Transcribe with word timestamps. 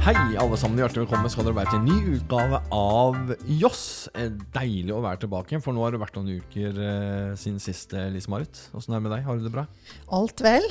Hei, 0.00 0.14
alle 0.40 0.56
sammen. 0.56 0.78
Hjertelig 0.80 1.04
velkommen 1.04 1.30
skal 1.32 1.44
dere 1.46 1.56
være 1.58 1.72
til 1.74 1.80
en 1.80 1.88
ny 1.88 2.14
utgave 2.16 2.60
av 2.72 3.32
Joss. 3.60 3.82
Eh, 4.16 4.30
Deilig 4.54 4.94
å 4.96 5.02
være 5.04 5.20
tilbake, 5.26 5.60
for 5.62 5.76
nå 5.76 5.82
har 5.84 5.92
det 5.94 6.00
vært 6.00 6.16
noen 6.16 6.38
uker 6.40 6.78
eh, 6.86 7.32
siden 7.40 7.60
sist, 7.62 7.92
eh, 7.96 8.08
Lise 8.14 8.30
Marit. 8.32 8.62
Åssen 8.76 8.94
er 8.96 9.00
det 9.02 9.04
med 9.06 9.14
deg? 9.14 9.26
Har 9.28 9.36
du 9.40 9.44
det 9.44 9.52
bra? 9.54 9.66
Alt 10.16 10.40
vel. 10.44 10.66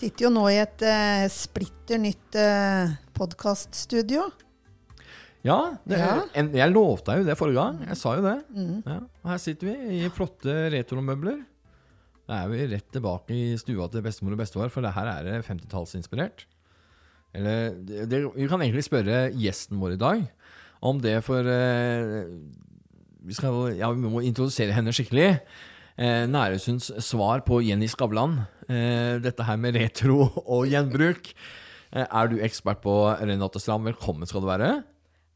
Sitter 0.00 0.26
jo 0.26 0.32
nå 0.34 0.44
i 0.50 0.58
et 0.62 0.82
eh, 0.86 1.24
splitter 1.32 2.02
nytt 2.02 2.38
eh, 2.40 2.96
podkaststudio. 3.16 4.26
Ja, 5.46 5.60
det, 5.88 6.00
Ja. 6.02 6.12
En, 6.36 6.50
jeg 6.58 6.74
lovte 6.74 7.14
deg 7.14 7.22
jo 7.22 7.30
det 7.30 7.38
forrige 7.40 7.62
gang. 7.62 7.80
Jeg 7.86 8.00
sa 8.02 8.16
jo 8.18 8.26
det. 8.26 8.36
Mm. 8.52 8.76
Ja, 8.84 8.98
og 9.22 9.30
her 9.34 9.40
sitter 9.46 9.70
vi 9.70 10.00
i 10.02 10.10
flotte 10.12 10.56
retromøbler. 10.74 11.38
Da 12.28 12.42
er 12.44 12.50
vi 12.52 12.66
rett 12.74 12.90
tilbake 12.94 13.34
i 13.34 13.54
stua 13.58 13.86
til 13.90 14.02
bestemor 14.04 14.34
og 14.36 14.42
bestefar, 14.42 14.70
for 14.74 14.84
det 14.84 14.92
her 14.98 15.08
er 15.14 15.26
det 15.30 15.38
50-tallsinspirert. 15.46 16.44
Eller 17.34 17.76
Vi 18.34 18.48
kan 18.50 18.62
egentlig 18.62 18.86
spørre 18.88 19.28
gjesten 19.38 19.78
vår 19.80 19.94
i 19.94 20.00
dag 20.00 20.24
om 20.82 21.00
det 21.02 21.18
for 21.26 21.44
eh, 21.44 22.24
vi, 23.20 23.36
skal, 23.36 23.76
ja, 23.76 23.90
vi 23.92 24.10
må 24.10 24.22
introdusere 24.24 24.72
henne 24.74 24.94
skikkelig. 24.96 25.34
Eh, 26.00 26.24
Næresunds 26.30 26.90
svar 27.04 27.42
på 27.44 27.60
Jenny 27.64 27.88
Skavlan. 27.90 28.38
Eh, 28.64 29.18
dette 29.20 29.44
her 29.44 29.58
med 29.60 29.76
retro 29.76 30.24
og 30.56 30.70
gjenbruk. 30.70 31.34
Eh, 31.92 32.06
er 32.06 32.30
du 32.32 32.38
ekspert 32.40 32.80
på 32.84 32.94
Renate 33.20 33.60
Strand? 33.60 33.84
Velkommen 33.90 34.28
skal 34.30 34.44
du 34.44 34.48
være. 34.48 34.70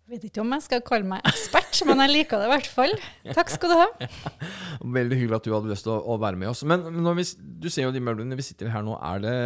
Jeg 0.04 0.18
Vet 0.18 0.24
ikke 0.28 0.42
om 0.42 0.50
jeg 0.52 0.64
skal 0.66 0.82
kalle 0.84 1.08
meg 1.08 1.24
ekspert, 1.28 1.78
men 1.88 2.02
jeg 2.04 2.12
liker 2.12 2.40
det 2.40 2.48
i 2.48 2.52
hvert 2.52 2.66
fall. 2.68 2.92
Takk 3.36 3.52
skal 3.52 3.72
du 3.72 3.78
ha. 3.80 4.08
Veldig 4.98 5.16
hyggelig 5.16 5.38
at 5.38 5.46
du 5.48 5.54
hadde 5.54 5.72
lyst 5.72 5.86
til 5.86 5.94
å, 5.94 6.00
å 6.12 6.18
være 6.20 6.40
med 6.40 6.50
oss. 6.50 6.60
Men 6.68 6.84
når 6.92 7.16
vi, 7.20 7.24
du 7.64 7.70
ser 7.72 7.88
jo 7.88 7.94
de 7.94 8.02
møblene 8.04 8.36
vi 8.36 8.44
sitter 8.44 8.68
her 8.72 8.84
nå. 8.84 8.98
Er 9.00 9.24
det, 9.24 9.36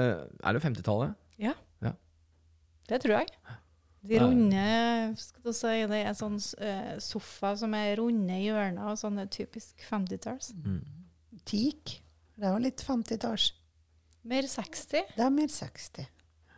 er 0.43 0.59
det 0.59 0.63
50-tallet? 0.67 1.15
Ja. 1.39 1.55
Det 2.89 3.01
tror 3.05 3.21
jeg. 3.21 3.33
De 4.09 4.19
runde 4.23 4.65
skal 5.19 5.43
du 5.43 5.53
si, 5.53 5.73
Det 5.91 6.01
er 6.07 6.17
sånn 6.17 6.39
uh, 6.39 6.97
sofa 7.03 7.53
som 7.59 7.75
er 7.77 7.97
runde 7.99 8.37
hjørner, 8.41 8.93
og 8.93 9.01
sånn 9.01 9.19
er 9.21 9.31
typisk 9.33 9.83
50-talls. 9.89 10.53
Teak. 11.49 11.99
Det 12.39 12.53
var 12.55 12.63
litt 12.63 12.85
50-talls. 12.87 13.51
Mer 14.29 14.47
60. 14.49 15.15
Det 15.17 15.25
er 15.25 15.35
mer 15.35 15.51
60. 15.51 16.07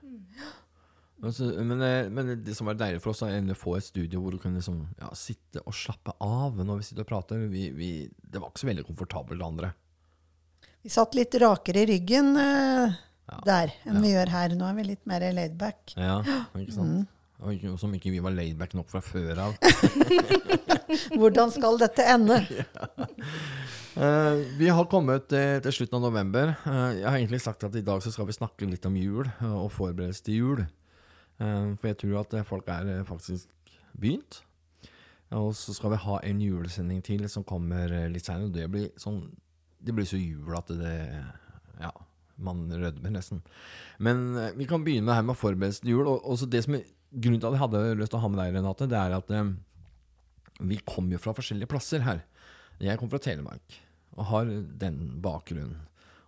Mm. 0.01 1.67
men, 1.69 1.83
eh, 1.85 2.09
men 2.11 2.31
det 2.45 2.55
som 2.57 2.67
var 2.67 2.79
deilig 2.81 3.03
for 3.05 3.13
oss, 3.13 3.21
er 3.23 3.45
å 3.45 3.57
få 3.59 3.77
et 3.77 3.85
studio 3.85 4.23
hvor 4.23 4.35
du 4.35 4.41
kunne 4.41 4.59
liksom, 4.59 4.81
ja, 4.99 5.11
sitte 5.17 5.63
og 5.69 5.77
slappe 5.77 6.15
av 6.25 6.57
når 6.65 6.81
vi 6.81 6.89
sitter 6.89 7.05
og 7.05 7.11
prater. 7.11 7.45
Vi, 7.53 7.69
vi, 7.77 7.91
det 8.09 8.41
var 8.41 8.53
ikke 8.53 8.65
så 8.65 8.71
veldig 8.71 8.87
komfortabelt, 8.89 9.41
det 9.41 9.49
andre. 9.49 9.73
Vi 10.81 10.93
satt 10.93 11.17
litt 11.17 11.37
rakere 11.41 11.85
i 11.85 11.89
ryggen 11.93 12.33
eh, 12.41 13.01
Ja. 13.31 13.41
der 13.47 13.73
enn 13.87 13.97
Ja. 13.97 14.03
vi 14.03 14.13
gjør 14.13 14.35
her. 14.35 14.55
Nå 14.59 14.67
er 14.67 14.75
vi 14.75 14.85
litt 14.91 15.07
mer 15.07 15.25
laidback. 15.33 15.95
Ja, 15.97 16.21
ikke 16.59 16.75
sant? 16.75 17.01
Mm. 17.01 17.09
Og 17.41 17.79
som 17.81 17.93
ikke 17.97 18.13
vi 18.13 18.21
var 18.21 18.35
laidback 18.37 18.75
nok 18.77 18.91
fra 18.91 19.01
før 19.01 19.39
av. 19.47 19.55
Hvordan 21.21 21.53
skal 21.55 21.79
dette 21.81 22.05
ende? 22.05 22.43
Eh, 24.01 24.35
vi 24.57 24.69
har 24.71 24.87
kommet 24.87 25.33
eh, 25.35 25.57
til 25.61 25.75
slutten 25.75 25.97
av 25.99 26.05
november. 26.05 26.53
Uh, 26.63 26.95
jeg 26.95 27.09
har 27.09 27.17
egentlig 27.19 27.41
sagt 27.43 27.65
at 27.67 27.75
i 27.75 27.83
dag 27.83 27.99
så 28.01 28.13
skal 28.15 28.29
vi 28.29 28.37
snakke 28.37 28.69
litt 28.71 28.87
om 28.87 28.95
jul 28.97 29.27
uh, 29.43 29.65
og 29.65 29.73
forberedelse 29.75 30.23
til 30.25 30.37
jul. 30.39 30.63
For 31.41 31.89
jeg 31.89 31.99
tror 31.99 32.21
at 32.21 32.37
folk 32.47 32.69
er 32.71 33.03
faktisk 33.09 33.51
begynt. 33.99 34.45
Og 35.35 35.51
så 35.59 35.75
skal 35.75 35.91
vi 35.97 36.01
ha 36.05 36.21
en 36.31 36.41
julesending 36.41 37.03
til 37.05 37.27
som 37.29 37.45
kommer 37.45 37.91
litt 38.15 38.31
seinere. 38.31 38.53
Det 38.55 38.67
blir 38.71 38.89
sånn 39.01 39.25
Det 39.81 39.95
blir 39.97 40.07
så 40.07 40.21
jul 40.21 40.55
at 40.57 40.69
det 40.69 40.95
Ja, 41.81 41.91
man 42.45 42.65
rødmer 42.71 43.13
nesten. 43.15 43.43
Men 43.99 44.31
eh, 44.39 44.55
vi 44.59 44.69
kan 44.71 44.85
begynne 44.87 45.15
her 45.17 45.27
med 45.27 45.39
forberedelse 45.39 45.85
til 45.85 45.97
jul. 45.97 46.09
Og 46.11 46.27
også 46.35 46.49
det 46.51 46.65
som 46.67 46.79
grunnen 46.79 47.41
til 47.41 47.51
at 47.51 47.57
jeg 47.57 47.65
hadde 47.65 47.85
lyst 48.01 48.15
til 48.15 48.21
å 48.21 48.25
ha 48.25 48.33
med 48.33 48.43
deg, 48.43 48.57
Renate, 48.57 48.89
det 48.91 48.99
er 48.99 49.17
at 49.19 49.33
eh, 49.37 49.53
vi 50.61 50.81
kommer 50.87 51.17
jo 51.17 51.23
fra 51.23 51.37
forskjellige 51.37 51.71
plasser 51.71 52.05
her. 52.07 52.25
Jeg 52.81 52.99
kommer 52.99 53.17
fra 53.17 53.25
Telemark 53.29 53.81
og 54.17 54.27
har 54.31 54.51
den 54.81 55.01
bakgrunnen. 55.23 55.79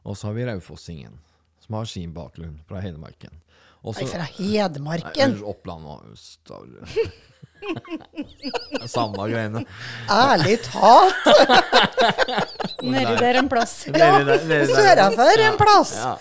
Og 0.02 0.16
så 0.18 0.28
har 0.28 0.36
vi 0.36 0.46
Raufossingen, 0.48 1.18
som 1.62 1.76
har 1.78 1.88
sin 1.90 2.14
bakgrunn 2.14 2.58
fra 2.66 2.80
Hedmarken. 2.82 3.38
Og 3.82 3.97
Nei, 3.97 4.04
så- 4.06 4.12
fra 4.15 4.26
Hedmarken. 4.37 5.37
Nei, 5.37 5.47
Oppland 5.53 5.87
og 5.91 6.04
Øst. 6.12 6.53
Samme 8.91 9.26
greiene. 9.31 9.65
Ærlig 10.10 10.59
talt! 10.66 11.26
Nedi 12.82 13.15
der 13.20 13.38
en 13.43 13.50
plass. 13.50 13.75
Ja, 13.91 14.19
sørafor 14.70 15.44
en 15.47 15.59
plass. 15.60 15.93
Ja. 15.98 16.16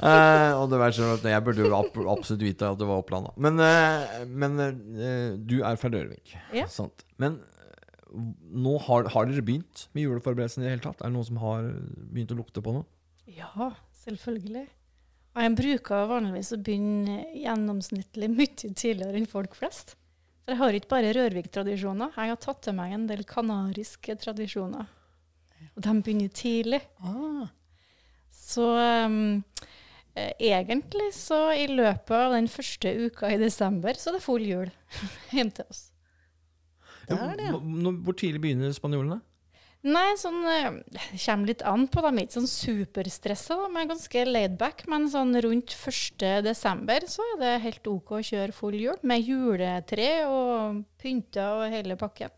uh, 0.00 0.52
og 0.60 0.70
det 0.72 0.80
var 0.80 0.96
sånn 0.96 1.14
at 1.18 1.28
jeg 1.32 1.44
burde 1.44 1.66
jo 1.66 1.82
absolutt 2.08 2.44
vite 2.46 2.70
at 2.72 2.80
det 2.80 2.88
var 2.88 3.02
Oppland. 3.02 3.28
Men, 3.36 3.60
uh, 3.60 4.24
men 4.28 4.56
uh, 4.60 5.36
du 5.36 5.60
er 5.60 5.76
fra 5.80 5.92
Rørvik, 5.92 6.36
Ja. 6.56 6.68
sant? 6.72 7.04
Men 7.20 7.40
nå 8.08 8.78
har, 8.86 9.08
har 9.12 9.28
dere 9.28 9.44
begynt 9.44 9.86
med 9.92 10.06
juleforberedelsene 10.06 10.64
i 10.64 10.68
det 10.68 10.74
hele 10.78 10.86
tatt? 10.86 11.02
Er 11.02 11.10
det 11.10 11.16
noen 11.18 11.28
som 11.28 11.40
har 11.42 11.66
begynt 12.08 12.32
å 12.32 12.38
lukte 12.38 12.64
på 12.64 12.72
noe? 12.78 12.88
Ja, 13.28 13.68
selvfølgelig. 14.00 14.64
Og 15.38 15.44
Jeg 15.44 15.54
bruker 15.54 16.08
vanligvis 16.10 16.48
å 16.50 16.58
begynne 16.58 17.20
gjennomsnittlig 17.38 18.28
mye 18.32 18.70
tidligere 18.74 19.20
enn 19.20 19.28
folk 19.30 19.52
flest. 19.54 19.92
For 20.42 20.56
jeg 20.56 20.58
har 20.58 20.78
ikke 20.78 20.90
bare 20.90 21.12
Rørvik-tradisjoner. 21.14 22.16
Jeg 22.16 22.32
har 22.32 22.40
tatt 22.42 22.64
til 22.66 22.74
meg 22.74 22.94
en 22.96 23.04
del 23.06 23.22
kanariske 23.28 24.16
tradisjoner. 24.18 24.88
Og 25.76 25.84
de 25.84 25.94
begynner 26.02 26.32
tidlig. 26.34 26.80
Ah, 27.06 27.46
Så 28.34 28.66
um, 29.06 29.44
eh, 30.16 30.32
egentlig 30.50 31.12
så 31.14 31.52
i 31.54 31.68
løpet 31.70 32.16
av 32.16 32.34
den 32.34 32.50
første 32.50 32.96
uka 33.06 33.30
i 33.30 33.38
desember, 33.38 33.94
så 33.94 34.10
er 34.10 34.18
det 34.18 34.24
full 34.26 34.42
jul 34.42 34.72
hjem 35.36 35.54
til 35.54 35.70
oss. 35.70 35.84
det 37.06 37.14
er 37.14 37.38
det. 37.44 37.52
Hvor 37.54 38.18
tidlig 38.18 38.42
begynner 38.42 38.74
spanjolene? 38.74 39.20
Nei, 39.86 40.16
sånn 40.18 40.40
eh, 40.50 40.72
Det 40.90 41.20
kommer 41.22 41.46
litt 41.46 41.62
an 41.62 41.86
på. 41.86 42.02
De 42.02 42.10
er 42.10 42.24
ikke 42.24 42.40
sånn 42.40 42.50
superstressa, 42.50 43.58
de 43.62 43.78
er 43.78 43.90
ganske 43.92 44.24
laidback. 44.26 44.82
Men 44.90 45.06
sånn 45.12 45.36
rundt 45.44 45.76
1. 45.76 46.26
desember 46.46 47.06
så 47.10 47.22
er 47.34 47.38
det 47.42 47.54
helt 47.68 47.86
OK 47.90 48.16
å 48.18 48.24
kjøre 48.26 48.56
full 48.56 48.74
jul. 48.78 48.98
Med 49.06 49.22
juletre 49.22 50.10
og 50.26 50.82
pynter 50.98 51.62
og 51.62 51.72
hele 51.74 51.98
pakken. 52.00 52.34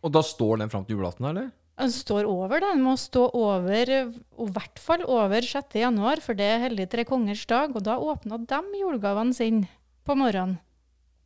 Og 0.00 0.12
da 0.14 0.24
står 0.24 0.62
den 0.62 0.72
fram 0.72 0.86
til 0.88 0.98
julaften, 0.98 1.28
eller? 1.30 1.50
Den 1.80 1.92
står 1.92 2.26
over, 2.28 2.60
den 2.60 2.82
må 2.84 2.92
stå 3.00 3.22
over, 3.36 3.88
i 3.88 4.48
hvert 4.52 4.80
fall 4.82 5.04
over 5.08 5.44
6. 5.46 5.78
januar, 5.80 6.20
for 6.20 6.36
det 6.36 6.44
er 6.44 6.64
Hellig 6.66 6.90
tre 6.92 7.06
kongers 7.08 7.46
dag. 7.48 7.72
Og 7.72 7.86
da 7.86 7.94
åpna 7.96 8.40
de 8.42 8.80
julegavene 8.82 9.36
sine 9.36 9.70
på 10.04 10.18
morgenen 10.18 10.58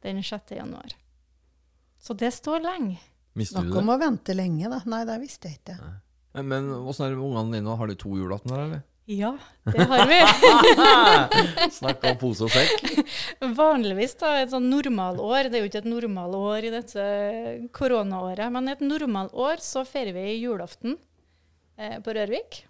den 0.05 0.21
6. 0.23 0.53
januar. 0.59 0.95
Så 1.99 2.15
det 2.15 2.31
står 2.37 2.61
lenge. 2.61 3.01
Mister 3.34 3.61
du 3.62 3.71
Snakk 3.71 3.75
det? 3.75 3.83
om 3.83 3.89
å 3.95 3.99
vente 3.99 4.34
lenge, 4.39 4.69
da. 4.71 4.81
Nei, 4.87 5.05
det 5.09 5.21
visste 5.22 5.49
jeg 5.50 5.59
ikke. 5.61 5.78
Men- 6.34 6.49
Men 6.49 6.69
åssen 6.87 7.06
er 7.06 7.11
det 7.15 7.19
med 7.19 7.28
ungene 7.31 7.53
dine? 7.59 7.77
Har 7.78 7.87
de 7.87 7.95
to 7.95 8.11
julaftener, 8.19 8.65
eller? 8.65 8.83
Ja, 9.06 9.34
det 9.69 9.84
har 9.87 10.06
vi. 10.09 10.19
Snakk 11.78 12.05
om 12.09 12.17
pose 12.21 12.47
og 12.47 12.50
sekk. 12.55 13.03
Vanligvis 13.59 14.15
da, 14.21 14.31
et 14.41 14.50
sånn 14.55 14.71
normalår, 14.71 15.50
det 15.50 15.59
er 15.59 15.65
jo 15.65 15.69
ikke 15.71 15.83
et 15.83 15.91
normalår 15.91 16.65
i 16.69 16.72
dette 16.72 17.05
koronaåret, 17.77 18.50
men 18.55 18.69
i 18.71 18.72
et 18.72 18.81
normalår 18.84 19.61
så 19.65 19.84
feirer 19.87 20.15
vi 20.16 20.25
julaften 20.41 20.97
eh, 21.78 21.99
på 22.01 22.15
Rørvik. 22.16 22.62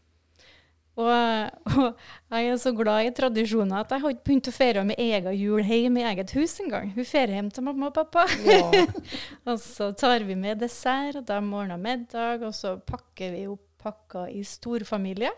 Og, 0.95 1.11
og 1.81 2.39
jeg 2.39 2.53
er 2.53 2.59
så 2.63 2.71
glad 2.77 3.09
i 3.09 3.13
tradisjoner 3.17 3.83
at 3.83 3.93
jeg 3.95 4.05
har 4.05 4.15
ikke 4.15 4.29
begynt 4.29 4.51
å 4.51 4.55
feire 4.55 4.87
med 4.87 5.01
egen 5.03 5.35
jul 5.35 5.65
hjemme 5.67 6.05
i 6.05 6.09
eget 6.13 6.35
hus 6.39 6.55
engang. 6.63 6.93
Vi 6.95 7.07
feirer 7.09 7.35
hjem 7.41 7.51
til 7.55 7.67
mamma 7.67 7.91
og 7.91 7.97
pappa. 7.99 8.29
Ja. 8.47 8.87
Og 9.51 9.59
så 9.61 9.91
tar 9.99 10.23
vi 10.25 10.37
med 10.39 10.63
dessert, 10.63 11.19
og 11.19 11.27
de 11.29 11.37
ordner 11.37 11.81
middag, 11.81 12.43
og 12.47 12.55
så 12.57 12.77
pakker 12.81 13.35
vi 13.35 13.47
opp 13.51 13.65
pakker 13.85 14.33
i 14.33 14.41
storfamilie. 14.49 15.31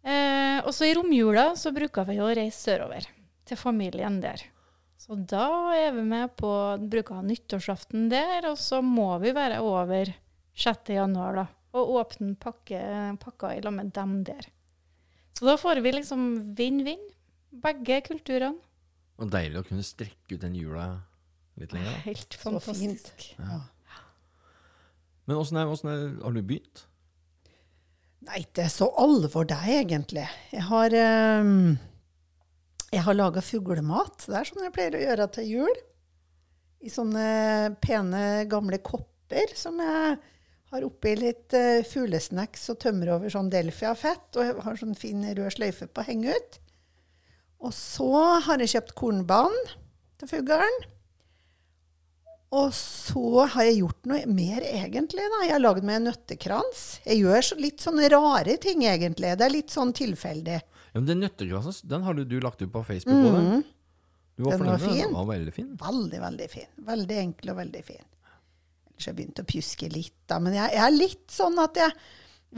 Eh, 0.00 0.58
og 0.62 0.72
så 0.72 0.86
i 0.88 0.94
romjula 0.96 1.50
så 1.60 1.74
bruker 1.76 2.06
vi 2.08 2.20
å 2.22 2.30
reise 2.30 2.62
sørover 2.62 3.08
til 3.48 3.58
familien 3.60 4.20
der. 4.22 4.44
Så 5.00 5.16
da 5.16 5.72
er 5.74 5.94
vi 5.96 6.04
med 6.06 6.36
på 6.38 6.50
bruker 6.92 7.24
nyttårsaften 7.24 8.08
der, 8.12 8.50
og 8.52 8.58
så 8.60 8.80
må 8.84 9.10
vi 9.22 9.32
være 9.36 9.62
over 9.64 10.12
6. 10.60 10.92
januar 10.94 11.40
da, 11.40 11.46
og 11.76 11.92
åpne 12.00 12.34
pakke, 12.40 12.80
pakka 13.22 13.54
i 13.56 13.62
lag 13.64 13.74
med 13.76 13.92
dem 13.94 14.20
der. 14.26 14.48
Så 15.38 15.46
da 15.46 15.56
får 15.60 15.82
vi 15.84 15.94
liksom 15.94 16.26
vinn-vinn. 16.58 17.06
Begge 17.50 18.00
kulturene. 18.06 18.58
Og 19.20 19.30
deilig 19.32 19.60
å 19.60 19.66
kunne 19.66 19.84
strekke 19.84 20.36
ut 20.36 20.42
den 20.42 20.56
jula 20.56 20.86
litt 21.60 21.74
lenger. 21.74 21.92
da. 21.92 22.02
Helt 22.06 22.36
fantastisk. 22.40 23.24
Ja. 23.36 23.60
Men 25.28 25.40
åssen 25.40 25.60
har 25.60 26.34
du 26.34 26.40
begynt? 26.42 26.86
Nei, 28.26 28.42
det 28.56 28.66
er 28.66 28.72
så 28.72 28.90
alvor 29.00 29.46
er 29.48 29.68
egentlig. 29.80 30.26
Jeg 30.52 30.64
har, 30.68 30.94
um, 31.40 31.76
jeg 32.90 33.04
har 33.06 33.16
laga 33.16 33.42
fuglemat. 33.44 34.26
Det 34.26 34.36
er 34.36 34.48
sånn 34.48 34.66
jeg 34.66 34.74
pleier 34.76 34.96
å 34.98 35.04
gjøre 35.04 35.28
til 35.36 35.48
jul. 35.54 35.78
I 36.80 36.92
sånne 36.92 37.24
pene, 37.80 38.24
gamle 38.48 38.80
kopper 38.84 39.52
som 39.56 39.80
jeg 39.80 40.18
har 40.70 40.86
oppi 40.86 41.16
litt 41.18 41.54
uh, 41.56 41.82
fuglesnacks 41.86 42.68
og 42.72 42.78
tømmer 42.84 43.12
over 43.16 43.32
sånn 43.32 43.50
Delfia-fett. 43.52 44.38
Og 44.38 44.62
har 44.64 44.78
sånn 44.80 44.96
fin 44.98 45.24
rød 45.34 45.56
sløyfe 45.56 45.88
på 45.90 46.02
å 46.04 46.08
henge 46.08 46.36
ut. 46.36 46.60
Og 47.60 47.74
så 47.76 48.08
har 48.46 48.62
jeg 48.62 48.72
kjøpt 48.76 48.94
kornbånd 48.96 49.74
til 50.20 50.30
fuglen. 50.30 50.78
Og 52.50 52.72
så 52.74 53.44
har 53.52 53.66
jeg 53.68 53.76
gjort 53.78 54.08
noe 54.10 54.24
mer, 54.26 54.64
egentlig. 54.66 55.22
da. 55.22 55.42
Jeg 55.46 55.54
har 55.54 55.62
lagd 55.62 55.84
meg 55.86 56.00
en 56.00 56.08
nøttekrans. 56.08 56.86
Jeg 57.04 57.20
gjør 57.22 57.46
så, 57.46 57.58
litt 57.62 57.84
sånne 57.84 58.08
rare 58.10 58.56
ting, 58.62 58.82
egentlig. 58.90 59.36
Det 59.38 59.46
er 59.46 59.54
litt 59.54 59.70
sånn 59.74 59.92
tilfeldig. 59.94 60.56
Ja, 60.90 60.96
men 60.98 61.06
den 61.06 61.22
nøttekransen 61.22 61.86
den 61.92 62.02
har 62.02 62.16
du, 62.18 62.24
du 62.26 62.40
lagt 62.42 62.62
ut 62.64 62.72
på 62.72 62.82
Facebook. 62.86 63.14
Du 63.22 63.30
Mhm. 63.30 63.62
Den 64.40 64.64
var 64.64 64.78
fin. 64.78 64.96
Den 65.04 65.12
var 65.12 65.26
veldig 65.28 65.52
fin. 65.52 65.76
Veldig, 65.76 66.20
veldig 66.20 66.48
fin. 66.50 66.68
Veldig 66.86 67.16
enkel 67.20 67.50
og 67.52 67.56
veldig 67.60 67.82
fin. 67.84 68.04
Har 69.00 69.10
jeg 69.12 69.18
begynt 69.20 69.40
å 69.42 69.46
pjuske 69.48 69.88
litt, 69.92 70.16
da. 70.28 70.38
Men 70.42 70.56
jeg, 70.58 70.74
jeg 70.76 70.84
er 70.86 70.96
litt 70.96 71.32
sånn 71.32 71.58
at 71.62 71.78
jeg 71.80 71.94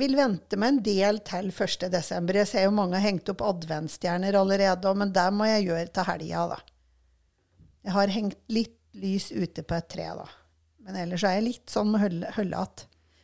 vil 0.01 0.17
vente 0.17 0.57
med 0.57 0.69
en 0.73 0.83
del 0.87 1.19
til 1.29 1.51
1. 1.53 1.89
desember. 1.93 2.39
Jeg 2.41 2.49
ser 2.51 2.65
jo 2.67 2.75
mange 2.75 2.97
har 2.99 3.05
hengt 3.07 3.29
opp 3.33 3.43
adventsstjerner 3.47 4.39
allerede, 4.41 4.95
men 4.99 5.13
det 5.15 5.27
må 5.37 5.49
jeg 5.51 5.67
gjøre 5.69 5.91
til 5.95 6.09
helga, 6.09 6.47
da. 6.55 6.61
Jeg 7.83 7.97
har 7.97 8.15
hengt 8.15 8.39
litt 8.53 8.79
lys 8.99 9.31
ute 9.33 9.65
på 9.67 9.77
et 9.77 9.89
tre, 9.93 10.07
da. 10.19 10.27
Men 10.83 10.99
ellers 11.05 11.23
er 11.25 11.37
jeg 11.39 11.47
litt 11.47 11.71
sånn 11.73 11.93
med 11.93 12.03
hølle- 12.03 12.33
hølle. 12.37 12.65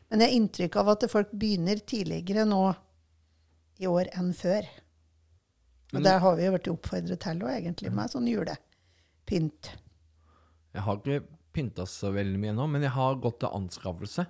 Men 0.08 0.22
jeg 0.22 0.30
har 0.30 0.36
inntrykk 0.38 0.76
av 0.80 0.92
at 0.94 1.08
folk 1.10 1.32
begynner 1.32 1.80
tidligere 1.82 2.44
nå 2.48 2.62
i 3.82 3.88
år 3.90 4.12
enn 4.18 4.30
før. 4.34 4.68
Og 5.94 6.04
der 6.04 6.20
har 6.20 6.36
vi 6.36 6.44
jo 6.44 6.52
blitt 6.52 6.68
oppfordret 6.68 7.20
til 7.24 7.42
òg, 7.42 7.52
egentlig, 7.54 7.92
med 7.96 8.12
sånn 8.12 8.28
julepynt. 8.28 9.70
Jeg 10.76 10.84
har 10.84 10.98
ikke 11.00 11.22
pynta 11.54 11.84
så 11.88 12.10
veldig 12.14 12.38
mye 12.42 12.52
ennå, 12.54 12.66
men 12.70 12.82
jeg 12.86 12.94
har 12.94 13.18
gått 13.22 13.38
til 13.42 13.54
anskaffelse. 13.56 14.22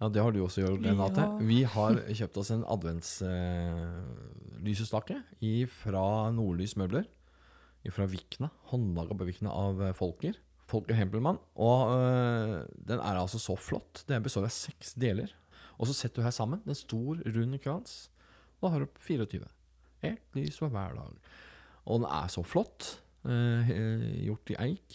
Ja, 0.00 0.04
Det 0.08 0.22
har 0.24 0.32
du 0.32 0.40
også 0.44 0.60
gjort, 0.64 0.84
Renate. 0.86 1.20
Ja. 1.26 1.30
Vi 1.44 1.60
har 1.68 1.92
kjøpt 2.16 2.36
oss 2.40 2.50
en 2.54 2.64
adventslysestake 2.64 5.16
eh, 5.40 5.66
fra 5.68 6.04
Nordlys 6.32 6.76
Møbler. 6.80 7.04
Fra 7.90 8.04
Vikna. 8.08 8.48
Håndlaga 8.72 9.14
på 9.16 9.24
Vikna 9.28 9.50
av 9.52 9.82
eh, 9.84 9.92
Folker. 9.96 10.34
Folker 10.70 10.94
Hempelmann. 10.96 11.38
Og 11.60 11.78
eh, 11.96 12.56
den 12.88 13.00
er 13.00 13.16
altså 13.20 13.38
så 13.42 13.54
flott. 13.60 14.04
Den 14.08 14.22
består 14.24 14.44
av 14.48 14.52
seks 14.54 14.94
deler. 15.00 15.28
Og 15.80 15.86
så 15.88 15.94
setter 15.96 16.20
du 16.20 16.24
her 16.28 16.34
sammen 16.36 16.60
en 16.68 16.76
stor, 16.76 17.14
rund 17.36 17.54
krans. 17.64 17.92
Og 18.60 18.64
da 18.68 18.72
har 18.74 18.80
du 18.84 18.88
24. 19.04 19.46
Ett 20.04 20.36
lys 20.36 20.56
for 20.60 20.68
hver 20.72 20.92
dag. 20.96 21.12
Og 21.88 21.94
den 22.02 22.08
er 22.12 22.28
så 22.32 22.42
flott. 22.44 22.80
eh, 23.28 23.68
gjort 24.24 24.48
i 24.54 24.56
eik. 24.64 24.88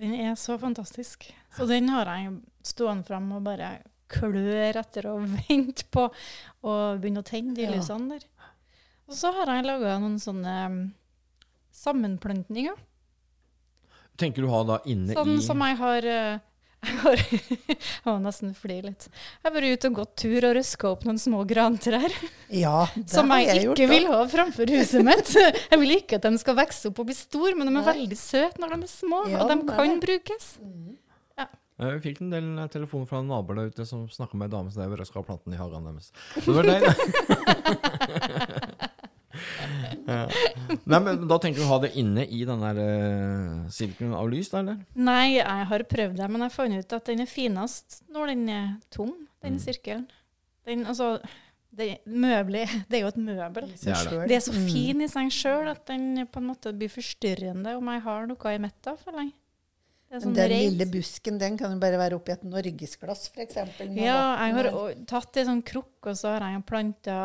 Den 0.00 0.12
er 0.14 0.34
så 0.36 0.58
fantastisk. 0.60 1.28
Så 1.56 1.66
den 1.68 1.88
har 1.88 2.08
jeg 2.10 2.34
stående 2.66 3.06
fram 3.08 3.30
og 3.32 3.44
bare 3.46 3.78
klør 4.12 4.76
etter 4.82 5.08
å 5.10 5.16
vente 5.48 5.86
på 5.90 6.04
å 6.66 6.74
begynne 7.00 7.22
å 7.24 7.26
tenne 7.26 7.54
de 7.56 7.64
Ja. 7.66 7.72
lysene 7.74 8.16
der. 8.16 8.26
Og 9.06 9.14
så 9.14 9.30
har 9.32 9.46
jeg 9.54 9.64
laga 9.66 9.96
noen 10.02 10.18
sånne 10.20 10.54
um, 10.66 10.78
sammenplantninger. 11.72 12.74
Tenker 14.18 14.42
du 14.42 14.48
ha 14.50 14.62
da 14.66 14.78
inne 14.88 15.14
Sånn 15.14 15.36
i 15.36 15.42
som 15.44 15.60
jeg 15.62 15.76
har 15.78 16.06
eh, 16.08 16.38
Jeg 17.66 18.06
må 18.06 18.16
nesten 18.24 18.52
fly 18.56 18.78
litt. 18.84 19.08
Jeg 19.10 19.46
har 19.48 19.54
vært 19.56 19.76
ute 19.76 19.90
og 19.90 19.96
gått 20.00 20.12
tur 20.22 20.46
og 20.50 20.56
røska 20.58 20.90
opp 20.92 21.06
noen 21.08 21.18
små 21.20 21.42
grantrær 21.48 22.12
Ja, 22.54 22.86
det 22.96 23.08
som 23.12 23.30
har 23.34 23.42
jeg, 23.42 23.48
jeg 23.48 23.56
ikke 23.64 23.66
gjort, 23.70 23.94
vil 23.94 24.06
ha 24.12 24.20
framfor 24.32 24.74
huset 24.76 25.06
mitt. 25.06 25.32
Jeg 25.72 25.80
vil 25.82 25.96
ikke 25.98 26.20
at 26.20 26.28
de 26.28 26.38
skal 26.42 26.56
vokse 26.58 26.90
opp 26.90 27.00
og 27.02 27.08
bli 27.10 27.16
store, 27.18 27.54
men 27.58 27.68
de 27.68 27.72
er 27.74 27.80
Nei. 27.82 27.86
veldig 27.92 28.18
søte 28.20 28.62
når 28.62 28.76
de 28.76 28.78
er 28.86 28.92
små, 28.92 29.24
Ja, 29.32 29.42
og 29.42 29.50
de 29.50 29.56
kan 29.72 29.96
det. 29.96 30.00
brukes. 30.06 30.52
Jeg 31.76 31.98
fikk 32.00 32.22
en 32.24 32.30
del 32.32 32.46
eh, 32.56 32.68
telefoner 32.72 33.04
fra 33.10 33.18
naboer 33.20 33.58
der 33.58 33.66
ute 33.68 33.84
som 33.84 34.06
snakka 34.08 34.38
med 34.40 34.46
ei 34.48 34.52
dame 34.54 34.70
som 34.72 34.80
drev 34.80 34.94
og 34.94 35.00
røska 35.02 35.20
planten 35.28 35.52
i 35.52 35.58
hagen 35.60 35.84
deres. 35.90 36.06
Så 36.40 36.46
det 36.46 36.54
var 36.56 36.64
deg, 36.70 36.80
ja. 36.86 36.94
Nei, 40.06 40.98
men 41.02 41.24
Da 41.28 41.38
tenker 41.42 41.60
du 41.62 41.66
å 41.66 41.72
ha 41.74 41.78
det 41.82 41.92
inne 41.98 42.24
i 42.26 42.44
den 42.46 42.60
der 42.62 42.78
uh, 42.82 43.70
sirkelen 43.74 44.14
av 44.16 44.28
lys, 44.30 44.50
da, 44.52 44.60
eller? 44.62 44.78
Nei, 44.94 45.36
jeg 45.38 45.66
har 45.72 45.84
prøvd 45.90 46.20
det, 46.20 46.28
men 46.30 46.46
jeg 46.46 46.54
fant 46.54 46.78
ut 46.78 46.94
at 46.98 47.08
den 47.10 47.24
er 47.24 47.30
finest 47.30 48.00
når 48.14 48.32
den 48.34 48.46
er 48.54 48.68
tom, 48.94 49.14
den 49.42 49.56
Mm. 49.56 49.62
sirkelen. 49.62 50.06
Den, 50.66 50.80
altså, 50.90 51.20
det, 51.76 52.00
møbler, 52.06 52.66
det 52.90 52.98
er 52.98 53.02
jo 53.04 53.10
et 53.12 53.18
møbel. 53.22 53.66
Det 53.78 53.92
er 53.94 54.10
det. 54.10 54.28
Det 54.30 54.36
er 54.38 54.44
så 54.46 54.54
Mm. 54.54 54.68
fin 54.72 55.00
i 55.04 55.08
seg 55.10 55.30
sjøl 55.34 55.68
at 55.70 55.84
den 55.86 56.26
på 56.26 56.40
en 56.42 56.48
måte 56.52 56.72
blir 56.74 56.90
forstyrrende 56.90 57.76
om 57.78 57.90
jeg 57.92 58.02
har 58.06 58.26
noe 58.30 58.54
i 58.54 58.58
midten, 58.62 58.96
for 59.02 59.12
Men 59.18 60.22
sånn 60.22 60.34
den 60.34 60.50
lille 60.54 60.86
busken 60.86 61.38
den 61.38 61.56
kan 61.58 61.72
jo 61.74 61.78
bare 61.82 61.98
være 61.98 62.14
oppi 62.14 62.32
et 62.32 62.44
norgesglass, 62.46 63.28
f.eks. 63.34 63.56
Ja, 63.98 64.36
jeg 64.46 64.54
har 64.54 64.68
tatt 65.06 65.36
en 65.42 65.46
sånn 65.50 65.62
krukk, 65.66 65.98
og 66.06 66.14
så 66.16 66.36
har 66.38 66.46
jeg 66.52 66.62
planta 66.66 67.16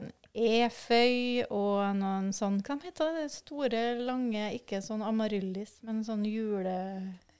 en 0.00 0.12
eføy 0.34 1.44
og 1.48 1.94
noen 1.98 2.32
sånn 2.34 2.58
Hva 2.66 2.76
heter 2.82 3.12
det? 3.20 3.28
Store, 3.32 3.82
lange, 4.02 4.48
ikke 4.58 4.80
sånn 4.84 5.04
amaryllis, 5.06 5.78
men 5.86 6.02
sånn 6.06 6.24
jule... 6.28 6.74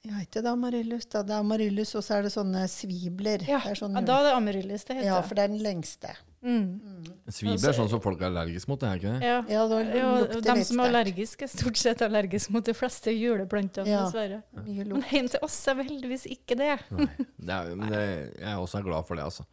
Ja, 0.05 0.19
ikke 0.21 0.43
det 0.45 0.51
amaryllis, 0.53 1.07
da. 1.09 1.23
Det 1.25 1.33
er 1.33 1.41
amaryllis, 1.41 1.95
og 1.97 2.03
så 2.05 2.19
er 2.19 2.27
det 2.27 2.29
sånne 2.35 2.67
svibler. 2.69 3.41
Ja, 3.49 3.57
det 3.63 3.71
er 3.73 3.79
sånne, 3.79 4.03
ja, 4.03 4.05
da 4.05 4.19
er 4.19 4.27
det 4.27 4.33
amaryllis 4.37 4.83
det 4.85 4.99
heter. 4.99 5.07
ja, 5.09 5.15
for 5.25 5.33
det 5.39 5.45
er 5.47 5.49
den 5.55 5.63
lengste. 5.65 6.11
Mm. 6.45 7.07
Svibler 7.33 7.71
er 7.71 7.73
sånn 7.73 7.89
som 7.89 8.03
folk 8.03 8.21
er 8.21 8.27
allergiske 8.29 8.69
mot, 8.69 8.77
det 8.83 8.91
er 8.91 8.99
ikke 9.01 9.13
det? 9.15 9.31
Ja. 9.31 9.39
Ja, 9.49 9.63
det 9.71 9.79
Jo, 9.97 10.11
de 10.45 10.55
litt 10.59 10.69
som 10.69 10.83
er 10.83 10.91
allergiske, 10.91 11.47
er 11.47 11.53
stort 11.55 11.81
sett 11.81 12.03
allergiske 12.05 12.53
mot 12.53 12.69
de 12.69 12.75
fleste 12.77 13.15
juleplantene, 13.17 13.89
Ja. 13.89 14.03
dessverre. 14.05 14.43
Men 14.53 14.69
en 15.01 15.07
hjem 15.09 15.31
til 15.33 15.41
oss 15.49 15.57
er 15.73 15.79
vi 15.81 15.87
heldigvis 15.89 16.27
ikke 16.37 16.59
det. 16.61 16.75
Nei. 16.93 17.09
Det 17.17 17.57
er, 17.57 17.73
men 17.73 17.89
det, 17.97 18.03
jeg 18.37 18.51
er 18.53 18.61
også 18.61 18.83
glad 18.85 19.09
for 19.09 19.17
det, 19.17 19.25
altså. 19.25 19.47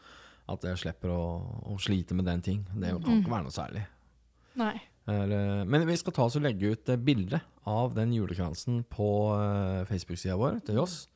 At 0.52 0.64
jeg 0.68 0.80
slipper 0.82 1.12
å, 1.14 1.22
å 1.72 1.76
slite 1.80 2.16
med 2.18 2.28
den 2.28 2.42
ting. 2.44 2.64
Det 2.74 2.92
kan 3.00 3.20
ikke 3.22 3.32
være 3.32 3.46
noe 3.46 3.54
særlig. 3.54 3.84
Nei. 4.60 4.74
Er, 5.10 5.32
eh, 5.32 5.62
Men 5.66 5.86
vi 5.88 5.96
skal 5.98 6.14
ta 6.14 6.26
oss 6.28 6.36
og 6.38 6.44
legge 6.44 6.74
ut 6.74 6.92
bilde 7.02 7.40
av 7.68 7.94
den 7.96 8.12
julekransen 8.14 8.82
på 8.90 9.08
eh, 9.34 9.82
Facebook-sida 9.88 10.36
vår 10.38 10.60
til 10.66 10.82
oss. 10.82 11.06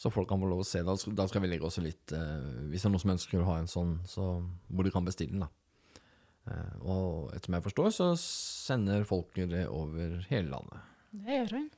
Så 0.00 0.10
folk 0.10 0.26
kan 0.28 0.42
få 0.42 0.48
lov 0.50 0.64
å 0.64 0.66
se. 0.66 0.82
Da 0.84 0.96
skal, 0.98 1.14
da 1.16 1.28
skal 1.30 1.44
vi 1.44 1.52
legge 1.52 1.68
også 1.68 1.84
litt 1.84 2.12
eh, 2.16 2.48
Hvis 2.72 2.82
det 2.82 2.88
er 2.88 2.94
noen 2.94 3.04
som 3.04 3.14
ønsker 3.14 3.42
å 3.42 3.48
ha 3.52 3.58
en 3.60 3.70
sånn, 3.70 3.98
så 4.08 4.32
hvor 4.68 4.88
de 4.88 4.92
kan 4.94 5.06
bestille 5.06 5.36
den. 5.36 5.46
da 5.46 6.58
Og 6.82 7.30
etter 7.36 7.46
som 7.46 7.58
jeg 7.58 7.66
forstår, 7.68 7.92
så 7.94 8.08
sender 8.18 9.06
folk 9.08 9.38
det 9.38 9.68
over 9.70 10.18
hele 10.32 10.50
landet. 10.50 10.90
Det 11.12 11.38
gjør 11.38 11.56
han. 11.60 11.70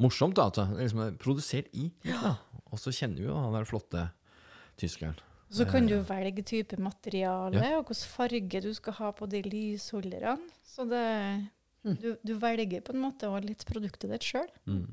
Morsomt, 0.00 0.34
da. 0.38 0.48
At 0.48 0.58
det 0.58 0.86
liksom 0.88 1.04
er 1.04 1.18
produsert 1.20 1.68
i 1.76 1.90
Ja. 2.08 2.38
Og 2.72 2.80
så 2.82 2.90
kjenner 2.90 3.20
vi 3.20 3.28
jo 3.28 3.36
han 3.38 3.54
der 3.54 3.68
flotte 3.68 4.08
tyskeren. 4.80 5.20
Så 5.50 5.64
kan 5.70 5.86
du 5.86 5.98
velge 6.02 6.42
type 6.42 6.76
materiale 6.80 7.76
og 7.78 7.84
hvilken 7.86 8.08
farge 8.16 8.60
du 8.62 8.72
skal 8.74 8.92
ha 8.94 9.10
på 9.12 9.26
de 9.30 9.42
lysholderne. 9.42 10.38
Så 10.64 10.88
det, 10.88 11.48
Mm. 11.84 11.96
du, 12.00 12.16
du 12.24 12.34
velger 12.40 12.80
på 12.80 12.94
en 12.94 13.00
måte 13.02 13.28
også 13.28 13.44
litt 13.46 13.64
produktet 13.68 14.08
ditt 14.10 14.22
sjøl. 14.24 14.48
Mm. 14.66 14.86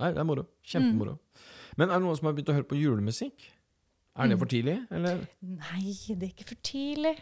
Nei, 0.00 0.08
det 0.12 0.18
er 0.18 0.24
moro. 0.26 0.42
Kjempemoro. 0.66 1.18
Men 1.76 1.90
er 1.90 1.94
det 2.00 2.02
noen 2.02 2.16
som 2.18 2.26
har 2.26 2.34
begynt 2.34 2.48
å 2.50 2.56
høre 2.56 2.66
på 2.66 2.74
julemusikk? 2.80 3.44
Er 4.18 4.26
det 4.26 4.34
Mm. 4.34 4.38
for 4.40 4.46
tidlig, 4.50 4.86
eller? 4.90 5.20
Nei, 5.42 5.94
det 6.08 6.22
er 6.22 6.32
ikke 6.34 6.48
for 6.48 6.56
tidlig. 6.56 7.14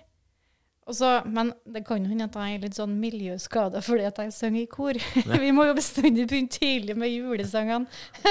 Og 0.87 0.95
så- 0.95 1.25
men 1.27 1.53
det 1.67 1.85
kan 1.85 2.05
hende 2.07 2.25
at 2.29 2.35
jeg 2.39 2.55
er 2.55 2.59
litt 2.63 2.75
sånn 2.79 2.93
miljøskada 3.01 3.81
fordi 3.83 4.05
at 4.07 4.17
jeg 4.23 4.33
synger 4.33 4.61
i 4.63 4.67
kor. 4.71 4.93
Vi 5.43 5.51
må 5.51 5.65
jo 5.67 5.75
bestandig 5.75 6.29
begynne 6.29 6.49
tidlig 6.49 6.95
med 6.97 7.11
julesangene. 7.11 7.89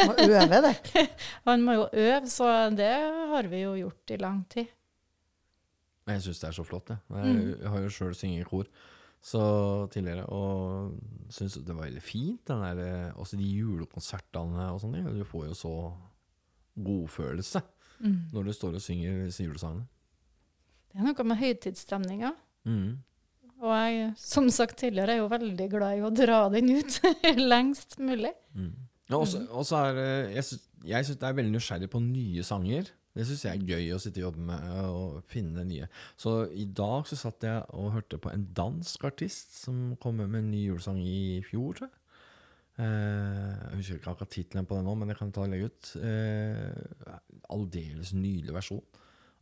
Må 0.07 0.15
øve 0.23 0.61
det. 0.63 1.09
Man 1.45 1.61
må 1.67 1.73
jo 1.73 1.89
øve, 1.91 2.21
så 2.31 2.69
det 2.75 2.93
har 3.33 3.43
vi 3.51 3.61
jo 3.65 3.73
gjort 3.75 4.11
i 4.15 4.17
lang 4.17 4.45
tid. 4.49 4.67
Jeg 6.07 6.21
syns 6.21 6.39
det 6.39 6.47
er 6.47 6.55
så 6.55 6.63
flott, 6.63 6.87
jeg. 6.89 6.97
Jeg, 7.09 7.25
Mm. 7.35 7.59
jeg 7.59 7.69
har 7.73 7.79
jo 7.81 7.89
sjøl 7.89 8.13
sunget 8.15 8.41
i 8.41 8.49
kor 8.49 8.65
så 9.25 9.89
tidligere, 9.89 10.25
og 10.29 10.93
syns 11.33 11.55
det 11.57 11.73
var 11.75 11.87
veldig 11.89 12.01
fint. 12.01 12.45
Den 12.45 12.61
der, 12.61 12.79
eh, 13.09 13.13
også 13.17 13.35
de 13.37 13.43
julekonsertene 13.51 14.67
og 14.71 14.79
sånne 14.79 15.01
ting. 15.03 15.17
Du 15.17 15.23
får 15.25 15.47
jo 15.47 15.53
så 15.57 15.93
godfølelse 16.77 17.61
Mm. 17.99 18.29
når 18.33 18.43
du 18.45 18.51
står 18.53 18.75
og 18.75 18.81
synger 18.81 19.25
disse 19.25 19.43
julesangene. 19.43 19.87
Det 20.93 21.01
er 21.01 21.05
noe 21.07 21.23
med 21.27 21.37
høytidsstemninga. 21.37 22.33
Mm. 22.65 22.97
Og 23.63 23.71
jeg, 23.71 24.09
som 24.19 24.49
sagt 24.53 24.77
tidligere, 24.81 25.15
er 25.15 25.23
jo 25.23 25.31
veldig 25.31 25.69
glad 25.71 25.99
i 25.99 26.03
å 26.05 26.11
dra 26.13 26.43
den 26.53 26.73
ut 26.75 26.99
lengst 27.53 27.97
mulig. 28.01 28.33
Mm. 28.53 28.73
Ja, 29.09 29.19
også, 29.19 29.43
også 29.53 29.79
er 29.85 29.99
eh, 30.01 30.35
Jeg 30.35 30.47
syns, 30.47 30.69
jeg 30.85 31.17
er 31.29 31.35
veldig 31.37 31.53
nysgjerrig 31.53 31.89
på 31.93 32.01
nye 32.01 32.45
sanger. 32.45 32.89
Det 33.15 33.23
syns 33.23 33.45
jeg 33.45 33.55
er 33.55 33.69
gøy 33.69 33.93
å 33.95 33.99
sitte 34.01 34.19
og 34.19 34.25
jobbe 34.27 34.47
med 34.49 34.63
eh, 34.73 34.87
og 34.91 35.19
finne 35.31 35.63
nye. 35.67 35.87
Så 36.19 36.33
i 36.51 36.65
dag 36.67 37.07
så 37.07 37.17
satt 37.19 37.45
jeg 37.47 37.61
og 37.77 37.93
hørte 37.95 38.19
på 38.21 38.33
en 38.33 38.47
dansk 38.57 39.05
artist 39.07 39.55
som 39.61 39.93
kom 40.01 40.19
med 40.19 40.35
en 40.41 40.51
ny 40.51 40.65
julesang 40.65 40.99
i 40.99 41.39
fjor, 41.47 41.77
tror 41.77 41.87
jeg. 41.87 42.01
Eh, 42.75 43.53
jeg 43.69 43.79
husker 43.79 44.01
ikke 44.01 44.11
akkurat 44.11 44.33
tittelen 44.35 44.67
på 44.67 44.75
den 44.75 44.89
nå, 44.89 44.97
men 44.99 45.13
jeg 45.13 45.19
kan 45.21 45.31
ta 45.31 45.45
og 45.45 45.53
legge 45.53 45.71
ut. 45.71 45.93
Eh, 46.01 47.15
Aldeles 47.55 48.11
nydelig 48.17 48.57
versjon. 48.57 48.83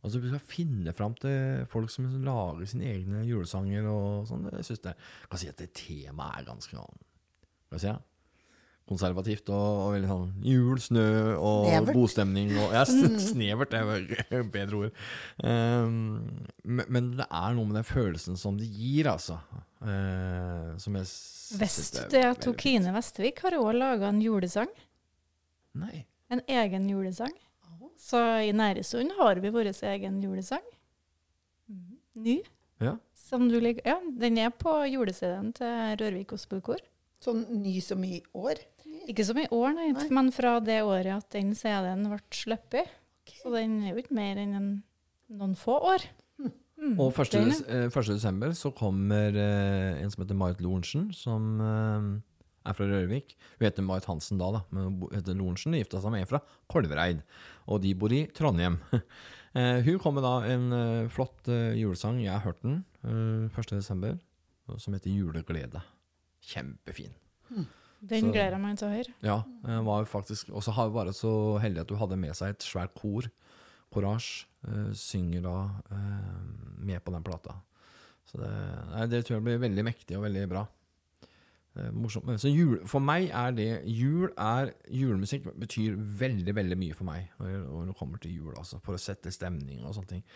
Altså 0.04 0.20
Vi 0.20 0.30
skal 0.30 0.42
finne 0.44 0.92
fram 0.96 1.14
til 1.16 1.64
folk 1.72 1.92
som 1.92 2.08
lager 2.26 2.68
sine 2.68 2.90
egne 2.92 3.22
julesanger 3.24 3.86
og 3.88 4.26
sånn. 4.28 4.50
Jeg 4.52 4.68
synes 4.68 4.82
det, 4.84 4.96
kan 5.30 5.40
si 5.40 5.48
at 5.48 5.62
det 5.62 5.70
temaet 5.76 6.42
er 6.42 6.50
ganske 6.50 6.76
Hva 6.76 6.90
skal 7.78 7.80
jeg 7.80 7.86
si? 7.86 7.94
konservativt 8.84 9.48
og, 9.48 9.78
og 9.80 9.92
veldig 9.94 10.08
sånn 10.10 10.32
jul, 10.44 10.80
snø 10.82 11.04
og 11.38 11.68
Snevert. 11.70 11.96
godstemning. 11.96 12.50
Og, 12.60 12.74
ja, 12.76 12.82
snevert 13.30 13.76
er 13.78 14.44
bedre 14.52 14.80
ord. 14.82 14.98
Um, 15.40 16.42
men, 16.64 16.90
men 16.92 17.12
det 17.20 17.28
er 17.30 17.56
noe 17.56 17.70
med 17.70 17.78
den 17.80 17.88
følelsen 17.88 18.36
som 18.40 18.58
det 18.60 18.68
gir, 18.68 19.08
altså. 19.14 19.38
Uh, 19.80 20.74
som 20.80 20.96
jeg 21.00 21.08
Visste 21.60 22.06
du 22.08 22.16
er 22.16 22.36
Tokine 22.40 22.92
Vestvik 22.94 23.42
har 23.44 23.56
òg 23.58 23.74
laga 23.76 24.08
en 24.08 24.20
julesang? 24.24 24.70
Nei. 25.76 26.04
En 26.32 26.40
egen 26.48 26.88
julesang. 26.88 27.34
Så 28.04 28.20
i 28.44 28.52
Næresund 28.52 29.14
har 29.18 29.40
vi 29.40 29.52
vår 29.54 29.70
egen 29.94 30.18
julesang. 30.22 30.64
Ny. 32.14 32.40
Ja. 32.82 32.96
Som 33.16 33.48
du 33.48 33.56
liker. 33.62 33.86
Ja, 33.88 33.96
den 34.20 34.36
er 34.38 34.50
på 34.52 34.74
julesiden 34.90 35.52
til 35.56 35.96
Rørvik 36.00 36.34
Ospelkor. 36.36 36.82
Sånn 37.24 37.46
ny 37.62 37.78
som 37.82 38.02
i 38.04 38.18
år. 38.36 38.60
Ikke 39.08 39.24
som 39.26 39.38
i 39.40 39.46
år, 39.52 39.72
nei, 39.76 39.88
Nei. 39.96 40.08
men 40.12 40.28
fra 40.32 40.58
det 40.64 40.82
året 40.84 41.10
at 41.16 41.30
den 41.32 41.54
CD-en 41.56 42.04
ble 42.10 42.20
sluppet. 42.34 42.92
Så 43.40 43.52
den 43.54 43.78
er 43.82 43.94
jo 43.94 44.02
ikke 44.04 44.16
mer 44.16 44.38
enn 44.40 44.52
en, 44.58 44.68
noen 45.32 45.56
få 45.58 45.78
år. 45.94 46.04
Mm, 46.40 46.98
Og 47.00 47.16
1. 47.16 47.32
Des 47.48 47.60
eh, 47.70 47.86
1. 47.88 48.08
desember 48.12 48.52
så 48.56 48.72
kommer 48.76 49.32
eh, 49.38 50.02
en 50.02 50.10
som 50.12 50.24
heter 50.24 50.36
Marit 50.36 50.60
Lorentzen, 50.60 51.08
som 51.16 51.46
eh, 51.62 52.08
er 52.64 52.76
fra 52.76 52.88
Rørvik. 52.88 53.34
Hun 53.58 53.66
heter 53.66 53.86
Marit 53.86 54.08
Hansen 54.08 54.40
da, 54.40 54.50
da 54.56 54.62
men 54.74 54.88
hun 54.88 55.14
heter 55.14 55.36
Lorentzen. 55.38 55.76
Gifta 55.78 56.00
seg 56.02 56.14
med 56.14 56.24
en 56.24 56.30
fra 56.30 56.40
Kolvereid, 56.72 57.22
og 57.70 57.82
de 57.84 57.94
bor 57.98 58.14
i 58.14 58.26
Trondheim. 58.36 58.80
Eh, 59.54 59.84
hun 59.86 60.00
kom 60.02 60.16
med 60.16 60.24
da 60.26 60.32
en 60.50 60.64
eh, 60.74 61.08
flott 61.14 61.46
eh, 61.46 61.76
julesang, 61.78 62.16
jeg 62.18 62.32
har 62.32 62.42
hørt 62.42 62.58
den, 62.64 62.80
eh, 63.06 63.44
1. 63.46 63.68
desember, 63.76 64.16
som 64.82 64.96
heter 64.96 65.14
Juleglede. 65.14 65.78
Kjempefin. 66.42 67.12
Den 68.02 68.32
gleder 68.32 68.56
jeg 68.56 68.62
meg 68.64 68.80
til 68.80 68.88
å 68.88 68.96
høre. 68.96 69.14
Ja, 69.22 69.36
var 69.86 70.02
jo 70.02 70.08
faktisk 70.10 70.50
Og 70.50 70.64
så 70.66 70.74
har 70.74 70.88
hun 70.88 70.96
bare 70.96 71.14
så 71.14 71.30
heldig 71.62 71.84
at 71.84 71.94
hun 71.94 72.00
hadde 72.02 72.18
med 72.18 72.34
seg 72.34 72.50
et 72.56 72.66
svært 72.66 72.98
kor. 72.98 73.30
Courage 73.94 74.48
synger 74.98 75.46
da 75.46 75.54
med 76.82 76.98
på 77.06 77.14
den 77.14 77.22
plata. 77.30 77.54
Så 78.26 78.42
det, 78.42 78.50
det 79.14 79.22
tror 79.22 79.38
jeg 79.38 79.46
blir 79.46 79.62
veldig 79.62 79.86
mektig 79.86 80.18
og 80.18 80.26
veldig 80.26 80.48
bra. 80.50 80.66
Eh, 81.76 81.90
morsomt. 81.90 82.28
Så 82.38 82.50
jul, 82.52 82.76
for 82.86 83.02
meg 83.02 83.30
er 83.34 83.54
det 83.54 83.68
Jul 83.90 84.28
er 84.38 84.70
Julemusikk 84.94 85.48
betyr 85.58 85.96
veldig, 85.98 86.54
veldig 86.54 86.76
mye 86.78 86.94
for 86.94 87.08
meg 87.08 87.32
når 87.40 87.88
det 87.88 87.96
kommer 87.98 88.20
til 88.22 88.36
jul, 88.36 88.52
altså. 88.54 88.78
For 88.84 88.94
å 88.94 89.00
sette 89.02 89.32
stemning 89.34 89.82
og 89.82 89.96
sånne 89.96 90.12
ting. 90.12 90.26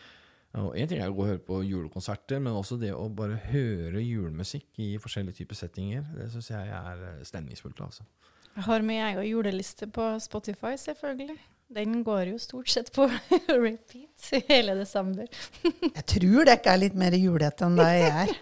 Og 0.58 0.72
En 0.80 0.88
ting 0.88 1.02
er 1.02 1.12
å 1.12 1.14
gå 1.14 1.22
og 1.22 1.28
høre 1.28 1.44
på 1.44 1.60
julekonserter, 1.62 2.40
men 2.40 2.56
også 2.56 2.78
det 2.80 2.90
å 2.96 3.04
bare 3.12 3.36
høre 3.52 4.00
julemusikk 4.02 4.80
i 4.82 4.94
forskjellige 4.98 5.42
typer 5.42 5.58
settinger. 5.60 6.08
Det 6.16 6.30
syns 6.32 6.50
jeg 6.50 6.72
er 6.80 7.04
eh, 7.12 7.22
stemningsfullt. 7.28 7.84
altså. 7.86 8.08
Jeg 8.56 8.66
har 8.66 8.82
jeg 8.82 9.04
egen 9.12 9.28
juleliste 9.28 9.86
på 9.86 10.08
Spotify, 10.18 10.74
selvfølgelig. 10.80 11.36
Den 11.76 12.00
går 12.02 12.32
jo 12.32 12.38
stort 12.40 12.72
sett 12.72 12.90
på 12.96 13.06
repeat 13.66 14.30
hele 14.48 14.74
desember. 14.74 15.28
Jeg 15.98 16.04
tror 16.14 16.48
det 16.48 16.54
ikke 16.58 16.72
er 16.72 16.80
litt 16.80 16.96
mer 16.96 17.12
julete 17.12 17.66
enn 17.68 17.76
det 17.76 17.88
jeg 17.92 18.08
er. 18.24 18.32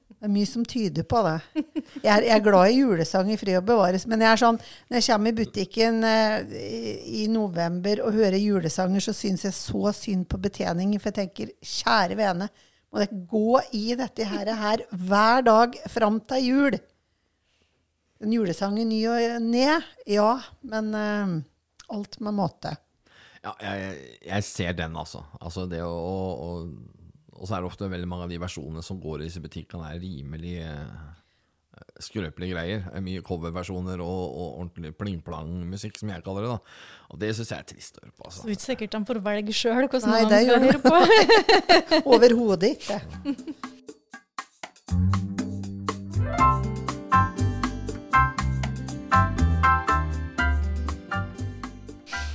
Det 0.16 0.24
er 0.24 0.32
mye 0.32 0.48
som 0.48 0.62
tyder 0.64 1.04
på 1.04 1.20
det. 1.26 1.36
Jeg 2.00 2.08
er, 2.08 2.24
jeg 2.24 2.32
er 2.38 2.44
glad 2.44 2.70
i 2.72 2.78
julesang 2.78 3.28
i 3.32 3.36
fred 3.36 3.58
og 3.58 3.66
bevares, 3.68 4.06
men 4.08 4.22
jeg 4.24 4.30
er 4.30 4.40
sånn, 4.40 4.58
når 4.88 4.98
jeg 4.98 5.06
kommer 5.10 5.32
i 5.32 5.36
butikken 5.36 5.98
eh, 6.08 6.54
i, 7.20 7.26
november 7.32 8.00
og 8.06 8.16
hører 8.16 8.38
julesanger, 8.40 9.04
så 9.04 9.12
syns 9.16 9.44
jeg 9.44 9.56
så 9.56 9.92
synd 9.96 10.24
på 10.30 10.40
betjeningen, 10.40 11.02
for 11.02 11.12
jeg 11.12 11.18
tenker 11.20 11.52
kjære 11.60 12.16
vene, 12.16 12.48
må 12.88 13.02
dere 13.02 13.20
gå 13.28 13.60
i 13.76 13.84
dette 13.98 14.24
her, 14.30 14.50
her 14.56 14.86
hver 14.88 15.44
dag 15.44 15.76
fram 15.92 16.18
til 16.32 16.48
jul? 16.48 16.78
En 18.24 18.32
julesang 18.32 18.80
i 18.80 18.88
ny 18.88 19.02
og 19.12 19.44
ned, 19.44 19.84
ja, 20.08 20.30
men 20.64 20.92
eh, 20.96 21.38
alt 21.92 22.20
med 22.24 22.38
måte. 22.40 22.72
Ja, 23.44 23.52
jeg, 23.60 23.96
jeg 24.26 24.48
ser 24.48 24.72
den, 24.80 24.96
altså. 24.96 25.20
altså 25.38 25.68
det 25.70 25.84
å, 25.84 25.92
å, 25.92 26.48
og 27.36 27.46
så 27.46 27.56
er 27.56 27.62
det 27.62 27.70
ofte 27.70 27.90
veldig 27.92 28.08
mange 28.08 28.26
av 28.26 28.32
de 28.32 28.40
versjonene 28.40 28.82
som 28.84 29.00
går 29.02 29.20
i 29.20 29.28
disse 29.28 29.42
butikkene, 29.44 29.90
er 29.92 30.02
rimelig 30.02 30.56
eh, 30.64 30.96
skrøpelige 32.02 32.54
greier. 32.54 32.86
Er 32.92 33.04
Mye 33.04 33.24
coverversjoner 33.26 34.00
og, 34.04 34.22
og 34.26 34.48
ordentlig 34.62 34.94
pling-plang-musikk, 34.96 36.00
som 36.00 36.12
jeg 36.14 36.24
kaller 36.26 36.46
det. 36.46 36.56
da. 36.56 36.58
Og 37.12 37.20
det 37.22 37.30
syns 37.36 37.52
jeg 37.52 37.60
er 37.64 37.70
trist 37.74 38.00
å 38.00 38.04
høre 38.06 38.14
på. 38.16 38.24
Så 38.24 38.26
altså. 38.26 38.42
det 38.42 38.48
er 38.48 38.58
ikke 38.58 38.70
sikkert 38.70 38.96
de 38.96 39.04
får 39.12 39.22
velge 39.30 39.56
sjøl 39.60 39.84
hvordan 39.86 40.10
Nei, 40.12 40.22
de 40.32 40.38
skal 40.48 40.60
høre 40.66 40.80
på. 40.84 40.94
Overhodet 42.16 42.76
ikke. 42.76 42.98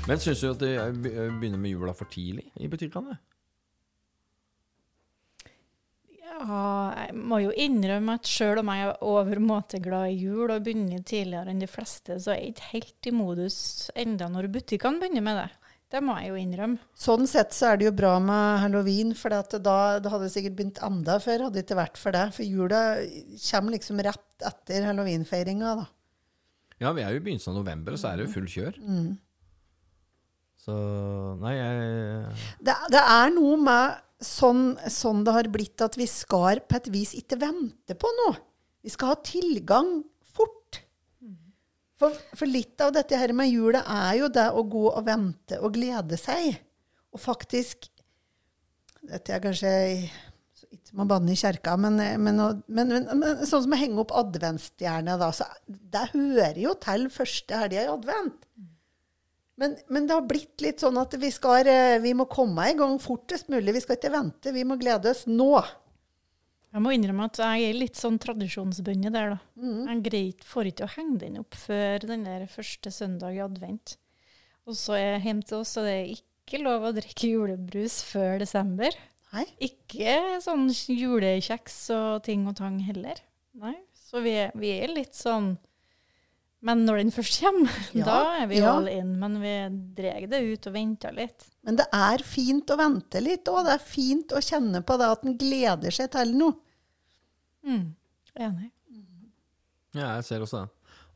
Men 0.08 0.20
syns 0.20 0.42
du 0.44 0.50
at 0.50 0.60
de 0.60 0.70
begynner 1.40 1.60
med 1.62 1.72
jula 1.72 1.94
for 1.96 2.10
tidlig 2.12 2.50
i 2.60 2.68
butikkene? 2.68 3.14
Ja, 6.20 6.31
jeg 6.48 7.16
må 7.18 7.40
jo 7.44 7.54
innrømme 7.54 8.18
at 8.20 8.30
sjøl 8.30 8.62
om 8.62 8.70
jeg 8.74 8.88
er 8.88 9.08
overmåte 9.08 9.80
glad 9.84 10.12
i 10.12 10.20
jul 10.24 10.52
og 10.52 10.64
begynner 10.66 11.04
tidligere 11.08 11.54
enn 11.54 11.64
de 11.64 11.70
fleste, 11.70 12.18
så 12.22 12.34
er 12.34 12.40
jeg 12.40 12.54
ikke 12.54 12.70
helt 12.74 13.10
i 13.10 13.14
modus 13.16 13.58
enda 14.00 14.30
når 14.32 14.50
butikkene 14.54 15.02
begynner 15.02 15.26
med 15.26 15.42
det. 15.42 15.50
Det 15.92 16.00
må 16.08 16.16
jeg 16.22 16.30
jo 16.32 16.38
innrømme. 16.40 16.80
Sånn 16.96 17.26
sett 17.28 17.52
så 17.52 17.74
er 17.74 17.80
det 17.80 17.90
jo 17.90 17.96
bra 17.96 18.14
med 18.24 18.62
halloween, 18.64 19.12
for 19.18 19.34
da, 19.34 19.42
da 19.60 20.14
hadde 20.14 20.24
det 20.24 20.32
sikkert 20.32 20.56
begynt 20.56 20.80
enda 20.88 21.18
før, 21.20 21.48
hadde 21.48 21.60
det 21.60 21.66
ikke 21.66 21.82
vært 21.82 22.00
for 22.00 22.16
det. 22.16 22.30
For 22.38 22.48
jula 22.48 22.84
kommer 23.50 23.76
liksom 23.76 24.00
rett 24.08 24.46
etter 24.48 24.88
halloweenfeiringa, 24.88 25.74
da. 25.82 25.90
Ja, 26.82 26.94
vi 26.96 27.04
er 27.04 27.12
jo 27.12 27.20
i 27.20 27.26
begynnelsen 27.26 27.52
av 27.52 27.60
november, 27.60 27.98
og 27.98 28.00
så 28.00 28.10
er 28.10 28.22
det 28.22 28.30
jo 28.30 28.34
full 28.38 28.48
kjør. 28.50 28.80
Så 30.62 30.78
Nei, 31.42 31.56
jeg 31.58 32.32
Det, 32.64 32.78
det 32.94 33.04
er 33.04 33.36
noe 33.36 33.60
med 33.60 34.00
sånn, 34.22 34.76
sånn 34.90 35.26
det 35.26 35.36
har 35.36 35.50
blitt 35.52 35.82
at 35.84 35.98
vi 36.00 36.08
skal 36.10 36.62
på 36.66 36.78
et 36.78 36.90
vis 36.94 37.14
ikke 37.18 37.40
vente 37.42 37.98
på 37.98 38.10
noe. 38.22 38.38
Vi 38.82 38.94
skal 38.94 39.14
ha 39.14 39.20
tilgang 39.26 40.00
fort. 40.34 40.82
For, 42.02 42.18
for 42.34 42.50
litt 42.50 42.82
av 42.82 42.96
dette 42.96 43.18
her 43.18 43.34
med 43.38 43.52
jula 43.52 43.84
er 43.86 44.22
jo 44.24 44.32
det 44.34 44.48
å 44.58 44.66
gå 44.66 44.88
og 44.90 45.06
vente 45.06 45.60
og 45.62 45.76
glede 45.78 46.18
seg. 46.18 46.56
Og 47.14 47.22
faktisk 47.22 47.90
Dette 49.02 49.34
er 49.34 49.42
kanskje 49.42 49.70
ikke 50.70 50.92
som 50.92 51.00
å 51.02 51.08
banne 51.10 51.34
i 51.34 51.40
kjerka, 51.40 51.74
men, 51.80 51.96
men, 52.22 52.38
men, 52.70 52.92
men, 53.18 53.40
sånn 53.50 53.64
som 53.66 53.74
å 53.74 53.80
henge 53.80 53.98
opp 54.04 54.12
adventsstjerne, 54.14 55.16
da, 55.18 55.32
så 55.34 55.48
det 55.66 56.04
hører 56.12 56.60
jo 56.62 56.76
til 56.84 57.08
første 57.10 57.64
helga 57.64 57.82
i 57.82 57.90
advent. 57.90 58.46
Men, 59.62 59.76
men 59.94 60.08
det 60.10 60.16
har 60.18 60.26
blitt 60.26 60.64
litt 60.64 60.82
sånn 60.82 60.98
at 60.98 61.14
vi, 61.22 61.30
skal, 61.34 61.68
eh, 61.70 62.00
vi 62.02 62.16
må 62.18 62.26
komme 62.32 62.66
i 62.72 62.74
gang 62.78 62.96
fortest 63.02 63.52
mulig. 63.54 63.76
Vi 63.76 63.84
skal 63.84 64.00
ikke 64.00 64.14
vente, 64.14 64.54
vi 64.56 64.66
må 64.66 64.78
glede 64.82 65.12
oss 65.14 65.28
nå. 65.30 65.54
Jeg 66.72 66.82
må 66.82 66.94
innrømme 66.96 67.28
at 67.28 67.38
jeg 67.44 67.68
er 67.68 67.78
litt 67.78 68.00
sånn 68.00 68.18
tradisjonsbundet 68.24 69.14
der, 69.14 69.36
da. 69.36 69.40
Mm. 69.60 69.84
Jeg 69.90 70.04
greit 70.08 70.46
får 70.48 70.72
ikke 70.72 70.88
å 70.88 70.94
henge 70.96 71.20
den 71.26 71.40
opp 71.44 71.58
før 71.60 72.08
den 72.08 72.26
der 72.26 72.48
første 72.50 72.94
søndag 72.96 73.38
i 73.38 73.44
advent. 73.44 73.98
Og 74.66 74.78
så 74.80 74.96
er 74.98 75.08
jeg 75.08 75.26
hjemme 75.28 75.48
til 75.50 75.60
oss, 75.60 75.76
og 75.78 75.86
det 75.86 75.96
er 75.98 76.12
ikke 76.16 76.62
lov 76.64 76.88
å 76.88 76.94
drikke 76.96 77.32
julebrus 77.34 78.00
før 78.08 78.40
desember. 78.42 78.98
Nei. 79.36 79.46
Ikke 79.68 80.16
sånn 80.44 80.70
julekjeks 80.72 81.78
og 81.96 82.24
ting 82.26 82.48
og 82.50 82.58
tang 82.58 82.80
heller. 82.88 83.20
Nei. 83.60 83.76
Så 83.94 84.24
vi 84.24 84.34
er, 84.42 84.56
vi 84.58 84.74
er 84.80 84.92
litt 84.96 85.16
sånn 85.16 85.54
Men 86.62 86.84
når 86.86 87.00
den 87.02 87.14
først 87.14 87.40
kommer, 87.42 87.78
Ja, 87.98 88.04
da 88.06 88.18
er 88.44 88.50
vi 88.52 88.60
ja. 88.60 88.74
all 88.76 88.90
in. 88.92 89.16
Men 89.22 89.40
vi 89.42 89.54
drar 89.98 90.28
det 90.30 90.42
ut 90.46 90.68
og 90.70 90.76
venter 90.76 91.16
litt. 91.18 91.48
Men 91.66 91.80
det 91.80 91.88
er 91.96 92.26
fint 92.26 92.70
å 92.70 92.78
vente 92.80 93.24
litt 93.24 93.50
òg. 93.50 93.64
Det 93.68 93.78
er 93.78 93.88
fint 93.88 94.36
å 94.38 94.44
kjenne 94.46 94.84
på 94.86 95.00
det 95.02 95.10
at 95.16 95.26
en 95.26 95.40
gleder 95.42 95.98
seg 95.98 96.12
til 96.14 96.36
noe. 96.38 96.58
Mm. 97.66 97.90
Enig. 98.38 98.70
Ja, 99.98 100.14
jeg 100.20 100.28
ser 100.30 100.46
også 100.46 100.62
det. 100.62 100.70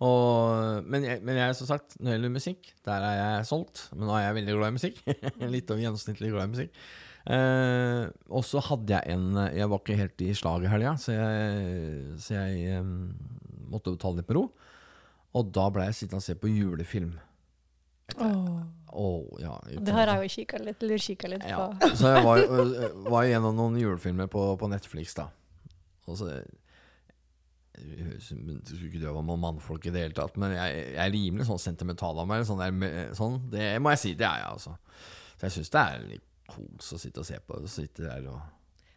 Og, 0.04 0.84
men, 0.92 1.06
jeg, 1.08 1.22
men 1.24 1.38
jeg, 1.40 1.56
som 1.56 1.70
sagt, 1.70 1.96
når 2.02 2.10
det 2.10 2.16
gjelder 2.18 2.34
musikk, 2.34 2.72
der 2.84 3.06
er 3.08 3.20
jeg 3.20 3.50
solgt. 3.52 3.86
Men 3.96 4.10
nå 4.10 4.18
er 4.18 4.26
jeg 4.26 4.38
veldig 4.42 4.56
glad 4.58 4.74
i 4.74 4.78
musikk. 4.80 5.02
Litt 5.56 5.72
over 5.72 5.86
gjennomsnittlig 5.86 6.32
glad 6.34 6.50
i 6.50 6.54
musikk. 6.56 6.82
Eh, 7.26 8.04
og 8.30 8.44
så 8.46 8.62
hadde 8.62 8.94
jeg 8.94 9.16
en 9.16 9.40
Jeg 9.50 9.66
var 9.72 9.80
ikke 9.82 9.96
helt 9.98 10.22
i 10.22 10.28
slag 10.38 10.66
i 10.68 10.70
helga, 10.70 10.92
så 11.02 11.16
jeg, 11.16 12.20
så 12.22 12.36
jeg 12.36 12.84
um, 12.84 12.92
måtte 13.72 13.96
betale 13.96 13.98
ta 13.98 14.12
det 14.12 14.22
litt 14.22 14.30
med 14.30 14.38
ro. 14.38 14.44
Og 15.36 15.54
da 15.56 15.70
ble 15.74 15.88
jeg 15.90 16.00
sittende 16.00 16.24
og 16.24 16.28
se 16.28 16.36
på 16.40 16.52
julefilm. 16.52 17.16
Åh, 18.96 19.24
ja, 19.42 19.56
Det 19.82 19.92
har 19.92 20.12
jeg 20.14 20.24
jo 20.24 20.34
kikka 20.38 20.60
litt, 20.64 20.84
lurkikka 20.86 21.32
litt 21.32 21.48
ja. 21.50 21.66
på. 21.66 21.90
Så 22.00 22.14
jeg 22.14 22.24
var, 22.24 22.44
øh, 22.60 22.86
var 23.12 23.26
gjennom 23.28 23.58
noen 23.58 23.80
julefilmer 23.82 24.30
på, 24.32 24.46
på 24.62 24.70
Netflix, 24.72 25.18
da. 25.18 25.28
Og 26.06 26.20
så 26.20 26.30
skulle 27.76 28.88
ikke 28.88 29.02
det 29.02 29.10
være 29.10 29.24
noen 29.26 29.42
mannfolk 29.42 29.88
i 29.90 29.92
det 29.92 30.06
hele 30.06 30.16
tatt, 30.16 30.38
men 30.40 30.54
jeg, 30.56 30.76
jeg 30.94 31.02
er 31.04 31.14
rimelig 31.14 31.48
sånn 31.50 31.62
sentimental 31.62 32.22
av 32.22 32.30
meg. 32.30 32.46
Sånn, 32.48 32.62
der, 32.62 33.12
sånn, 33.18 33.40
det 33.52 33.74
må 33.84 33.92
jeg 33.96 34.04
si, 34.04 34.14
det 34.20 34.28
er 34.30 34.44
jeg, 34.44 34.52
altså. 34.54 34.76
Så 35.36 35.48
jeg 35.48 35.56
syns 35.58 35.74
det 35.74 35.82
er 35.82 36.06
litt 36.14 36.28
kos 36.46 36.94
å 36.96 37.00
sitte 37.02 37.24
og 37.24 37.28
se 37.28 37.40
på. 37.42 37.60
Sitte 37.72 38.06
der 38.06 38.30
og 38.32 38.40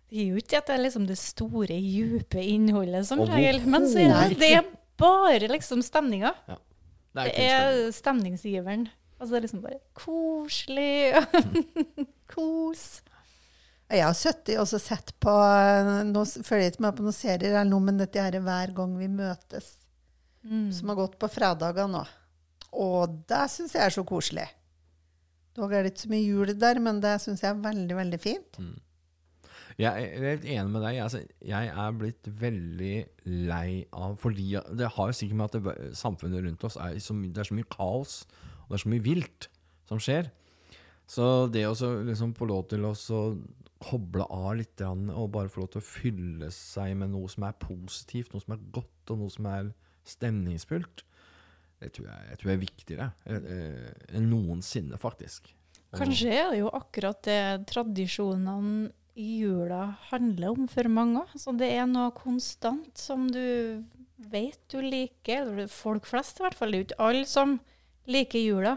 Det 0.08 0.22
er 0.22 0.28
jo 0.30 0.40
ikke 0.40 0.60
at 0.60 0.70
det 0.70 0.76
er 0.76 0.84
liksom 0.84 1.08
det 1.08 1.18
store, 1.20 1.80
dype 1.82 2.44
innholdet 2.44 3.08
som 3.08 3.24
regel, 3.26 3.64
men 3.66 3.88
så 3.90 4.04
er 4.04 4.36
det, 4.36 4.38
det 4.44 4.52
bare 4.98 5.48
liksom 5.50 5.82
stemninga. 5.86 6.34
Ja. 6.48 6.56
Det 7.18 7.24
er 7.24 7.34
Det 7.34 7.50
er 7.50 7.92
stemningsgiveren. 7.96 8.88
Altså 9.18 9.32
det 9.34 9.38
er 9.40 9.44
liksom 9.48 9.62
bare 9.64 9.80
koselig. 9.98 11.14
Kos. 12.32 12.84
Jeg 13.88 14.04
har 14.04 14.12
sittet 14.14 14.58
og 14.60 14.68
sett 14.68 15.14
på 15.22 15.32
eh, 15.32 15.88
Nå 16.04 16.22
følger 16.44 16.66
jeg 16.66 16.72
ikke 16.74 16.84
med 16.84 16.96
på 16.98 17.06
noen 17.06 17.16
serier 17.16 17.54
eller 17.54 17.70
noe, 17.70 17.80
men 17.86 17.96
dette 18.02 18.20
er 18.20 18.36
hver 18.44 18.74
gang 18.76 18.96
vi 19.00 19.08
møtes, 19.12 19.74
Mm. 20.48 20.68
som 20.72 20.88
har 20.88 20.96
gått 21.00 21.16
på 21.20 21.28
fredager 21.28 21.88
nå. 21.90 22.04
Og 22.78 23.16
det 23.28 23.40
syns 23.50 23.72
jeg 23.74 23.82
er 23.84 23.90
så 23.92 24.04
koselig. 24.06 24.44
Dog 25.58 25.72
er 25.74 25.82
det 25.82 25.90
ikke 25.92 26.04
så 26.04 26.10
mye 26.12 26.22
jul 26.28 26.52
der, 26.62 26.78
men 26.80 27.00
det 27.02 27.16
syns 27.20 27.42
jeg 27.42 27.50
er 27.50 27.58
veldig, 27.64 27.96
veldig 27.98 28.20
fint. 28.22 28.60
Jeg 29.78 30.08
er 30.08 30.24
helt 30.26 30.46
enig 30.48 30.72
med 30.74 30.82
deg. 30.82 30.96
Altså, 31.04 31.20
jeg 31.46 31.70
er 31.70 31.92
blitt 31.94 32.26
veldig 32.40 32.94
lei 33.46 33.84
av 33.94 34.16
Fordi 34.18 34.48
Det 34.74 34.88
har 34.96 35.12
jo 35.12 35.14
sikkert 35.14 35.38
med 35.38 35.46
at 35.46 35.58
det, 35.68 35.92
samfunnet 35.98 36.42
rundt 36.42 36.66
oss 36.66 36.78
er 36.82 36.98
så, 37.02 37.14
det 37.14 37.38
er 37.38 37.46
så 37.46 37.54
mye 37.54 37.70
kaos, 37.70 38.16
og 38.64 38.72
det 38.72 38.80
er 38.80 38.84
så 38.84 38.92
mye 38.94 39.06
vilt 39.06 39.48
som 39.88 40.02
skjer. 40.02 40.32
Så 41.08 41.46
det 41.54 41.64
å 41.64 41.76
liksom 42.04 42.34
få 42.36 42.50
lov 42.50 42.66
til 42.72 42.84
å 42.84 42.92
koble 43.78 44.26
av 44.34 44.56
litt 44.58 44.82
og 44.82 45.28
bare 45.34 45.50
få 45.52 45.62
lov 45.62 45.70
til 45.72 45.80
å 45.80 45.86
fylle 45.86 46.48
seg 46.52 46.96
med 46.98 47.12
noe 47.14 47.30
som 47.30 47.46
er 47.46 47.54
positivt, 47.62 48.34
noe 48.34 48.42
som 48.42 48.56
er 48.56 48.64
godt, 48.74 49.12
og 49.12 49.22
noe 49.22 49.32
som 49.32 49.46
er 49.48 49.70
stemningsfullt, 50.08 51.04
det 51.78 51.92
tror 51.94 52.08
jeg, 52.10 52.26
jeg 52.32 52.40
tror 52.40 52.52
er 52.52 52.60
viktigere 52.64 53.08
eh, 53.30 53.50
eh, 53.54 53.90
enn 54.18 54.26
noensinne, 54.32 54.98
faktisk. 54.98 55.52
Kanskje 55.94 56.32
er 56.34 56.50
det 56.52 56.62
jo 56.64 56.72
akkurat 56.74 57.20
det 57.24 57.42
tradisjonene 57.70 58.90
jula 59.18 59.94
handler 60.08 60.54
om 60.54 60.68
for 60.70 60.88
mange. 60.92 61.24
Så 61.36 61.54
det 61.58 61.70
er 61.74 61.88
noe 61.90 62.12
konstant 62.16 62.98
som 62.98 63.26
du 63.32 63.84
vet 64.18 64.60
du 64.70 64.80
liker. 64.82 65.46
eller 65.46 65.70
Folk 65.72 66.06
flest 66.06 66.40
i 66.40 66.46
hvert 66.46 66.58
fall. 66.58 66.72
Det 66.72 66.78
er 66.78 66.84
jo 66.84 66.88
ikke 66.88 67.08
alle 67.08 67.30
som 67.30 67.56
liker 68.08 68.44
jula. 68.44 68.76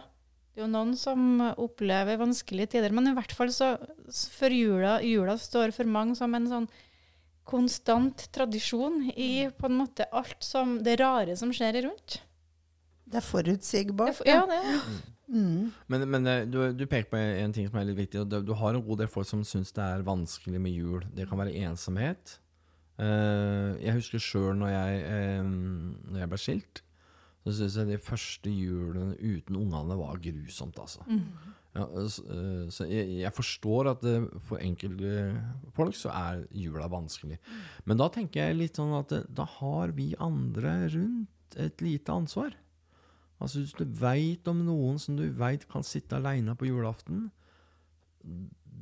Det 0.52 0.60
er 0.60 0.66
jo 0.66 0.72
noen 0.74 0.96
som 1.00 1.44
opplever 1.56 2.20
vanskelige 2.20 2.74
tider. 2.76 2.94
Men 2.96 3.12
i 3.12 3.16
hvert 3.18 3.36
fall 3.36 3.54
så 3.56 3.76
for 4.34 4.54
jula, 4.54 4.98
jula 5.06 5.38
står 5.40 5.76
for 5.76 5.88
mange 5.88 6.18
som 6.20 6.36
en 6.36 6.50
sånn 6.50 6.68
konstant 7.48 8.28
tradisjon 8.36 9.08
i 9.16 9.48
på 9.58 9.68
en 9.68 9.80
måte 9.80 10.06
alt 10.14 10.44
som 10.46 10.78
det 10.84 11.00
rare 11.02 11.38
som 11.40 11.54
skjer 11.56 11.82
rundt. 11.88 12.20
Det 13.12 13.20
er 13.20 13.26
forutsigbart. 13.26 14.22
Det, 14.22 14.30
ja, 14.30 14.44
det 14.48 14.60
er 14.60 14.70
det. 14.72 15.02
Mm. 15.32 15.72
Men, 15.88 16.06
men 16.12 16.28
eh, 16.28 16.44
du, 16.50 16.60
du 16.76 16.86
peker 16.86 17.10
på 17.14 17.20
en 17.20 17.56
ting 17.56 17.70
som 17.70 17.80
er 17.80 17.88
litt 17.88 18.00
viktig. 18.02 18.26
Du, 18.28 18.40
du 18.44 18.54
har 18.60 18.76
en 18.76 18.84
god 18.86 19.04
del 19.04 19.12
folk 19.12 19.30
som 19.30 19.46
syns 19.48 19.72
det 19.76 19.84
er 19.86 20.06
vanskelig 20.08 20.62
med 20.62 20.76
jul. 20.76 21.06
Det 21.16 21.28
kan 21.30 21.40
være 21.40 21.56
ensomhet. 21.64 22.38
Uh, 23.02 23.80
jeg 23.82 23.96
husker 23.98 24.22
sjøl 24.22 24.60
når, 24.60 24.76
eh, 24.76 25.40
når 25.42 26.20
jeg 26.22 26.30
ble 26.30 26.40
skilt, 26.44 26.82
så 27.42 27.56
syns 27.58 27.80
jeg 27.80 27.90
de 27.90 27.98
første 27.98 28.52
julene 28.54 29.16
uten 29.18 29.58
ungene 29.58 29.98
var 29.98 30.20
grusomt, 30.22 30.78
altså. 30.78 31.08
Ja, 31.72 31.86
så 32.12 32.22
så 32.76 32.86
jeg, 32.86 33.08
jeg 33.24 33.32
forstår 33.34 33.90
at 33.94 34.04
det, 34.04 34.18
for 34.46 34.62
enkelte 34.62 35.32
folk 35.74 35.96
så 35.98 36.12
er 36.14 36.44
jula 36.52 36.90
vanskelig. 36.92 37.40
Men 37.88 37.98
da 37.98 38.10
tenker 38.14 38.52
jeg 38.52 38.60
litt 38.60 38.78
sånn 38.78 38.92
at 39.00 39.16
da 39.32 39.48
har 39.56 39.96
vi 39.98 40.12
andre 40.20 40.76
rundt 40.92 41.58
et 41.58 41.82
lite 41.82 42.14
ansvar. 42.14 42.54
Altså 43.42 43.64
Hvis 43.64 43.76
du 43.78 43.86
veit 44.00 44.48
om 44.52 44.64
noen 44.66 45.00
som 45.02 45.18
du 45.18 45.26
veit 45.38 45.68
kan 45.70 45.86
sitte 45.86 46.20
aleine 46.20 46.56
på 46.58 46.70
julaften, 46.70 47.30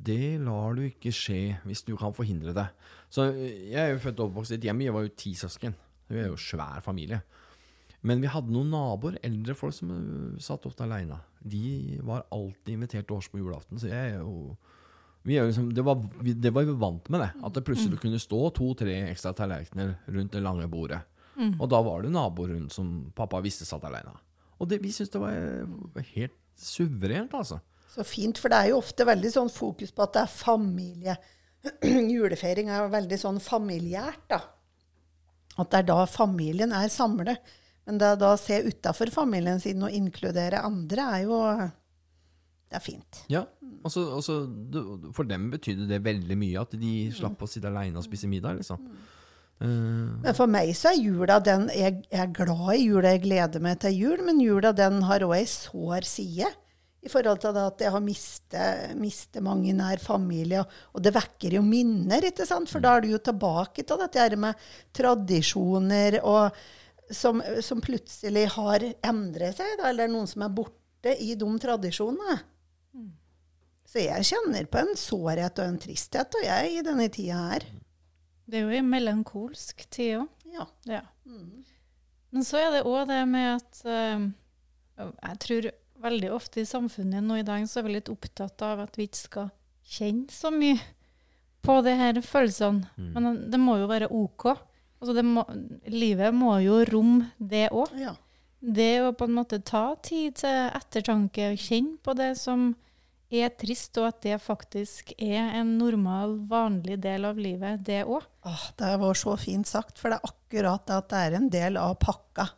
det 0.00 0.40
lar 0.44 0.76
du 0.76 0.84
ikke 0.86 1.12
skje 1.12 1.58
hvis 1.64 1.84
du 1.86 1.94
kan 2.00 2.14
forhindre 2.16 2.54
det. 2.56 2.66
Så 3.12 3.30
eh, 3.32 3.70
Jeg 3.72 3.80
er 3.82 3.94
jo 3.94 4.02
født 4.06 4.20
og 4.20 4.30
oppvokst 4.30 4.54
i 4.54 4.58
et 4.60 4.66
hjem, 4.68 4.84
jeg 4.86 4.96
var 4.96 5.06
jo 5.06 5.14
ti 5.16 5.34
søsken. 5.36 5.76
Vi 6.10 6.20
er 6.20 6.30
jo 6.30 6.40
svær 6.40 6.82
familie. 6.84 7.20
Men 8.06 8.22
vi 8.22 8.30
hadde 8.32 8.52
noen 8.52 8.72
naboer, 8.72 9.18
eldre 9.24 9.54
folk, 9.56 9.76
som 9.76 9.92
øh, 9.92 10.40
satt 10.40 10.64
ofte 10.68 10.86
aleine. 10.86 11.20
De 11.40 12.00
var 12.06 12.24
alltid 12.32 12.74
invitert 12.74 13.08
til 13.08 13.18
års 13.18 13.28
på 13.28 13.40
julaften, 13.40 13.80
så 13.80 13.90
jeg 13.90 14.16
er 14.16 14.20
jo 14.20 14.56
vi 15.28 15.34
er 15.36 15.44
jo 15.44 15.50
liksom, 15.50 15.66
det, 15.76 15.82
var, 15.84 15.98
vi, 16.24 16.32
det 16.32 16.48
var 16.56 16.64
vi 16.64 16.74
vant 16.80 17.10
med, 17.12 17.20
det. 17.20 17.44
At 17.44 17.52
det 17.52 17.64
plutselig 17.66 17.98
kunne 18.00 18.20
stå 18.20 18.38
to-tre 18.56 18.94
ekstra 19.10 19.34
tallerkener 19.36 19.98
rundt 20.08 20.32
det 20.32 20.40
lange 20.40 20.64
bordet. 20.72 21.02
Og 21.60 21.68
da 21.72 21.80
var 21.84 22.02
det 22.04 22.12
naboer 22.14 22.54
rundt 22.54 22.72
som 22.72 22.88
pappa 23.16 23.42
visste 23.44 23.68
satt 23.68 23.84
aleine. 23.84 24.14
Og 24.60 24.68
det, 24.68 24.80
vi 24.84 24.92
syns 24.92 25.10
det 25.12 25.20
var 25.22 25.32
øh, 25.32 26.02
helt 26.14 26.36
suverent, 26.60 27.32
altså. 27.34 27.60
Så 27.90 28.04
fint, 28.06 28.38
for 28.38 28.52
det 28.52 28.58
er 28.60 28.68
jo 28.70 28.78
ofte 28.78 29.06
veldig 29.08 29.30
sånn 29.34 29.50
fokus 29.50 29.90
på 29.90 30.04
at 30.04 30.12
det 30.14 30.22
er 30.26 30.30
familie. 30.34 31.16
Julefeiring 32.14 32.68
er 32.70 32.84
jo 32.84 32.92
veldig 32.92 33.18
sånn 33.20 33.40
familiært, 33.42 34.22
da. 34.30 34.42
At 35.58 35.72
det 35.72 35.80
er 35.82 35.88
da 35.90 36.04
familien 36.08 36.72
er 36.76 36.88
samlet. 36.92 37.40
Men 37.88 37.98
det 37.98 38.12
da 38.20 38.34
å 38.36 38.38
se 38.38 38.60
utafor 38.68 39.10
familien 39.12 39.58
sin 39.60 39.82
og 39.82 39.90
inkludere 39.96 40.60
andre, 40.64 41.08
er 41.16 41.24
jo 41.26 41.40
Det 42.70 42.76
er 42.78 42.84
fint. 42.84 43.24
Ja, 43.28 43.40
og 43.82 43.90
så- 43.90 44.12
og 44.14 44.22
så 44.22 44.46
du- 44.70 45.10
For 45.12 45.24
dem 45.24 45.50
betydde 45.50 45.88
det 45.88 46.04
veldig 46.04 46.36
mye 46.38 46.60
at 46.60 46.70
de 46.78 47.10
slapp 47.10 47.40
å 47.42 47.48
sitte 47.48 47.66
aleine 47.66 47.96
og 47.96 48.04
spise 48.04 48.28
middag, 48.28 48.58
liksom. 48.60 48.78
Eh, 48.78 49.19
Men 49.60 50.36
for 50.36 50.48
meg 50.48 50.70
så 50.78 50.94
er 50.94 51.02
jula 51.02 51.36
den 51.44 51.66
Jeg, 51.76 51.98
jeg 52.08 52.20
er 52.22 52.32
glad 52.32 52.70
i 52.78 52.86
jula, 52.86 53.12
jeg 53.12 53.24
gleder 53.26 53.60
meg 53.60 53.80
til 53.82 53.92
jul, 53.92 54.22
men 54.24 54.40
jula 54.40 54.72
den 54.76 55.02
har 55.04 55.24
òg 55.26 55.36
ei 55.36 55.46
sår 55.50 56.06
side. 56.08 56.48
I 57.00 57.08
forhold 57.08 57.40
til 57.40 57.54
det 57.56 57.62
at 57.64 57.82
jeg 57.84 57.92
har 57.94 58.02
mistet, 58.04 58.90
mistet 59.00 59.44
mange 59.44 59.72
nær 59.76 60.00
familie. 60.04 60.60
Og 60.92 61.04
det 61.04 61.14
vekker 61.16 61.56
jo 61.56 61.62
minner, 61.64 62.26
ikke 62.28 62.44
sant? 62.48 62.68
For 62.68 62.84
da 62.84 62.96
er 62.96 63.04
du 63.04 63.14
jo 63.14 63.20
tilbake 63.24 63.84
til 63.88 64.00
dette 64.02 64.20
her 64.20 64.36
med 64.40 64.68
tradisjoner 64.96 66.18
og 66.20 66.60
som, 67.10 67.40
som 67.64 67.80
plutselig 67.82 68.44
har 68.54 68.84
endret 68.84 69.58
seg, 69.58 69.72
da, 69.80 69.88
eller 69.90 70.10
noen 70.12 70.28
som 70.30 70.44
er 70.46 70.52
borte 70.54 71.16
i 71.18 71.32
de 71.38 71.48
tradisjonene. 71.64 72.36
Så 73.90 74.04
jeg 74.04 74.28
kjenner 74.28 74.68
på 74.70 74.78
en 74.84 74.92
sårhet 74.98 75.58
og 75.58 75.66
en 75.66 75.80
tristhet 75.82 76.36
og 76.38 76.44
jeg 76.46 76.76
i 76.76 76.84
denne 76.86 77.08
tida 77.10 77.40
her. 77.48 77.64
Det 78.50 78.58
er 78.58 78.66
jo 78.66 78.78
en 78.80 78.90
melankolsk 78.90 79.84
tid 79.92 80.20
òg. 80.22 80.28
Ja. 80.50 80.66
Ja. 80.90 81.02
Men 82.30 82.46
så 82.46 82.58
er 82.58 82.72
det 82.74 82.86
òg 82.88 83.04
det 83.10 83.20
med 83.30 83.48
at 83.56 83.82
uh, 83.86 84.24
Jeg 84.98 85.38
tror 85.44 85.68
veldig 86.00 86.30
ofte 86.32 86.62
i 86.62 86.68
samfunnet 86.68 87.24
nå 87.24 87.38
i 87.40 87.46
dag 87.46 87.66
så 87.68 87.80
er 87.80 87.86
vi 87.86 87.98
litt 87.98 88.10
opptatt 88.12 88.62
av 88.64 88.82
at 88.86 88.96
vi 88.98 89.06
ikke 89.08 89.20
skal 89.20 89.50
kjenne 89.90 90.32
så 90.32 90.50
mye 90.54 90.78
på 91.60 91.76
de 91.84 91.92
her 91.92 92.20
følelsene. 92.24 92.88
Men 92.96 93.44
det 93.52 93.60
må 93.60 93.76
jo 93.82 93.88
være 93.90 94.08
OK. 94.16 94.46
Altså 95.00 95.14
det 95.16 95.24
må, 95.24 95.44
livet 95.92 96.34
må 96.36 96.54
jo 96.64 96.80
romme 96.88 97.30
det 97.38 97.68
òg. 97.70 97.94
ja. 98.00 98.16
Det 98.60 99.00
å 99.00 99.14
på 99.16 99.24
en 99.24 99.38
måte 99.38 99.56
ta 99.64 99.94
tid 100.04 100.34
til 100.42 100.66
ettertanke, 100.76 101.46
og 101.54 101.62
kjenne 101.62 101.96
på 102.04 102.12
det 102.12 102.34
som 102.36 102.74
er 103.30 103.52
trist, 103.54 103.94
og 104.00 104.08
at 104.08 104.22
det 104.24 104.38
faktisk 104.42 105.12
er 105.16 105.60
en 105.60 105.76
normal, 105.78 106.36
vanlig 106.50 106.98
del 107.04 107.28
av 107.28 107.38
livet, 107.38 107.84
det 107.86 108.02
òg. 108.02 108.26
Åh, 108.46 108.64
det 108.80 108.90
var 109.02 109.18
så 109.18 109.36
fint 109.38 109.68
sagt, 109.68 110.00
for 110.00 110.10
det 110.10 110.18
er 110.18 110.32
akkurat 110.32 110.86
det 110.88 110.96
at 110.96 111.12
det 111.12 111.20
er 111.26 111.38
en 111.38 111.50
del 111.52 111.78
av 111.80 111.94
pakka. 112.02 112.48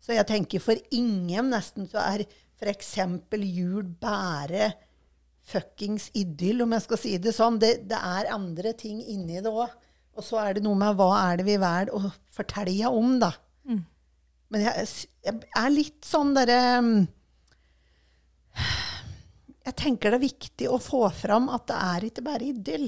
Så 0.00 0.14
jeg 0.16 0.28
tenker 0.28 0.62
for 0.64 0.78
ingen 0.96 1.50
nesten 1.52 1.88
så 1.90 2.00
er 2.04 2.24
f.eks. 2.60 2.94
jul 3.42 3.84
bare 4.00 4.72
fuckings 5.50 6.10
idyll, 6.14 6.62
om 6.64 6.74
jeg 6.76 6.86
skal 6.86 7.00
si 7.00 7.14
det 7.18 7.34
sånn. 7.34 7.58
Det, 7.60 7.74
det 7.90 7.98
er 7.98 8.32
andre 8.34 8.74
ting 8.78 9.00
inni 9.02 9.42
det 9.42 9.50
òg. 9.50 9.72
Og 10.18 10.26
så 10.26 10.40
er 10.42 10.56
det 10.56 10.64
noe 10.64 10.78
med 10.78 10.98
hva 10.98 11.12
er 11.30 11.40
det 11.40 11.46
vi 11.46 11.56
velger 11.60 11.94
å 11.96 12.10
fortelle 12.34 12.90
om, 12.90 13.16
da. 13.22 13.32
Men 14.50 14.66
jeg, 14.66 14.86
jeg 15.24 15.42
er 15.56 15.72
litt 15.72 16.06
sånn 16.06 16.32
derre 16.34 16.60
mm, 16.82 16.96
Jeg 19.66 19.76
tenker 19.76 20.10
det 20.14 20.18
er 20.20 20.24
viktig 20.28 20.68
å 20.72 20.78
få 20.80 21.02
fram 21.12 21.48
at 21.52 21.66
det 21.68 21.76
er 21.76 22.06
ikke 22.08 22.22
bare 22.24 22.46
idyll. 22.48 22.86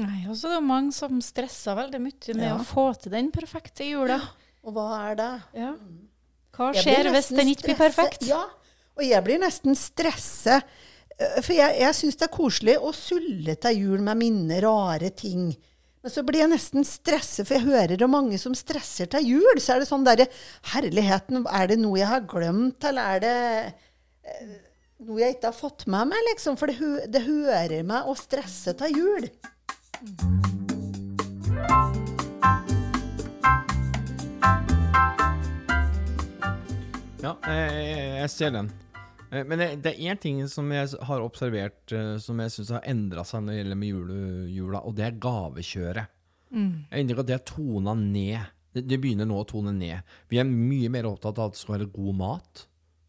Nei, 0.00 0.20
og 0.30 0.36
så 0.38 0.48
er 0.52 0.60
det 0.60 0.66
mange 0.68 0.94
som 0.96 1.18
stresser 1.24 1.74
veldig 1.76 2.00
mye 2.00 2.34
med 2.38 2.46
Ja. 2.46 2.54
å 2.56 2.64
få 2.64 2.86
til 3.02 3.12
den 3.12 3.30
perfekte 3.34 3.84
jula. 3.88 4.20
Og 4.64 4.72
hva 4.76 4.86
er 5.10 5.14
det? 5.18 5.30
Ja. 5.58 5.72
Hva 6.56 6.70
skjer 6.76 7.10
hvis 7.12 7.28
den 7.34 7.48
ikke 7.52 7.68
blir 7.70 7.78
perfekt? 7.80 8.22
Ja, 8.28 8.44
og 8.96 9.02
jeg 9.04 9.24
blir 9.24 9.38
nesten 9.42 9.74
stresset. 9.76 10.62
eh, 11.18 11.40
For 11.42 11.52
jeg, 11.52 11.80
jeg 11.80 11.94
syns 11.98 12.16
det 12.16 12.28
er 12.30 12.36
koselig 12.36 12.78
å 12.80 12.94
sulle 12.96 13.56
til 13.60 13.76
jul 13.82 14.00
med 14.00 14.16
mine 14.20 14.60
rare 14.62 15.10
ting. 15.10 15.50
Men 16.02 16.10
så 16.14 16.22
blir 16.24 16.40
jeg 16.46 16.48
nesten 16.54 16.84
stresset, 16.86 17.44
for 17.46 17.58
jeg 17.58 17.66
hører 17.66 18.02
om 18.06 18.10
mange 18.14 18.38
som 18.40 18.54
stresser 18.56 19.06
til 19.12 19.26
jul. 19.34 19.58
Så 19.60 19.74
er 19.74 19.80
det 19.82 19.88
sånn 19.90 20.04
derre 20.06 20.28
Herligheten, 20.72 21.44
er 21.50 21.66
det 21.66 21.78
noe 21.82 21.98
jeg 21.98 22.08
har 22.08 22.20
glemt, 22.30 22.82
eller 22.88 23.16
er 23.16 23.20
det 23.20 23.74
eh, 24.24 24.54
noe 25.06 25.20
jeg 25.22 25.36
ikke 25.36 25.50
har 25.50 25.56
fått 25.56 25.86
med 25.90 26.10
meg, 26.12 26.24
liksom? 26.30 26.58
For 26.60 26.70
det, 26.72 27.06
det 27.14 27.24
hører 27.26 27.86
meg 27.88 28.08
å 28.10 28.16
stresse 28.18 28.74
til 28.80 29.00
jul. 29.00 29.30
Ja, 37.20 37.34
jeg, 37.44 37.72
jeg, 37.74 38.06
jeg 38.22 38.30
ser 38.32 38.54
den. 38.54 38.70
Eh, 39.30 39.42
Men 39.46 39.60
det, 39.60 39.68
det 39.84 39.92
er 39.92 40.14
én 40.14 40.20
ting 40.20 40.40
som 40.50 40.70
jeg 40.72 40.94
har 41.08 41.24
observert 41.24 41.92
eh, 41.96 42.14
som 42.22 42.40
jeg 42.40 42.54
syns 42.54 42.72
har 42.78 42.86
endra 42.88 43.24
seg 43.28 43.44
når 43.44 43.52
det 43.52 43.58
gjelder 43.60 43.80
med 43.82 43.92
jule, 43.92 44.20
jula, 44.54 44.80
og 44.88 44.96
det 44.98 45.06
er 45.10 45.18
gavekjøret. 45.22 46.16
Jeg 46.50 46.88
har 46.90 46.98
inntrykk 47.04 47.20
at 47.22 47.28
det 47.28 47.36
er 47.36 47.44
tona 47.46 47.92
ned. 47.94 48.48
Det, 48.74 48.82
det 48.90 48.96
begynner 49.02 49.28
nå 49.30 49.36
å 49.38 49.46
tone 49.46 49.70
ned. 49.76 50.08
Vi 50.32 50.40
er 50.42 50.48
mye 50.48 50.88
mer 50.90 51.06
opptatt 51.10 51.38
av 51.38 51.50
at 51.52 51.54
det 51.54 51.60
skal 51.60 51.76
være 51.76 51.90
god 51.94 52.16
mat. 52.18 52.64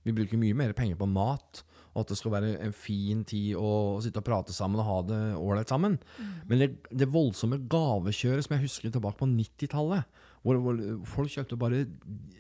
Vi 0.05 0.13
bruker 0.17 0.41
mye 0.41 0.57
mer 0.57 0.75
penger 0.77 0.97
på 0.99 1.07
mat, 1.09 1.63
og 1.91 2.03
at 2.03 2.11
det 2.11 2.17
skal 2.19 2.31
være 2.31 2.51
en 2.63 2.75
fin 2.75 3.23
tid 3.27 3.57
å 3.59 3.99
sitte 4.03 4.21
og 4.21 4.27
prate 4.27 4.53
sammen 4.55 4.79
og 4.79 4.87
ha 4.87 4.99
det 5.09 5.21
ålreit 5.35 5.71
sammen. 5.71 5.97
Men 6.47 6.63
det, 6.63 6.69
det 6.87 7.09
voldsomme 7.11 7.59
gavekjøret 7.71 8.45
som 8.45 8.55
jeg 8.55 8.63
husker 8.63 8.93
tilbake 8.93 9.19
på 9.19 9.27
90-tallet, 9.27 10.21
hvor, 10.41 10.61
hvor 10.63 10.79
folk 11.17 11.33
kjøpte 11.33 11.59
bare 11.59 11.81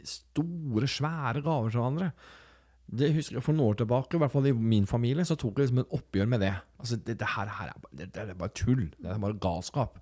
store, 0.07 0.87
svære 0.87 1.43
gaver 1.43 1.67
til 1.67 1.81
hverandre. 1.81 2.13
Det 2.91 3.11
husker 3.15 3.37
jeg 3.37 3.43
For 3.45 3.55
noen 3.55 3.71
år 3.71 3.81
tilbake, 3.81 4.15
i 4.15 4.23
hvert 4.23 4.33
fall 4.33 4.47
i 4.49 4.55
min 4.55 4.87
familie, 4.89 5.27
så 5.27 5.37
tok 5.39 5.59
jeg 5.59 5.67
liksom 5.67 5.83
et 5.83 5.93
oppgjør 5.99 6.31
med 6.31 6.43
det. 6.43 6.53
Altså, 6.79 6.99
det, 6.99 7.17
det 7.19 7.29
her, 7.35 7.51
her 7.59 7.73
er, 7.73 7.85
det, 7.91 8.09
det 8.15 8.23
er 8.23 8.39
bare 8.39 8.55
tull. 8.55 8.87
Det 8.97 9.11
er 9.11 9.21
bare 9.21 9.39
galskap. 9.43 9.99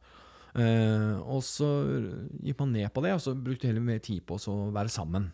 Uh, 0.49 1.21
og 1.29 1.43
så 1.45 1.67
gikk 2.41 2.61
man 2.61 2.73
ned 2.73 2.89
på 2.93 3.03
det, 3.05 3.13
og 3.17 3.21
så 3.21 3.35
brukte 3.37 3.69
heller 3.69 3.85
mer 3.85 4.01
tid 4.01 4.23
på 4.25 4.37
å 4.37 4.57
være 4.73 4.93
sammen. 4.93 5.29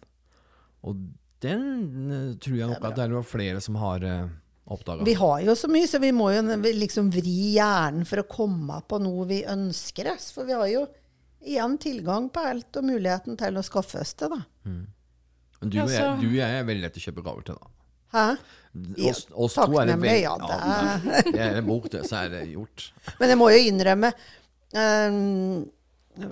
Og 0.87 0.99
den 1.43 2.11
eh, 2.11 2.33
tror 2.41 2.57
jeg 2.57 2.67
nok 2.71 2.83
at 2.89 2.95
det 2.99 3.05
er 3.09 3.21
flere 3.27 3.61
som 3.61 3.75
har 3.81 4.03
Oppdaget. 4.05 4.41
oppdaga. 4.65 5.03
Vi 5.05 5.13
har 5.19 5.41
jo 5.45 5.53
så 5.55 5.67
mye, 5.69 5.87
så 5.87 5.99
vi 6.01 6.11
må 6.15 6.31
jo 6.33 6.41
liksom 6.73 7.11
vri 7.13 7.35
hjernen 7.57 8.05
for 8.09 8.23
å 8.23 8.27
komme 8.29 8.79
på 8.89 8.97
noe 9.03 9.27
vi 9.29 9.43
ønsker 9.45 10.09
oss. 10.15 10.31
For 10.33 10.47
vi 10.47 10.53
har 10.57 10.67
jo 10.71 10.85
igjen 11.45 11.77
tilgang 11.77 12.29
på 12.33 12.41
alt 12.41 12.79
og 12.81 12.87
muligheten 12.87 13.37
til 13.37 13.57
å 13.59 13.63
skaffe 13.65 14.01
oss 14.01 14.15
det, 14.17 14.31
da. 14.33 14.39
Men 14.65 15.69
du, 15.69 15.77
og 15.83 15.91
jeg, 15.93 16.15
du 16.21 16.27
og 16.31 16.37
jeg 16.39 16.59
er 16.59 16.65
veldig 16.65 16.81
lett 16.87 16.97
å 16.97 17.03
kjøpe 17.03 17.23
gaver 17.27 17.45
til, 17.51 17.59
da. 17.61 17.71
Hæ? 18.15 18.25
Oss, 19.09 19.21
oss 19.33 19.53
to 19.59 19.67
er 19.79 19.87
det 19.91 19.95
veldig 20.01 20.21
ja, 20.23 20.33
det 20.41 20.57
er- 20.57 21.29
det 21.35 21.45
er 21.59 21.61
bok, 21.67 21.85
det, 21.91 22.01
så 22.09 22.23
er 22.23 22.29
det 22.33 22.41
gjort. 22.55 22.87
Men 23.19 23.29
jeg 23.33 23.37
må 23.39 23.51
jo 23.53 23.61
innrømme 23.69 24.11
ehm, 24.73 25.65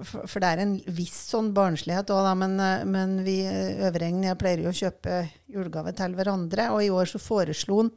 for, 0.04 0.28
for 0.30 0.44
det 0.44 0.50
er 0.50 0.62
en 0.64 0.74
viss 0.96 1.18
sånn 1.32 1.52
barnslighet 1.56 2.12
òg. 2.14 2.30
Men, 2.40 2.56
eh, 2.64 2.86
men 2.88 3.20
vi 3.26 3.42
eh, 3.48 3.84
Øvrengen 3.90 4.26
jeg 4.30 4.40
pleier 4.40 4.64
jo 4.64 4.72
å 4.72 4.80
kjøpe 4.80 5.24
julegave 5.52 5.94
til 5.98 6.16
hverandre. 6.18 6.70
Og 6.76 6.86
i 6.86 6.92
år 6.94 7.10
så 7.12 7.22
foreslo 7.22 7.84
han 7.84 7.94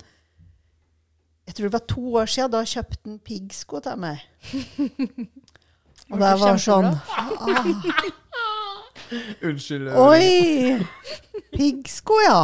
Jeg 1.47 1.55
tror 1.55 1.69
det 1.69 1.77
var 1.77 1.87
to 1.95 2.05
år 2.23 2.31
siden. 2.33 2.55
Da 2.57 2.65
kjøpte 2.67 3.03
han 3.07 3.19
piggsko 3.31 3.83
til 3.87 4.03
meg. 4.03 4.25
Og 6.11 6.21
det 6.23 6.35
var 6.43 6.61
sånn 6.63 6.93
Unnskyld. 9.47 9.91
Oi! 10.03 10.79
Piggsko, 11.55 12.17
ja. 12.27 12.41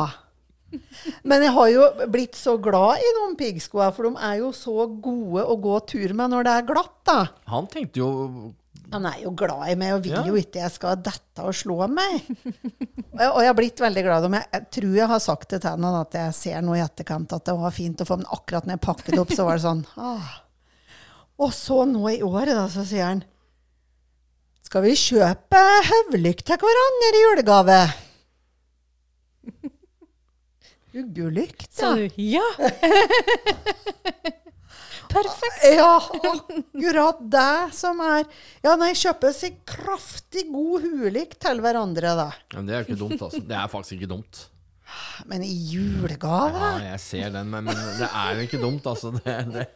Men 1.26 1.44
jeg 1.44 1.52
har 1.57 1.68
jo 1.72 1.87
blitt 2.12 2.38
så 2.38 2.55
glad 2.62 3.02
i 3.02 3.12
noen 3.18 3.35
piggsko, 3.38 3.83
for 3.92 4.09
de 4.09 4.12
er 4.24 4.38
jo 4.40 4.52
så 4.57 4.87
gode 4.87 5.44
å 5.44 5.57
gå 5.61 5.78
tur 5.90 6.14
med 6.16 6.33
når 6.33 6.46
det 6.46 6.55
er 6.55 6.68
glatt, 6.70 6.94
da. 7.09 7.18
Han 7.52 7.66
tenkte 7.70 8.00
jo 8.00 8.11
Han 8.92 9.07
er 9.09 9.18
jo 9.22 9.31
glad 9.37 9.70
i 9.72 9.76
meg 9.81 9.94
og 9.96 10.02
vil 10.05 10.12
Ja. 10.12 10.22
jo 10.28 10.35
ikke 10.37 10.61
jeg 10.61 10.70
skal 10.74 10.96
dette 11.00 11.40
og 11.48 11.55
slå 11.57 11.88
meg. 11.88 12.26
Og 13.12 13.18
jeg, 13.20 13.31
og 13.31 13.40
jeg 13.40 13.48
har 13.48 13.57
blitt 13.57 13.81
veldig 13.81 14.02
glad 14.05 14.18
i 14.18 14.26
dem. 14.26 14.35
Jeg, 14.37 14.46
jeg 14.52 14.66
tror 14.76 14.94
jeg 14.98 15.09
har 15.14 15.22
sagt 15.24 15.48
det 15.55 15.61
til 15.64 15.70
han 15.70 15.85
at 16.02 16.12
jeg 16.18 16.35
ser 16.37 16.61
nå 16.64 16.76
i 16.76 16.83
etterkant 16.85 17.33
at 17.33 17.44
det 17.48 17.55
var 17.57 17.72
fint 17.76 18.00
å 18.05 18.09
få 18.09 18.16
Men 18.20 18.28
akkurat 18.37 18.64
når 18.68 18.76
jeg 18.76 18.85
pakket 18.87 19.18
opp, 19.22 19.33
så 19.33 19.44
var 19.48 19.57
det 19.57 19.64
sånn 19.66 19.85
ah. 20.12 20.31
Og 21.42 21.52
så 21.57 21.83
nå 21.88 22.05
i 22.12 22.20
året, 22.22 22.52
da, 22.55 22.66
så 22.70 22.85
sier 22.87 23.09
han 23.09 23.24
Skal 24.62 24.85
vi 24.87 24.92
kjøpe 24.96 25.62
høvlykt 25.88 26.44
til 26.48 26.61
hverandre 26.62 27.12
i 27.16 27.24
julegave? 27.26 27.81
Uggelykt, 31.02 31.70
Sa 31.72 31.94
sa 31.94 31.96
du 31.96 32.05
ja? 32.20 32.44
Perfekt. 35.12 35.64
Ja, 35.77 35.96
akkurat 36.33 37.20
det 37.33 37.75
som 37.77 38.01
er 38.05 38.25
Ja, 38.64 38.77
nei, 38.81 38.92
kjøper 38.98 39.35
seg 39.37 39.59
kraftig 39.68 40.46
god 40.51 40.87
hulik 40.87 41.37
til 41.42 41.61
hverandre, 41.64 42.14
da. 42.18 42.31
Men 42.57 42.68
det 42.68 42.77
er 42.77 42.87
ikke 42.87 42.98
dumt, 43.01 43.20
altså. 43.20 43.42
Det 43.46 43.59
er 43.59 43.70
faktisk 43.72 43.98
ikke 44.01 44.11
dumt. 44.14 44.46
Men 45.29 45.44
i 45.46 45.53
julegave? 45.72 46.61
Ja, 46.77 46.92
jeg 46.92 47.01
ser 47.01 47.31
den, 47.33 47.48
men, 47.53 47.64
men 47.68 47.83
det 48.01 48.09
er 48.09 48.37
jo 48.37 48.46
ikke 48.48 48.61
dumt, 48.61 48.87
altså. 48.88 49.12
Det, 49.16 49.37
det. 49.55 49.66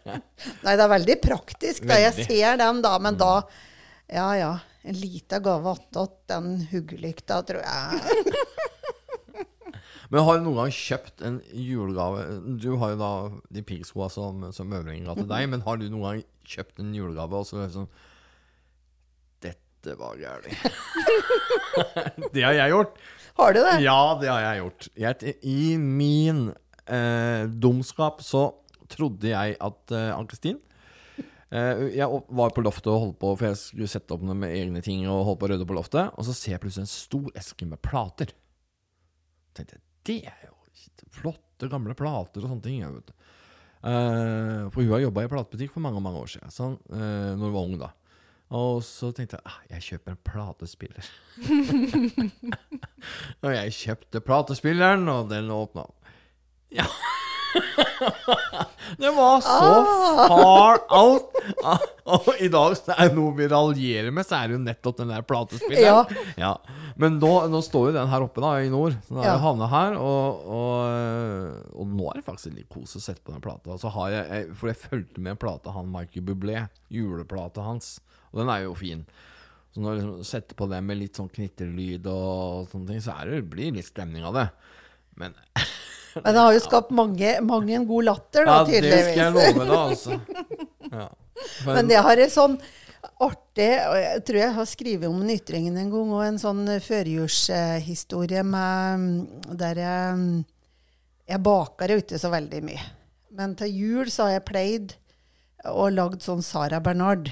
Nei, 0.64 0.74
det 0.74 0.82
er 0.84 0.92
veldig 0.92 1.18
praktisk. 1.24 1.86
Da. 1.88 2.00
Jeg 2.02 2.26
ser 2.26 2.58
den, 2.60 2.82
da, 2.84 2.96
men 3.02 3.20
da 3.20 3.34
Ja 4.12 4.30
ja. 4.38 4.54
En 4.86 4.94
liten 4.94 5.42
gave 5.42 5.72
attåt 5.72 6.20
den 6.30 6.60
huggelykta, 6.70 7.40
tror 7.42 7.64
jeg. 7.64 8.34
Men 10.12 10.26
har 10.26 10.38
du 10.38 10.44
noen 10.46 10.58
gang 10.60 10.74
kjøpt 10.74 11.22
en 11.26 11.38
julegave 11.50 12.26
Du 12.62 12.68
har 12.80 12.92
jo 12.92 12.98
da 13.00 13.12
de 13.56 13.62
piggskoa 13.66 14.06
som, 14.12 14.44
som 14.54 14.74
Øvringen 14.76 15.08
ga 15.08 15.16
til 15.18 15.30
deg, 15.30 15.48
men 15.50 15.64
har 15.66 15.80
du 15.80 15.88
noen 15.88 16.04
gang 16.06 16.20
kjøpt 16.46 16.82
en 16.82 16.92
julegave 16.94 17.40
og 17.40 17.48
så 17.48 17.64
liksom 17.64 17.88
Dette 19.42 19.96
var 19.98 20.18
gærent. 20.18 20.54
det 22.34 22.42
har 22.42 22.56
jeg 22.56 22.72
gjort. 22.72 22.96
Har 23.36 23.52
du 23.54 23.60
det? 23.60 23.74
Ja, 23.84 24.00
det 24.18 24.30
har 24.32 24.40
jeg 24.42 24.62
gjort. 24.62 24.86
Jeg, 24.98 25.34
I 25.46 25.76
min 25.78 26.46
eh, 26.88 27.44
dumskap 27.62 28.22
så 28.24 28.48
trodde 28.90 29.30
jeg 29.30 29.58
at 29.60 29.94
eh, 29.94 30.14
Ann-Kristin 30.14 30.58
eh, 31.18 31.84
Jeg 31.98 32.08
var 32.08 32.54
på 32.54 32.64
loftet 32.64 32.90
og 32.92 33.02
holdt 33.02 33.18
på, 33.22 33.34
for 33.36 33.50
jeg 33.50 33.60
skulle 33.60 33.90
sette 33.90 34.16
opp 34.16 34.24
noe 34.26 34.38
med 34.38 34.54
egne 34.56 34.82
ting 34.84 35.04
og 35.06 35.24
holdt 35.28 35.42
på 35.42 35.48
å 35.48 35.52
rydde 35.52 35.68
på 35.68 35.78
loftet, 35.78 36.14
og 36.14 36.26
så 36.26 36.34
ser 36.36 36.56
jeg 36.56 36.64
plutselig 36.64 36.86
en 36.86 36.94
stor 36.94 37.28
eske 37.42 37.68
med 37.68 37.82
plater. 37.84 38.32
tenkte 39.56 39.78
jeg, 39.78 39.85
det 40.06 40.20
er 40.30 40.46
jo 40.46 40.54
flotte, 41.16 41.70
gamle 41.72 41.96
plater 41.98 42.44
og 42.44 42.50
sånne 42.50 42.64
ting. 42.64 42.80
Jeg, 42.82 42.98
vet. 42.98 43.10
du. 43.10 43.30
Eh, 43.86 44.64
for 44.72 44.82
hun 44.82 44.94
har 44.94 45.04
jobba 45.04 45.26
i 45.26 45.30
platebutikk 45.30 45.74
for 45.74 45.84
mange 45.84 46.02
mange 46.02 46.24
år 46.24 46.32
siden, 46.32 46.52
sånn, 46.52 46.76
uh, 46.90 47.32
når 47.36 47.44
hun 47.44 47.54
var 47.54 47.68
ung. 47.68 47.76
da 47.80 47.90
Og 48.56 48.80
så 48.86 49.12
tenkte 49.14 49.38
jeg 49.38 49.46
ah, 49.46 49.58
jeg 49.74 49.86
kjøper 49.90 50.14
en 50.14 50.22
platespiller. 50.26 51.10
og 53.44 53.50
jeg 53.54 53.76
kjøpte 53.80 54.24
platespilleren, 54.26 55.06
og 55.12 55.30
den 55.30 55.52
åpna. 55.54 55.86
Ja. 56.74 56.88
det 59.02 59.10
var 59.16 59.40
så 59.44 59.70
far 60.28 60.80
out! 60.94 61.36
Ah, 61.64 61.82
Og 62.06 62.28
i 62.42 62.48
dag 62.52 62.74
så 62.78 62.94
er 62.94 63.08
det 63.10 63.16
noe 63.18 63.32
vi 63.38 63.48
raljerer 63.50 64.12
med, 64.14 64.26
så 64.28 64.38
er 64.38 64.48
det 64.52 64.56
jo 64.56 64.62
nettopp 64.62 64.98
den 65.00 65.10
der 65.10 65.24
platespilleren. 65.26 66.18
Ja. 66.38 66.52
Men 67.00 67.18
nå, 67.22 67.30
nå 67.50 67.60
står 67.66 67.88
jo 67.90 67.94
den 67.96 68.10
her 68.12 68.24
oppe 68.26 68.42
da, 68.44 68.52
i 68.62 68.70
nord. 68.72 68.94
Så 69.08 69.16
den 69.16 69.24
Ja. 69.26 69.34
jo 69.42 69.68
her, 69.72 69.96
og, 69.98 70.46
og, 70.58 71.70
og 71.82 71.94
nå 71.96 72.10
er 72.12 72.20
det 72.20 72.26
faktisk 72.28 72.54
litt 72.54 72.70
kos 72.72 72.94
å 72.98 73.02
sette 73.02 73.24
på 73.26 73.34
den 73.34 73.42
plata. 73.44 73.78
Så 73.82 73.90
har 73.96 74.12
jeg, 74.14 74.26
jeg, 74.30 74.50
for 74.60 74.70
jeg 74.70 74.80
fulgte 74.84 75.22
med 75.24 75.34
en 75.34 75.42
plate 75.42 75.74
han 75.74 75.90
Michael 75.92 76.26
Bublé, 76.30 76.66
juleplata 76.94 77.66
hans, 77.66 77.96
og 78.32 78.42
den 78.42 78.52
er 78.54 78.64
jo 78.68 78.76
fin. 78.78 79.02
Så 79.74 79.82
når 79.82 79.92
jeg 79.98 80.04
liksom 80.06 80.28
setter 80.30 80.56
på 80.56 80.70
det 80.70 80.78
med 80.86 80.96
litt 81.02 81.18
sånn 81.18 81.28
knitterlyd 81.32 82.06
og 82.08 82.70
sånne 82.70 82.94
ting, 82.94 83.02
så 83.04 83.18
det, 83.28 83.42
blir 83.50 83.72
det 83.72 83.82
litt 83.82 83.90
stemning 83.90 84.24
av 84.24 84.38
det. 84.38 84.46
Men 85.16 85.34
Men 86.16 86.32
det 86.32 86.40
har 86.40 86.54
jo 86.56 86.64
skapt 86.64 86.90
mange, 86.96 87.34
mange 87.44 87.74
en 87.76 87.84
god 87.88 88.06
latter, 88.08 88.46
da, 88.48 88.56
ja, 88.56 88.64
det 88.64 89.02
skal 89.04 89.20
jeg 89.20 89.32
tydeligvis. 89.34 89.36
love 89.36 89.68
deg, 89.68 89.76
altså. 89.76 90.20
Ja. 90.96 91.06
Men 91.66 91.88
det 91.90 91.98
har 92.06 92.20
en 92.22 92.30
sånn 92.32 92.52
artig 93.20 93.66
og 93.90 93.96
Jeg 94.00 94.20
tror 94.28 94.38
jeg 94.40 94.54
har 94.56 94.68
skrevet 94.70 95.08
om 95.10 95.18
Nytringen 95.26 95.76
en 95.76 95.90
gang, 95.92 96.12
og 96.14 96.22
en 96.24 96.38
sånn 96.40 96.62
førjulshistorie 96.80 98.44
med 98.46 99.02
mm, 99.02 99.56
Der 99.60 99.80
jeg, 99.82 100.22
jeg 101.34 101.42
baker 101.44 101.92
jo 101.92 101.98
ikke 102.04 102.20
så 102.22 102.30
veldig 102.32 102.62
mye. 102.64 102.86
Men 103.36 103.56
til 103.58 103.74
jul 103.76 104.12
så 104.12 104.28
har 104.28 104.38
jeg 104.38 104.46
pleid 104.48 104.94
og 105.66 105.92
lagd 105.96 106.22
sånn 106.24 106.44
Sara 106.46 106.78
Bernard. 106.80 107.28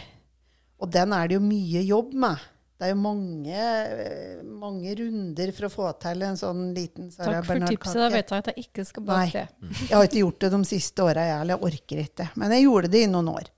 Og 0.83 0.91
den 0.93 1.15
er 1.17 1.31
det 1.31 1.39
jo 1.39 1.45
mye 1.45 1.85
jobb 1.87 2.13
med. 2.27 2.43
Det 2.85 2.91
er 2.91 2.99
jo 2.99 3.01
mange, 3.01 3.61
eh, 4.05 4.41
mange 4.45 4.91
runder 4.99 5.53
for 5.57 5.65
å 5.65 5.73
få 5.73 5.93
til 6.03 6.25
en 6.27 6.35
sånn 6.37 6.59
liten 6.77 7.07
Sara 7.09 7.39
Takk 7.39 7.47
for 7.49 7.65
tipset. 7.65 7.97
Da 7.97 8.09
vet 8.13 8.33
jeg 8.35 8.43
at 8.43 8.51
jeg 8.51 8.65
ikke 8.67 8.85
skal 8.85 9.07
bake 9.09 9.33
det. 9.39 9.71
Jeg 9.87 9.95
har 9.95 10.05
ikke 10.05 10.21
gjort 10.21 10.45
det 10.45 10.51
de 10.53 10.61
siste 10.69 11.07
åra, 11.07 11.25
jeg 11.25 11.39
heller. 11.39 11.55
jeg 11.55 11.71
orker 11.71 12.03
ikke. 12.03 12.27
Men 12.37 12.53
jeg 12.53 12.67
gjorde 12.67 12.91
det 12.93 13.01
i 13.07 13.09
noen 13.09 13.31
år. 13.33 13.49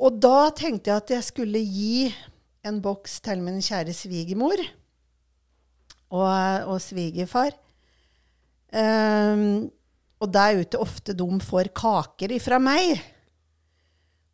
Og 0.00 0.18
da 0.26 0.50
tenkte 0.58 0.90
jeg 0.90 1.04
at 1.04 1.14
jeg 1.14 1.28
skulle 1.28 1.62
gi 1.62 2.10
en 2.66 2.82
boks 2.82 3.20
til 3.22 3.46
min 3.46 3.62
kjære 3.62 3.94
svigermor 3.94 4.58
og, 6.10 6.66
og 6.66 6.82
svigerfar. 6.82 7.54
Um, 8.74 9.70
og 10.18 10.34
det 10.34 10.42
er 10.42 10.56
jo 10.58 10.66
ikke 10.66 10.82
ofte 10.82 11.14
de 11.14 11.30
får 11.46 11.70
kaker 11.78 12.34
ifra 12.34 12.58
meg. 12.58 12.98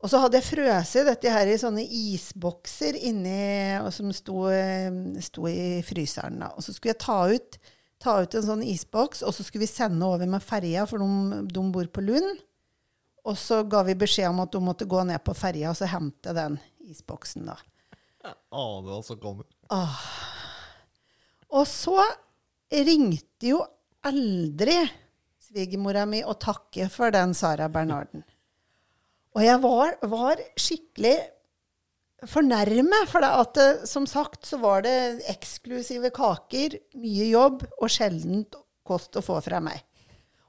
Og 0.05 0.13
så 0.13 0.21
hadde 0.21 0.39
jeg 0.39 0.49
frøset 0.51 1.09
dette 1.09 1.31
her 1.33 1.49
i 1.49 1.57
sånne 1.59 1.83
isbokser 1.83 2.99
inni, 3.09 3.81
som 3.95 4.13
sto, 4.15 4.45
eh, 4.53 4.91
sto 5.25 5.47
i 5.49 5.81
fryseren. 5.87 6.43
Da. 6.43 6.51
Og 6.53 6.67
så 6.67 6.75
skulle 6.75 6.93
jeg 6.93 7.03
ta 7.03 7.21
ut, 7.33 7.57
ta 8.03 8.19
ut 8.21 8.37
en 8.37 8.45
sånn 8.45 8.67
isboks, 8.67 9.25
og 9.25 9.33
så 9.35 9.47
skulle 9.47 9.65
vi 9.65 9.73
sende 9.73 10.05
over 10.05 10.29
med 10.29 10.45
ferja, 10.45 10.85
for 10.91 11.01
de, 11.01 11.41
de 11.49 11.65
bor 11.73 11.89
på 11.89 12.05
Lund. 12.05 12.45
Og 13.27 13.41
så 13.41 13.63
ga 13.67 13.81
vi 13.89 13.97
beskjed 13.99 14.29
om 14.31 14.45
at 14.45 14.53
de 14.55 14.61
måtte 14.63 14.87
gå 14.87 15.01
ned 15.09 15.19
på 15.27 15.35
ferja 15.35 15.73
og 15.73 15.81
så 15.81 15.89
hente 15.91 16.37
den 16.37 16.61
isboksen. 16.87 17.49
da. 17.49 17.57
Aner 18.55 18.87
hva 18.87 19.01
som 19.03 19.19
kommer. 19.23 19.49
Og 21.57 21.67
så 21.67 21.99
ringte 22.71 23.51
jo 23.51 23.65
aldri 24.07 24.79
svigermora 25.43 26.05
mi 26.07 26.23
og 26.27 26.39
takke 26.43 26.89
for 26.93 27.15
den 27.15 27.35
Sara 27.35 27.69
Bernarden. 27.73 28.23
Og 29.37 29.43
jeg 29.45 29.61
var, 29.61 29.97
var 30.09 30.41
skikkelig 30.57 31.17
fornærmet, 32.25 33.11
for 33.11 33.21
det 33.21 33.33
at 33.43 33.59
det, 33.59 33.89
som 33.89 34.07
sagt 34.09 34.49
så 34.49 34.57
var 34.63 34.87
det 34.87 35.21
eksklusive 35.29 36.09
kaker, 36.17 36.79
mye 36.97 37.29
jobb, 37.29 37.67
og 37.77 37.93
sjeldent 37.93 38.57
kost 38.87 39.19
å 39.19 39.25
få 39.25 39.37
fra 39.45 39.61
meg. 39.61 39.83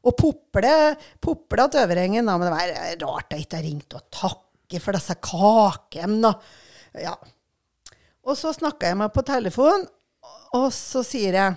Og 0.07 0.15
pople, 0.15 0.71
pople 1.19 1.67
til 1.73 1.91
da, 1.91 2.37
men 2.37 2.45
det 2.47 2.53
var 2.53 2.73
rart 3.03 3.33
jeg 3.33 3.43
ikke 3.43 3.59
har 3.59 3.65
ringt 3.65 3.97
og 3.97 4.05
takke 4.13 4.79
for 4.83 4.95
disse 4.95 5.17
kakene. 5.19 6.31
Ja. 6.95 7.17
Og 8.23 8.39
så 8.39 8.53
snakka 8.55 8.93
jeg 8.93 8.99
meg 9.01 9.11
på 9.11 9.25
telefon, 9.27 9.83
og 10.55 10.69
så 10.75 11.03
sier 11.05 11.35
jeg 11.35 11.55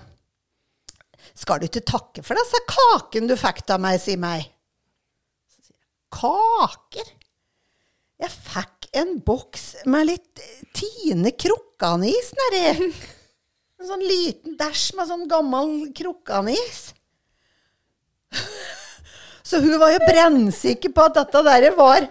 Skal 1.36 1.60
du 1.60 1.66
ikke 1.68 1.82
takke 1.86 2.22
for 2.26 2.38
disse 2.38 2.58
kakene 2.66 3.30
du 3.30 3.36
fikk 3.38 3.62
av 3.70 3.78
meg, 3.82 4.00
sier 4.02 4.18
meg? 4.18 4.48
Så 5.46 5.62
sier 5.62 5.76
jeg, 5.78 5.86
Kaker? 6.16 7.19
Jeg 8.20 8.32
fikk 8.36 8.90
en 9.00 9.14
boks 9.24 9.64
med 9.88 10.10
litt 10.10 10.42
Tine 10.76 11.32
Krukkanis 11.32 12.32
nedi. 12.36 12.90
En 13.80 13.88
sånn 13.88 14.04
liten 14.04 14.58
dæsj 14.60 14.90
med 14.98 15.08
sånn 15.08 15.28
gammel 15.30 15.88
krukkanis. 15.96 16.90
Så 19.50 19.58
hun 19.64 19.78
var 19.80 19.94
jo 19.94 20.00
brennsikker 20.04 20.92
på 20.94 21.06
at 21.08 21.16
dette 21.16 21.40
der 21.48 21.72
var 21.74 22.04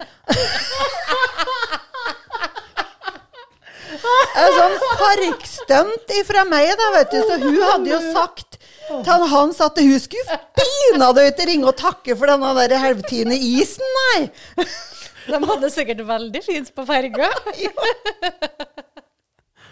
En 4.40 4.52
sånn 4.56 4.76
fargstunt 4.98 6.12
ifra 6.18 6.42
meg, 6.48 6.70
da, 6.78 6.90
vet 6.96 7.10
du. 7.14 7.18
Så 7.26 7.38
hun 7.42 7.58
hadde 7.62 7.90
jo 7.92 8.00
sagt 8.10 8.58
til 8.90 9.06
han 9.06 9.26
Hans 9.30 9.60
at 9.62 9.78
hun 9.78 10.00
skulle 10.02 10.38
pinadø 10.58 11.22
ikke 11.30 11.46
ringe 11.48 11.68
og 11.70 11.78
takke 11.78 12.16
for 12.18 12.30
denne 12.30 12.50
der 12.58 12.80
halvtine 12.82 13.36
isen, 13.36 13.86
nei. 14.00 14.30
De 15.26 15.40
hadde 15.52 15.70
sikkert 15.72 16.00
veldig 16.08 16.42
fint 16.44 16.74
på 16.74 16.86
ferga. 16.88 17.28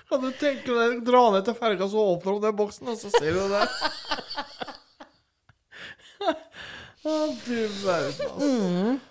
Kan 0.08 0.22
du 0.24 0.30
tenke 0.40 0.72
deg 0.72 1.02
dra 1.04 1.30
ned 1.34 1.44
til 1.44 1.56
ferga, 1.58 1.88
så 1.88 2.04
åpner 2.14 2.38
du 2.38 2.46
den 2.46 2.56
boksen, 2.56 2.88
og 2.88 2.96
så 2.96 3.10
ser 3.12 3.32
du 3.36 3.40
det 3.42 3.50
der. 3.52 3.68
Å, 7.08 7.12
du 7.44 7.58
verden, 7.84 8.30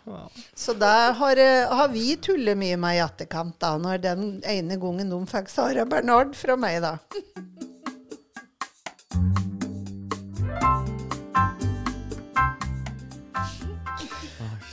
altså. 0.05 0.17
Så 0.57 0.73
da 0.77 1.11
har, 1.17 1.39
eh, 1.39 1.69
har 1.79 1.87
vi 1.93 2.15
tullet 2.21 2.57
mye 2.59 2.77
med 2.81 2.97
i 2.97 3.01
etterkant, 3.05 3.55
da, 3.61 3.77
når 3.81 4.01
den 4.03 4.25
ene 4.45 4.77
gangen 4.81 5.09
de 5.13 5.21
fikk 5.29 5.49
Sara 5.53 5.85
Bernard 5.85 6.35
fra 6.37 6.57
meg, 6.59 6.81
da. 6.83 6.97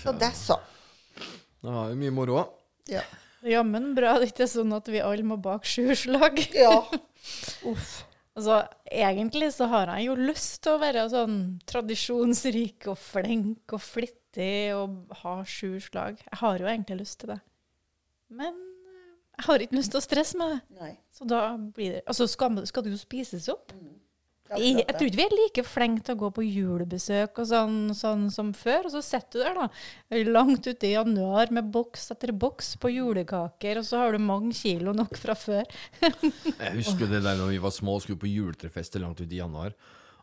Så 0.03 0.13
det 0.21 0.33
så. 0.37 0.59
Det 1.65 1.73
var 1.73 1.93
jo 1.93 1.97
mye 1.97 2.13
moro. 2.13 2.41
Ja. 2.93 3.01
Jammen 3.45 3.93
bra 3.97 4.19
det 4.21 4.31
ikke 4.33 4.45
er 4.45 4.51
sånn 4.53 4.73
at 4.77 4.89
vi 4.93 5.01
alle 5.05 5.25
må 5.25 5.39
bak 5.41 5.65
sju 5.69 5.87
slag. 5.97 6.41
ja. 6.65 6.77
Uff. 7.69 8.03
Altså, 8.35 8.59
egentlig 8.91 9.53
så 9.55 9.69
har 9.71 9.93
jeg 9.95 10.09
jo 10.09 10.17
lyst 10.19 10.59
til 10.65 10.75
å 10.75 10.83
være 10.83 11.07
sånn 11.13 11.39
tradisjonsrik 11.71 12.89
og 12.91 12.99
flink 12.99 13.77
og 13.77 13.83
flittig 13.85 14.75
og 14.75 15.15
ha 15.23 15.37
sju 15.47 15.79
slag. 15.81 16.19
Jeg 16.19 16.41
har 16.41 16.61
jo 16.61 16.69
egentlig 16.69 17.01
lyst 17.05 17.21
til 17.23 17.31
det. 17.33 17.41
Men 18.35 18.57
eh, 18.59 19.13
jeg 19.39 19.47
har 19.49 19.65
ikke 19.65 19.79
lyst 19.79 19.95
til 19.95 20.03
å 20.03 20.05
stresse 20.05 20.41
med 20.41 20.57
det. 20.57 20.63
Nei. 20.81 20.93
Så 21.15 21.29
da 21.31 21.45
blir 21.57 21.97
det 21.97 22.03
Altså, 22.11 22.27
skal, 22.29 22.59
skal 22.69 22.85
det 22.85 22.97
jo 22.97 23.01
spises 23.01 23.49
opp? 23.53 23.73
er 23.77 24.04
Jeg, 24.53 24.75
jeg 24.83 24.93
tror 24.93 25.09
ikke 25.09 25.19
vi 25.19 25.25
er 25.25 25.35
like 25.39 25.63
flinke 25.65 26.05
til 26.05 26.15
å 26.15 26.21
gå 26.21 26.29
på 26.37 26.43
julebesøk 26.45 27.39
og 27.41 27.47
sånn, 27.49 27.79
sånn 27.97 28.27
som 28.33 28.53
før. 28.57 28.91
Og 28.91 28.93
så 28.93 29.01
sitter 29.05 29.41
du 29.41 29.45
der 29.47 29.57
da, 29.57 29.69
langt 30.29 30.69
ute 30.69 30.89
i 30.91 30.93
januar 30.93 31.53
med 31.55 31.71
boks 31.73 32.11
etter 32.13 32.35
boks 32.37 32.75
på 32.83 32.93
julekaker, 32.93 33.81
og 33.81 33.89
så 33.89 34.03
har 34.03 34.13
du 34.13 34.21
mange 34.21 34.53
kilo 34.57 34.93
nok 34.97 35.17
fra 35.21 35.37
før. 35.39 35.65
Jeg 36.05 36.75
husker 36.77 37.09
det 37.09 37.25
der 37.25 37.41
når 37.41 37.55
vi 37.55 37.61
var 37.65 37.75
små 37.75 37.97
og 37.97 38.05
skulle 38.05 38.21
på 38.21 38.31
juletrefester 38.31 39.01
langt 39.03 39.25
ute 39.25 39.33
i 39.33 39.41
januar. 39.41 39.73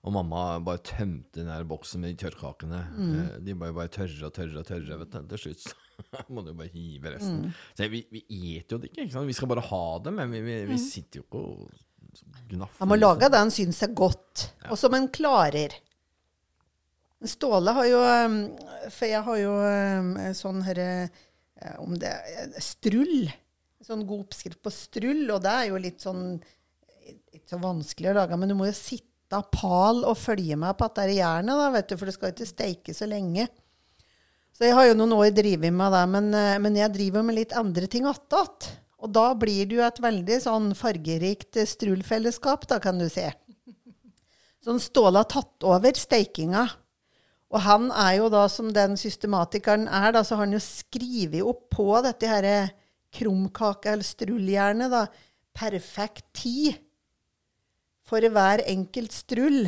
Og 0.02 0.14
mamma 0.14 0.58
bare 0.66 0.82
tømte 0.86 1.42
den 1.42 1.50
der 1.50 1.66
boksen 1.70 2.02
med 2.02 2.14
de 2.14 2.22
tørrkakene. 2.24 2.86
Mm. 2.94 3.20
De 3.46 3.58
bare, 3.58 3.74
bare 3.76 3.94
tørre 3.94 4.30
og 4.30 4.34
tørre 4.38 4.62
og 4.62 4.66
tørre. 4.70 4.98
vet 5.02 5.14
du. 5.14 5.22
Til 5.34 5.44
slutt 5.48 5.68
må 6.34 6.46
du 6.46 6.56
bare 6.58 6.74
hive 6.74 7.14
resten. 7.14 7.52
Så 7.78 7.90
vi, 7.90 8.06
vi 8.14 8.24
eter 8.56 8.78
jo 8.78 8.82
det 8.82 8.90
ikke. 8.90 9.06
ikke 9.06 9.18
sant? 9.18 9.30
Vi 9.30 9.38
skal 9.38 9.50
bare 9.52 9.66
ha 9.66 9.86
det, 10.02 10.14
men 10.18 10.34
vi, 10.34 10.42
vi, 10.46 10.58
vi 10.72 10.82
sitter 10.82 11.22
jo 11.22 11.28
ikke 11.28 11.42
og 11.42 11.80
gnaffer. 12.52 12.80
Han 12.80 12.92
må 12.92 12.98
lage 13.00 13.30
det 13.32 13.42
han 13.42 13.54
syns 13.54 13.82
er 13.86 13.96
godt, 13.96 14.48
og 14.70 14.78
som 14.80 14.96
han 14.98 15.08
klarer. 15.14 15.76
Ståle 17.28 17.74
har 17.78 17.86
jo 17.86 18.00
um, 18.02 18.38
For 18.90 19.06
jeg 19.06 19.22
har 19.28 19.38
jo 19.38 19.52
um, 19.62 20.08
sånn 20.34 20.64
herre 20.66 20.88
eh, 21.06 21.76
Om 21.78 21.94
det 22.02 22.16
strull. 22.66 23.30
Sånn 23.86 24.08
god 24.10 24.26
oppskrift 24.26 24.62
på 24.66 24.74
strull, 24.74 25.28
og 25.30 25.44
det 25.46 25.52
er 25.54 25.68
jo 25.70 25.82
litt 25.82 26.02
sånn 26.02 26.40
Ikke 27.30 27.46
så 27.46 27.62
vanskelig 27.62 28.10
å 28.10 28.18
lage, 28.18 28.40
men 28.42 28.50
du 28.50 28.58
må 28.58 28.72
jo 28.72 28.78
sitte 28.78 29.38
av 29.38 29.52
pal 29.54 30.02
og 30.02 30.18
følge 30.20 30.58
med 30.60 30.74
på 30.78 30.88
at 30.88 30.98
det 30.98 31.04
er 31.06 31.18
jernet, 31.22 31.56
da, 31.56 31.70
vet 31.72 31.92
du, 31.92 31.96
for 31.96 32.10
det 32.10 32.16
skal 32.18 32.32
jo 32.32 32.36
ikke 32.36 32.50
steike 32.50 32.96
så 32.98 33.08
lenge. 33.08 33.46
Så 34.52 34.68
jeg 34.68 34.76
har 34.76 34.90
jo 34.90 34.98
noen 35.00 35.14
år 35.16 35.30
drevet 35.34 35.72
med 35.74 35.94
det, 35.96 36.02
men, 36.12 36.28
eh, 36.36 36.58
men 36.62 36.76
jeg 36.76 36.94
driver 36.98 37.24
med 37.26 37.38
litt 37.38 37.56
andre 37.58 37.88
ting 37.90 38.10
attåt. 38.10 38.68
Og 39.02 39.10
da 39.10 39.32
blir 39.38 39.66
det 39.66 39.80
jo 39.80 39.86
et 39.86 40.02
veldig 40.04 40.38
sånn 40.44 40.68
fargerikt 40.78 41.58
strulfellesskap, 41.58 42.68
strullfellesskap, 42.68 42.68
da, 42.70 42.78
kan 42.84 43.02
du 43.02 43.08
se. 43.10 43.26
Sånn 44.62 44.82
Ståle 44.82 45.24
har 45.24 45.30
tatt 45.30 45.66
over 45.66 45.98
steikinga. 45.98 46.68
Og 47.52 47.64
han 47.66 47.90
er 47.90 48.20
jo 48.20 48.30
da, 48.32 48.46
som 48.48 48.70
den 48.72 48.94
systematikeren 49.00 49.88
er, 49.90 50.14
da, 50.16 50.22
så 50.24 50.38
har 50.38 50.46
han 50.46 50.56
jo 50.56 50.62
skrevet 50.64 51.42
opp 51.44 51.66
på 51.74 51.88
dette 52.06 52.30
her 52.30 52.48
krumkake- 53.12 53.92
eller 53.92 54.08
strulljernet, 54.08 54.94
da, 54.94 55.08
perfekt 55.58 56.30
tid 56.38 56.78
for 58.08 58.24
hver 58.24 58.64
enkelt 58.70 59.12
strull. 59.16 59.66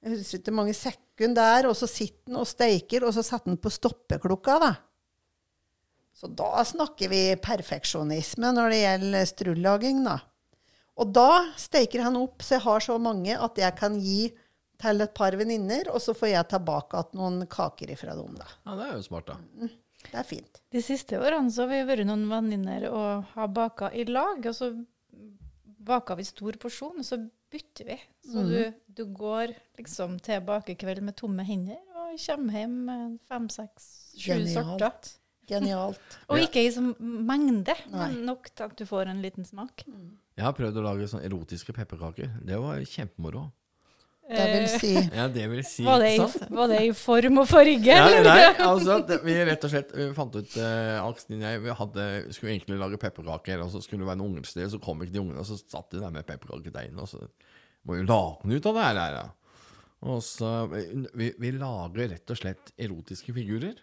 Jeg 0.00 0.16
husker 0.16 0.40
ikke 0.40 0.56
mange 0.56 0.74
sekunder 0.74 1.36
det 1.36 1.46
er, 1.60 1.66
og 1.68 1.76
så 1.76 1.84
sitter 1.84 2.32
han 2.32 2.40
og 2.40 2.48
steiker, 2.48 3.04
og 3.04 3.12
så 3.12 3.22
setter 3.22 3.52
han 3.52 3.60
på 3.60 3.72
stoppeklokka, 3.74 4.56
da. 4.62 4.70
Så 6.20 6.28
da 6.36 6.60
snakker 6.68 7.08
vi 7.08 7.22
perfeksjonisme 7.40 8.52
når 8.52 8.74
det 8.74 8.80
gjelder 8.82 9.28
strullaging, 9.30 10.02
da. 10.04 10.18
Og 11.00 11.12
da 11.16 11.46
steiker 11.56 12.02
han 12.04 12.18
opp 12.20 12.44
så 12.44 12.58
jeg 12.58 12.64
har 12.66 12.84
så 12.84 12.98
mange 13.00 13.36
at 13.40 13.60
jeg 13.60 13.76
kan 13.78 13.96
gi 14.04 14.26
til 14.80 15.04
et 15.04 15.14
par 15.16 15.36
venninner, 15.36 15.88
og 15.92 16.00
så 16.04 16.12
får 16.16 16.32
jeg 16.34 16.48
tilbake 16.52 17.00
igjen 17.00 17.20
noen 17.20 17.46
kaker 17.52 17.92
ifra 17.92 18.16
dem, 18.16 18.36
da. 18.36 18.48
Ja, 18.68 18.76
det 18.76 18.86
er 18.88 18.94
jo 18.98 19.06
smart, 19.06 19.32
da. 19.32 19.68
Det 20.00 20.16
er 20.16 20.28
fint. 20.28 20.60
De 20.72 20.80
siste 20.84 21.18
årene 21.20 21.52
så 21.52 21.66
har 21.66 21.72
vi 21.72 21.80
vært 21.88 22.08
noen 22.08 22.24
venninner 22.30 22.86
og 22.88 23.34
har 23.34 23.50
baka 23.56 23.90
i 23.92 24.06
lag, 24.08 24.40
og 24.44 24.56
så 24.56 24.72
baker 25.90 26.20
vi 26.20 26.28
stor 26.28 26.56
porsjon, 26.60 27.00
og 27.00 27.06
så 27.06 27.20
bytter 27.50 27.88
vi. 27.90 27.96
Så 28.30 28.44
du, 28.48 28.58
du 28.96 29.02
går 29.16 29.52
liksom 29.80 30.18
til 30.24 30.44
bakekveld 30.48 31.02
med 31.04 31.16
tomme 31.20 31.44
hender 31.48 31.80
og 31.96 32.20
kommer 32.20 32.60
hjem 32.60 32.76
med 32.88 33.16
fem, 33.28 33.48
seks, 33.52 33.88
sju 34.20 34.36
sorter. 34.52 35.16
Genialt. 35.50 36.18
Og 36.30 36.42
ikke 36.44 36.64
i 36.64 36.72
sånn 36.74 36.92
mengde, 37.00 37.74
Nei. 37.90 38.00
men 38.00 38.20
nok 38.28 38.50
til 38.52 38.68
at 38.68 38.76
du 38.78 38.84
får 38.88 39.10
en 39.12 39.22
liten 39.24 39.46
smak. 39.48 39.84
Jeg 40.38 40.46
har 40.46 40.54
prøvd 40.56 40.78
å 40.80 40.84
lage 40.86 41.08
sånne 41.10 41.26
erotiske 41.28 41.74
pepperkaker. 41.76 42.30
Det 42.46 42.60
var 42.60 42.80
kjempemoro. 42.86 43.48
Det 44.30 44.44
vil 44.52 44.66
si 44.70 44.90
Ja, 44.94 45.24
det 45.32 45.46
vil 45.50 45.62
si 45.66 45.82
Var 45.82 46.02
det, 46.02 46.10
i, 46.14 46.50
var 46.54 46.70
det 46.70 46.80
i 46.86 46.92
form 46.94 47.40
og 47.42 47.48
farge, 47.50 47.96
eller? 47.96 48.22
nei, 48.28 48.44
altså, 48.62 49.00
det, 49.06 49.18
vi 49.26 49.34
rett 49.48 49.66
og 49.66 49.72
slett 49.72 49.90
vi 49.96 50.06
fant 50.14 50.36
ut 50.38 50.54
uh, 50.60 51.00
Aksen 51.02 51.34
og 51.34 51.42
jeg 51.48 51.62
vi 51.64 51.74
hadde, 51.80 52.06
skulle 52.36 52.54
egentlig 52.54 52.78
lage 52.78 53.00
pepperkaker, 53.02 53.64
og 53.64 53.72
så 53.74 53.82
skulle 53.82 54.04
det 54.04 54.10
være 54.12 54.20
noen 54.22 54.38
unger 54.38 54.70
så 54.70 54.78
kom 54.82 55.02
ikke 55.02 55.16
de 55.16 55.22
ungene, 55.24 55.42
og 55.42 55.48
så 55.48 55.58
satt 55.58 55.90
de 55.96 56.04
der 56.04 56.14
med 56.14 56.28
pepperkakedeigen, 56.28 57.02
og 57.02 57.10
så 57.10 57.24
må 57.88 57.98
jo 57.98 58.06
lage 58.06 58.44
den 58.44 58.54
ut 58.54 58.70
av 58.70 58.78
det 58.78 58.86
her. 58.86 59.00
her, 59.02 59.18
ja. 59.18 59.26
Og 60.10 60.22
så 60.24 60.50
vi, 60.70 61.32
vi 61.36 61.52
lager 61.56 62.14
rett 62.14 62.32
og 62.32 62.38
slett 62.38 62.70
erotiske 62.80 63.34
figurer. 63.36 63.82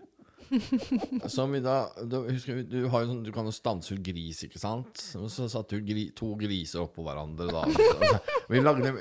Som 1.36 1.52
vi 1.52 1.62
da, 1.64 1.90
du, 2.04 2.18
husker 2.30 2.62
du, 2.68 2.80
sånn, 2.90 3.24
du 3.26 3.32
kan 3.36 3.48
jo 3.48 3.54
stanse 3.56 3.96
ut 3.96 4.04
gris, 4.04 4.44
ikke 4.48 4.62
sant? 4.62 5.02
Så 5.02 5.48
satte 5.52 5.78
du 5.78 5.86
gri, 5.88 6.08
to 6.18 6.34
griser 6.40 6.84
oppå 6.86 7.06
hverandre. 7.06 7.50
Da. 7.52 7.66
Vi 8.52 8.62
lagde, 8.64 8.94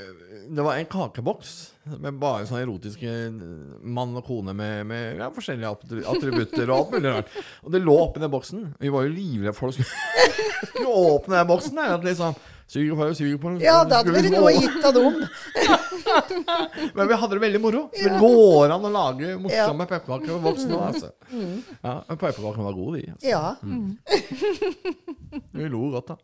det 0.50 0.64
var 0.66 0.76
en 0.76 0.88
kakeboks 0.90 1.54
med 2.02 2.18
bare 2.18 2.46
sånne 2.48 2.64
erotiske 2.64 3.12
mann 3.86 4.16
og 4.18 4.26
kone 4.26 4.54
med, 4.56 4.82
med 4.90 5.20
ja, 5.20 5.30
forskjellige 5.34 6.02
attributter 6.10 6.66
og 6.66 6.76
alt 6.80 6.96
mulig 6.96 7.14
rart. 7.14 7.38
Og 7.62 7.74
det 7.74 7.82
lå 7.84 7.96
oppi 8.02 8.22
den 8.22 8.32
boksen. 8.32 8.66
Vi 8.82 8.92
var 8.92 9.06
jo 9.06 9.14
livredde 9.14 9.54
for 9.56 9.70
å 9.70 9.76
skulle, 9.76 10.28
skulle 10.72 11.06
åpne 11.14 11.38
den 11.38 11.50
boksen. 11.52 11.78
Der, 11.78 11.96
at 11.98 12.06
liksom, 12.06 12.38
Suger 12.66 12.98
det, 12.98 13.14
suger 13.14 13.38
på. 13.38 13.50
Ja, 13.62 13.76
det 13.86 13.94
hadde 13.94 14.12
vært 14.16 14.32
noe 14.34 14.50
gitt 14.56 14.86
av 14.88 14.94
dem. 14.96 15.20
men 16.96 17.10
vi 17.10 17.18
hadde 17.20 17.36
det 17.36 17.42
veldig 17.44 17.60
moro. 17.62 17.82
Så 17.94 18.08
det 18.10 18.18
går 18.18 18.74
an 18.74 18.88
å 18.88 18.90
lage 18.90 19.36
morsomme 19.38 19.86
pepperkaker 19.86 20.32
for 20.32 20.42
voksne 20.48 20.74
òg, 20.74 20.82
altså. 20.88 21.12
Ja, 21.30 21.94
men 22.08 22.18
pepperkakene 22.18 22.66
var 22.66 22.74
gode, 22.74 22.98
de. 22.98 23.14
Altså. 23.14 23.28
Ja. 23.30 23.54
Vi 25.60 25.70
lo 25.70 25.84
godt, 25.94 26.10
da. 26.10 26.16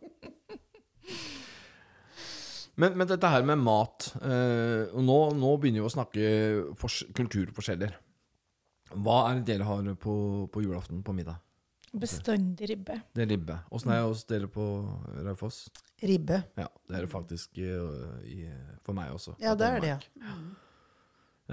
Men, 2.75 2.95
men 2.97 3.07
dette 3.07 3.29
her 3.29 3.43
med 3.45 3.61
mat 3.61 4.07
eh, 4.17 4.93
nå, 4.97 5.17
nå 5.37 5.49
begynner 5.61 5.83
vi 5.83 5.85
å 5.85 5.93
snakke 5.93 6.29
kulturforskjeller. 7.13 7.93
Hva 8.93 9.17
er 9.29 9.39
det 9.39 9.45
dere 9.51 9.67
har 9.67 9.91
på, 10.01 10.15
på 10.49 10.63
julaften 10.65 11.03
på 11.05 11.13
middag? 11.13 11.37
Bestandig 11.93 12.69
ribbe. 12.71 12.95
Det 13.13 13.21
er 13.25 13.29
ribbe. 13.35 13.59
Åssen 13.69 13.91
er 13.93 14.01
det 14.01 14.07
hos 14.09 14.23
dere 14.25 14.47
på 14.49 14.63
Raufoss? 15.27 15.67
Ribbe. 16.01 16.39
Ja, 16.57 16.65
det 16.89 16.97
er 16.97 17.05
det 17.05 17.11
faktisk 17.11 17.59
i, 17.61 17.69
i, 18.27 18.39
for 18.83 18.97
meg 18.97 19.13
også. 19.13 19.35
Ja, 19.43 19.53
det 19.57 19.67
er 19.69 19.83
det, 19.83 19.91
ja. 19.93 20.31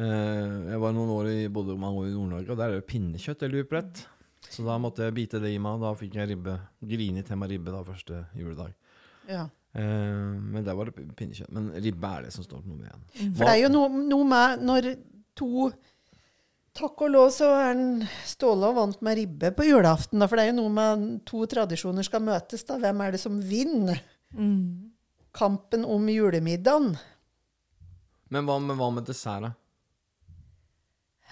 Eh, 0.00 0.56
jeg 0.70 0.80
var 0.80 0.94
noen 0.96 1.12
år 1.12 1.28
i, 1.28 1.36
bodde 1.52 1.76
mange 1.80 2.00
år 2.00 2.08
i 2.08 2.14
Nord-Norge, 2.14 2.54
og 2.54 2.58
der 2.58 2.72
er 2.72 2.80
det 2.80 2.88
pinnekjøtt 2.88 3.44
eller 3.46 3.66
utbredt. 3.66 4.02
Så 4.50 4.64
da 4.64 4.78
måtte 4.80 5.04
jeg 5.04 5.16
bite 5.18 5.42
det 5.42 5.52
i 5.52 5.60
meg, 5.60 5.76
og 5.76 5.84
da 5.84 5.92
fikk 5.98 6.16
jeg 6.16 6.32
ribbe. 6.32 6.56
Grini 6.88 7.24
til 7.26 7.40
meg 7.40 7.52
ribbe 7.52 7.74
da 7.74 7.84
første 7.86 8.24
juledag. 8.38 8.72
Ja. 9.28 9.44
Uh, 9.76 10.34
men 10.40 10.64
der 10.66 10.74
var 10.74 10.88
det 10.88 10.96
pinnekjøtt. 11.18 11.52
Men 11.54 11.68
ribbe 11.76 12.16
er 12.16 12.26
det 12.26 12.34
som 12.34 12.46
står 12.46 12.64
på 12.64 12.72
nummer 12.72 12.88
én. 12.90 13.04
For 13.36 13.44
det 13.44 13.52
er 13.52 13.62
jo 13.66 13.72
noe, 13.76 14.04
noe 14.08 14.26
med 14.26 14.64
når 14.64 14.92
to 15.38 15.68
Takk 16.80 17.02
og 17.04 17.10
lov 17.12 17.28
så 17.34 17.48
er 17.60 17.74
den 17.76 18.04
Ståle 18.24 18.70
og 18.70 18.76
vant 18.78 19.00
med 19.04 19.18
ribbe 19.18 19.50
på 19.56 19.66
julaften. 19.68 20.20
Da, 20.22 20.28
for 20.30 20.38
det 20.40 20.46
er 20.46 20.52
jo 20.52 20.60
noe 20.62 20.72
med 20.72 21.02
to 21.28 21.42
tradisjoner 21.50 22.06
skal 22.06 22.22
møtes. 22.24 22.64
da. 22.64 22.78
Hvem 22.80 23.02
er 23.04 23.10
det 23.16 23.20
som 23.20 23.40
vinner 23.42 24.00
Mm. 24.32 24.92
kampen 25.34 25.84
om 25.84 26.06
julemiddagen? 26.08 26.96
Men 28.30 28.46
hva 28.46 28.58
med, 28.62 28.76
hva 28.78 28.90
med 28.94 29.04
dessert, 29.04 29.42
da? 29.42 29.52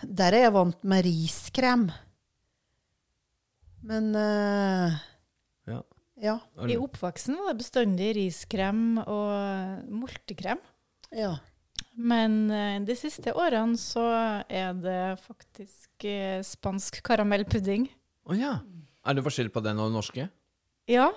Der 0.04 0.32
er 0.34 0.42
jeg 0.48 0.52
vant 0.52 0.82
med 0.84 1.04
riskrem. 1.04 1.90
Men 3.82 4.10
uh, 4.16 4.98
Ja. 5.66 5.82
ja. 6.20 6.36
I 6.58 6.66
det- 6.66 6.78
var 7.38 7.54
det 7.54 7.58
bestandig 7.62 8.14
riskrem 8.16 8.98
og 8.98 9.84
multekrem. 9.88 10.58
ja. 11.12 11.36
Men 11.98 12.46
eh, 12.54 12.76
de 12.86 12.94
siste 12.94 13.32
årene 13.34 13.78
så 13.80 14.04
er 14.46 14.76
det 14.78 15.18
faktisk 15.24 16.06
eh, 16.06 16.38
spansk 16.46 17.00
karamellpudding. 17.06 17.88
Å 18.30 18.36
ja. 18.38 18.52
Er 19.02 19.16
det 19.16 19.24
forskjell 19.26 19.50
på 19.50 19.62
den 19.64 19.80
og 19.80 19.88
den 19.88 19.98
norske? 19.98 20.28
Ja. 20.88 21.08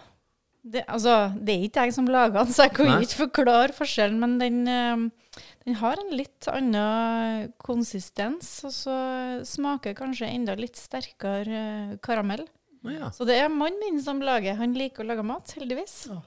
Det, 0.61 0.83
altså, 0.89 1.33
det 1.37 1.53
er 1.53 1.67
ikke 1.67 1.85
jeg 1.87 1.93
som 1.95 2.09
lager 2.09 2.39
den, 2.39 2.53
så 2.53 2.67
jeg 2.67 2.75
kan 2.77 2.91
ikke 2.97 3.27
forklare 3.27 3.77
forskjellen. 3.77 4.17
Men 4.23 4.35
den, 4.41 4.59
eh, 4.65 5.45
den 5.67 5.77
har 5.83 6.01
en 6.01 6.11
litt 6.17 6.49
annen 6.49 7.53
konsistens, 7.61 8.49
og 8.65 8.73
så 8.73 8.97
smaker 9.45 9.97
kanskje 9.97 10.33
enda 10.33 10.57
litt 10.57 10.81
sterkere 10.81 12.01
karamell. 12.01 12.47
Oh, 12.81 12.89
ja. 12.89 13.13
Så 13.13 13.29
det 13.29 13.37
er 13.37 13.53
mannen 13.53 13.77
min 13.85 14.01
som 14.01 14.21
lager. 14.25 14.57
Han 14.57 14.73
liker 14.73 15.05
å 15.05 15.11
lage 15.13 15.29
mat, 15.29 15.53
heldigvis. 15.59 16.07
Oh. 16.09 16.25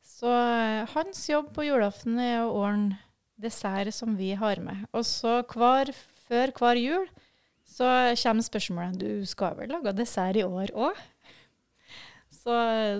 Så 0.00 0.32
hans 0.94 1.26
jobb 1.28 1.50
på 1.52 1.66
julaften 1.66 2.16
er 2.22 2.46
å 2.46 2.54
ordne 2.62 2.96
dessert 3.42 3.94
som 3.94 4.16
vi 4.18 4.32
har 4.38 4.60
med. 4.64 4.86
Og 4.94 5.04
så 5.08 5.40
hver, 5.52 5.92
før 6.28 6.54
hver 6.58 6.80
jul 6.80 7.08
så 7.72 7.88
kommer 8.20 8.44
spørsmålet 8.44 9.00
du 9.00 9.26
skal 9.28 9.56
vel 9.58 9.72
lage 9.72 9.94
dessert 9.96 10.38
i 10.38 10.44
år 10.44 10.74
òg? 10.76 11.00
Så, 12.42 12.54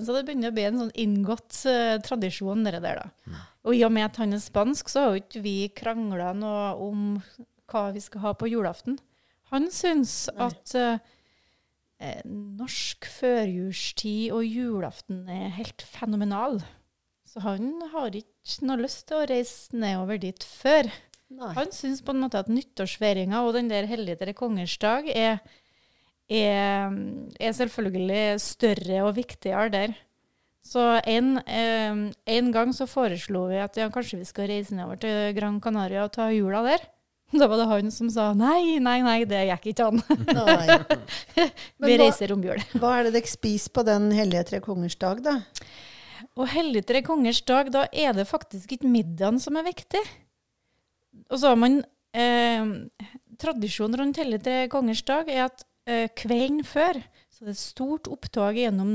så 0.04 0.14
det 0.14 0.26
begynner 0.26 0.52
å 0.52 0.54
bli 0.54 0.66
en 0.68 0.78
sånn 0.84 0.92
inngått 1.02 1.64
uh, 1.66 1.96
tradisjon, 2.04 2.62
det 2.62 2.78
der, 2.84 3.00
da. 3.00 3.40
Og 3.66 3.74
i 3.74 3.80
og 3.82 3.90
med 3.94 4.06
at 4.06 4.20
han 4.22 4.36
er 4.36 4.42
spansk, 4.42 4.92
så 4.92 5.02
har 5.02 5.16
jo 5.16 5.22
ikke 5.24 5.42
vi 5.42 5.56
krangla 5.74 6.30
noe 6.38 6.68
om 6.84 7.08
hva 7.72 7.88
vi 7.94 8.02
skal 8.04 8.22
ha 8.26 8.32
på 8.38 8.50
julaften. 8.52 9.00
Han 9.50 9.66
syns 9.74 10.28
Nei. 10.30 10.46
at 10.46 10.76
uh, 10.78 12.22
norsk 12.60 13.08
førjulstid 13.18 14.30
og 14.36 14.46
julaften 14.46 15.26
er 15.30 15.50
helt 15.58 15.82
fenomenal. 15.90 16.60
Så 17.32 17.40
han 17.40 17.80
har 17.94 18.12
ikke 18.12 18.66
noe 18.68 18.82
lyst 18.82 19.06
til 19.08 19.22
å 19.22 19.26
reise 19.30 19.72
nedover 19.72 20.20
dit 20.20 20.44
før. 20.44 20.90
Nei. 21.32 21.52
Han 21.56 21.70
syns 21.72 22.02
på 22.04 22.12
en 22.12 22.20
måte 22.20 22.42
at 22.42 22.50
nyttårsfeiringa 22.52 23.40
og 23.46 23.54
den 23.56 23.70
der 23.70 23.88
hellige 23.88 24.34
kongers 24.36 24.74
dag 24.82 25.06
er, 25.08 25.38
er, 26.28 26.92
er 27.40 27.54
selvfølgelig 27.56 28.24
større 28.44 28.98
og 29.06 29.14
viktigere 29.16 29.70
der. 29.72 29.94
Så 30.62 30.82
en, 31.08 31.38
eh, 31.48 32.02
en 32.36 32.50
gang 32.54 32.74
så 32.76 32.84
foreslo 32.86 33.46
vi 33.50 33.62
at 33.64 33.80
ja, 33.80 33.88
kanskje 33.90 34.20
vi 34.20 34.28
skal 34.28 34.50
reise 34.50 34.76
nedover 34.76 35.00
til 35.00 35.32
Gran 35.34 35.56
Canaria 35.64 36.04
og 36.04 36.12
ta 36.14 36.28
jula 36.34 36.60
der. 36.68 36.84
Da 37.32 37.48
var 37.48 37.62
det 37.62 37.68
han 37.70 37.88
som 37.88 38.10
sa 38.12 38.26
nei, 38.36 38.76
nei, 38.84 38.98
nei, 39.00 39.22
det 39.24 39.46
gikk 39.48 39.70
ikke 39.70 39.86
an. 39.88 40.02
Vi 41.80 41.96
reiser 41.96 42.34
om 42.34 42.42
jul. 42.44 42.60
Hva 42.76 42.98
er 42.98 43.08
det 43.08 43.14
dere 43.16 43.30
spiser 43.30 43.72
på 43.72 43.86
den 43.88 44.10
hellige 44.12 44.42
tre 44.50 44.60
kongers 44.60 44.98
dag, 45.00 45.22
da? 45.24 45.38
Og 46.38 46.48
hellig 46.48 46.84
tre 46.88 47.02
kongers 47.04 47.42
dag, 47.48 47.68
da 47.74 47.86
er 47.92 48.14
det 48.16 48.28
faktisk 48.30 48.72
ikke 48.72 48.88
middagen 48.88 49.40
som 49.42 49.58
er 49.60 49.66
viktig. 49.68 50.00
Og 51.28 51.36
så 51.38 51.52
har 51.52 51.58
man 51.60 51.82
eh, 52.16 52.72
Tradisjonen 53.42 53.98
rundt 54.00 54.20
hellig 54.20 54.38
tre 54.44 54.64
kongers 54.72 55.02
dag 55.08 55.28
er 55.28 55.46
at 55.50 55.64
eh, 55.90 56.08
kvelden 56.16 56.62
før 56.64 57.00
så 57.32 57.48
det 57.48 57.54
er 57.56 57.58
stort 57.58 58.08
opptog 58.12 58.58
gjennom 58.60 58.90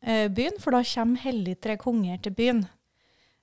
eh, 0.00 0.28
byen, 0.32 0.54
for 0.62 0.72
da 0.72 0.84
kommer 0.86 1.20
hellig 1.26 1.58
tre 1.60 1.74
konger 1.76 2.22
til 2.24 2.32
byen. 2.38 2.62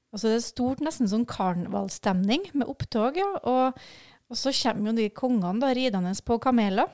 Altså 0.09 0.31
det 0.31 0.37
er 0.39 0.45
stort, 0.47 0.79
nesten 0.81 1.09
sånn 1.11 1.27
karnevalstemning 1.29 2.47
med 2.57 2.71
opptog, 2.71 3.19
ja. 3.19 3.27
Og, 3.45 3.77
og 4.25 4.39
så 4.39 4.53
kommer 4.55 4.89
jo 4.89 4.95
de 4.97 5.09
kongene 5.13 5.61
da 5.61 5.69
ridende 5.77 6.15
på 6.25 6.39
kameler. 6.41 6.89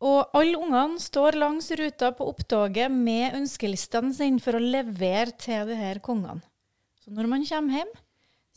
Og 0.00 0.30
alle 0.36 0.56
ungene 0.56 1.00
står 1.02 1.36
langs 1.36 1.68
ruta 1.76 2.08
på 2.16 2.28
opptoget 2.30 2.92
med 2.92 3.36
ønskelistene 3.36 4.14
sine 4.16 4.40
for 4.40 4.56
å 4.56 4.62
levere 4.62 5.34
til 5.36 5.68
de 5.68 5.76
her 5.76 6.00
kongene. 6.00 6.40
Så 7.04 7.12
når 7.12 7.28
man 7.28 7.44
kommer 7.44 7.80
hjem, 7.80 7.92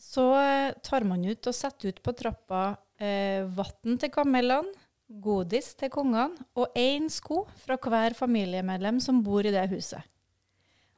så 0.00 0.24
eh, 0.40 0.72
tar 0.84 1.04
man 1.08 1.24
ut 1.24 1.50
og 1.50 1.56
setter 1.56 1.92
ut 1.92 2.00
på 2.04 2.14
trappa 2.16 2.64
eh, 2.96 3.44
vann 3.56 4.00
til 4.00 4.12
kamelene, 4.14 4.72
godis 5.04 5.74
til 5.76 5.92
kongene 5.92 6.46
og 6.56 6.72
én 6.80 7.10
sko 7.12 7.42
fra 7.60 7.76
hver 7.76 8.16
familiemedlem 8.16 9.02
som 9.04 9.20
bor 9.22 9.44
i 9.44 9.52
det 9.52 9.66
huset. 9.72 10.00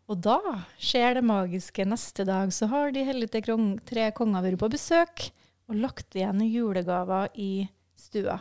Og 0.07 0.21
da 0.23 0.39
skjer 0.79 1.19
det 1.19 1.25
magiske. 1.27 1.83
Neste 1.91 2.23
dag 2.29 2.53
så 2.55 2.69
har 2.71 2.95
de 2.95 3.03
hellige 3.03 3.43
tre 3.89 4.11
konger 4.15 4.45
vært 4.47 4.63
på 4.63 4.71
besøk 4.77 5.27
og 5.67 5.81
lagt 5.83 6.15
igjen 6.15 6.45
julegaver 6.47 7.35
i 7.35 7.67
stua. 7.99 8.39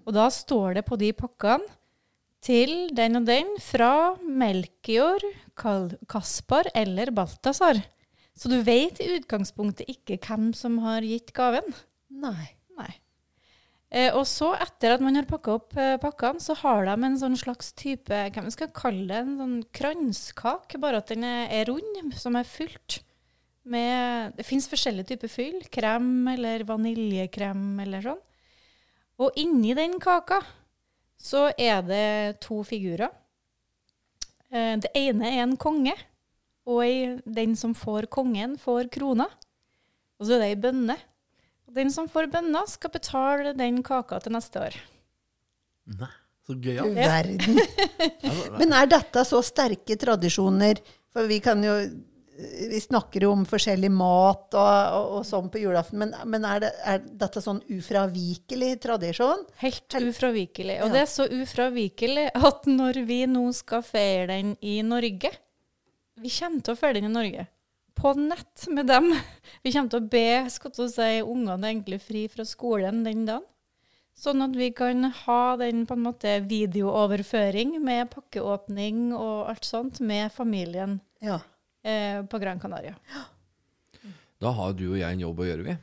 Og 0.00 0.12
da 0.16 0.26
står 0.32 0.78
det 0.78 0.86
på 0.88 0.98
de 1.00 1.12
pakkene 1.16 1.68
til 2.42 2.90
den 2.96 3.20
og 3.20 3.26
den 3.28 3.52
fra 3.62 4.16
Melchior, 4.24 5.22
Kaspar 5.54 6.70
eller 6.74 7.12
Balthazar. 7.14 7.78
Så 8.34 8.50
du 8.50 8.58
vet 8.64 8.98
i 9.02 9.12
utgangspunktet 9.18 9.90
ikke 9.92 10.18
hvem 10.24 10.50
som 10.56 10.80
har 10.82 11.04
gitt 11.06 11.30
gaven. 11.36 11.68
Nei. 12.10 12.48
Nei. 12.78 12.90
Eh, 13.92 14.08
og 14.16 14.24
så, 14.26 14.54
etter 14.56 14.94
at 14.94 15.04
man 15.04 15.18
har 15.18 15.28
pakka 15.28 15.56
opp 15.58 15.76
eh, 15.76 15.98
pakkene, 16.00 16.40
så 16.40 16.56
har 16.62 16.86
de 16.88 16.96
en 16.96 17.18
sånn 17.20 17.36
slags 17.36 17.74
type 17.76 18.22
Hvem 18.32 18.48
skal 18.54 18.72
kalle 18.74 19.04
det? 19.10 19.20
En 19.20 19.38
sånn 19.38 19.58
kranskake, 19.76 20.80
bare 20.80 21.02
at 21.02 21.12
den 21.12 21.26
er, 21.28 21.44
er 21.52 21.68
rund, 21.68 22.14
som 22.16 22.38
er 22.40 22.48
fylt 22.48 23.02
med 23.62 24.32
Det 24.34 24.42
fins 24.48 24.66
forskjellige 24.66 25.12
typer 25.12 25.30
fyll. 25.30 25.60
Krem 25.70 26.26
eller 26.32 26.64
vaniljekrem 26.66 27.76
eller 27.84 28.08
sånn. 28.08 28.22
Og 29.22 29.38
inni 29.38 29.74
den 29.78 29.98
kaka 30.02 30.40
så 31.22 31.46
er 31.54 31.84
det 31.86 32.40
to 32.42 32.62
figurer. 32.66 33.12
Eh, 34.50 34.74
det 34.82 34.90
ene 34.98 35.30
er 35.30 35.44
en 35.44 35.54
konge, 35.60 35.94
og 36.66 37.22
den 37.24 37.54
som 37.58 37.74
får 37.78 38.08
kongen, 38.12 38.56
får 38.58 38.90
krona. 38.94 39.28
Og 40.18 40.26
så 40.26 40.36
er 40.36 40.42
det 40.42 40.50
ei 40.52 40.60
bønne. 40.64 40.96
Og 41.68 41.74
Den 41.78 41.90
som 41.94 42.08
får 42.10 42.28
bønna, 42.30 42.64
skal 42.68 42.92
betale 42.94 43.54
den 43.58 43.80
kaka 43.86 44.18
til 44.22 44.34
neste 44.34 44.60
år. 44.60 44.74
Nei, 45.98 46.10
så 46.46 46.54
gøy, 46.54 46.76
ja. 46.78 46.86
verden. 46.94 47.58
Men 48.60 48.74
er 48.76 48.90
dette 48.90 49.24
så 49.26 49.40
sterke 49.46 49.96
tradisjoner? 49.98 50.82
For 51.12 51.30
vi 51.30 51.38
kan 51.44 51.62
jo 51.64 51.74
Vi 52.70 52.78
snakker 52.80 53.26
jo 53.26 53.32
om 53.34 53.42
forskjellig 53.44 53.90
mat 53.92 54.54
og, 54.56 54.68
og, 54.96 55.08
og 55.18 55.24
sånn 55.28 55.50
på 55.52 55.60
julaften, 55.60 55.98
men, 56.00 56.14
men 56.32 56.46
er, 56.48 56.62
det, 56.64 56.70
er 56.88 57.02
dette 57.20 57.42
sånn 57.44 57.60
ufravikelig 57.68 58.70
tradisjon? 58.80 59.44
Helt 59.60 59.96
ufravikelig. 60.00 60.78
Og 60.80 60.88
Ja. 60.88 60.92
det 60.94 61.02
er 61.02 61.10
så 61.12 61.26
ufravikelig 61.28 62.30
at 62.32 62.68
når 62.70 63.02
vi 63.08 63.20
nå 63.28 63.44
skal 63.56 63.84
feire 63.84 64.30
den 64.32 64.54
i 64.64 64.78
Norge 64.86 65.30
Vi 66.22 66.32
kommer 66.32 66.64
til 66.64 66.72
å 66.72 66.80
feire 66.80 67.00
den 67.00 67.10
i 67.10 67.12
Norge. 67.12 67.46
På 67.98 68.14
nett 68.16 68.64
med 68.72 68.86
dem. 68.88 69.12
Vi 69.62 69.72
kommer 69.74 69.92
til 69.92 70.00
å 70.00 70.10
be 70.16 70.26
skal 70.50 70.72
til 70.72 70.86
å 70.86 70.90
si, 70.92 71.10
ungene 71.20 71.68
egentlig 71.68 72.00
fri 72.00 72.26
fra 72.32 72.44
skolen 72.48 73.04
den 73.04 73.26
dagen. 73.28 73.44
Sånn 74.16 74.42
at 74.44 74.56
vi 74.56 74.70
kan 74.76 75.04
ha 75.24 75.56
den 75.60 75.84
på 75.88 75.96
en 75.96 76.04
måte 76.04 76.34
videooverføring 76.48 77.78
med 77.84 78.10
pakkeåpning 78.12 79.12
og 79.16 79.48
alt 79.52 79.64
sånt 79.68 80.00
med 80.00 80.32
familien 80.32 81.00
Ja. 81.24 81.40
Eh, 81.84 82.22
på 82.24 82.40
Gran 82.42 82.60
Canaria. 82.62 82.96
Da 84.42 84.50
har 84.56 84.72
du 84.74 84.88
og 84.90 84.98
jeg 84.98 85.06
en 85.06 85.22
jobb 85.22 85.42
å 85.42 85.46
gjøre, 85.46 85.66
vi. 85.66 85.76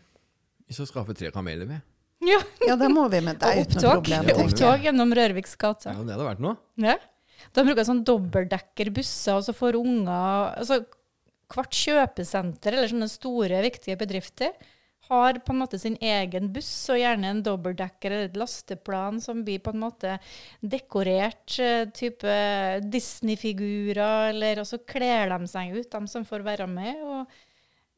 Vi 0.69 0.75
skal 0.77 0.89
skaffe 0.89 1.15
tre 1.17 1.31
kameler, 1.35 1.69
vi. 1.69 1.79
Ja, 2.27 2.39
ja, 2.67 2.75
det 2.75 2.89
må 2.91 3.05
vi, 3.11 3.21
med 3.23 3.39
deg. 3.39 3.61
noe 3.61 3.63
Opptog, 3.63 4.01
problem. 4.01 4.27
Ja, 4.27 4.35
tenker 4.35 4.41
jeg. 4.41 4.49
opptog 4.51 4.87
gjennom 4.89 5.13
Rørviks 5.15 5.55
gate. 5.59 5.93
Ja, 5.93 6.03
det 6.03 6.15
hadde 6.17 6.27
vært 6.27 6.43
noe. 6.43 6.59
Ja. 6.83 6.97
De 7.55 7.63
bruker 7.63 7.87
sånn 7.87 8.01
dobbeltdekkerbusser, 8.07 9.37
og 9.39 9.45
så 9.47 9.55
får 9.55 9.79
unger 9.79 10.57
altså, 10.59 10.81
Hvert 11.49 11.73
kjøpesenter 11.73 12.75
eller 12.75 12.91
sånne 12.91 13.07
store, 13.09 13.63
viktige 13.65 13.95
bedrifter 13.97 14.51
har 15.09 15.39
på 15.41 15.53
en 15.53 15.61
måte 15.63 15.79
sin 15.81 15.97
egen 16.01 16.51
buss, 16.53 16.71
og 16.93 16.99
gjerne 17.01 17.31
en 17.33 17.43
dobbeltdekker 17.45 18.13
eller 18.13 18.29
et 18.29 18.39
lasteplan 18.39 19.19
som 19.23 19.43
blir 19.45 19.61
på 19.65 19.73
en 19.73 19.83
måte 19.83 20.15
dekorert, 20.61 21.57
eh, 21.59 21.85
type 21.95 22.35
Disney-figurer, 22.93 24.29
eller 24.29 24.61
også 24.63 24.81
kler 24.85 25.33
de 25.33 25.49
seg 25.49 25.75
ut, 25.77 25.89
de 25.89 26.11
som 26.11 26.25
får 26.25 26.45
være 26.45 26.67
med. 26.69 27.03
og 27.03 27.39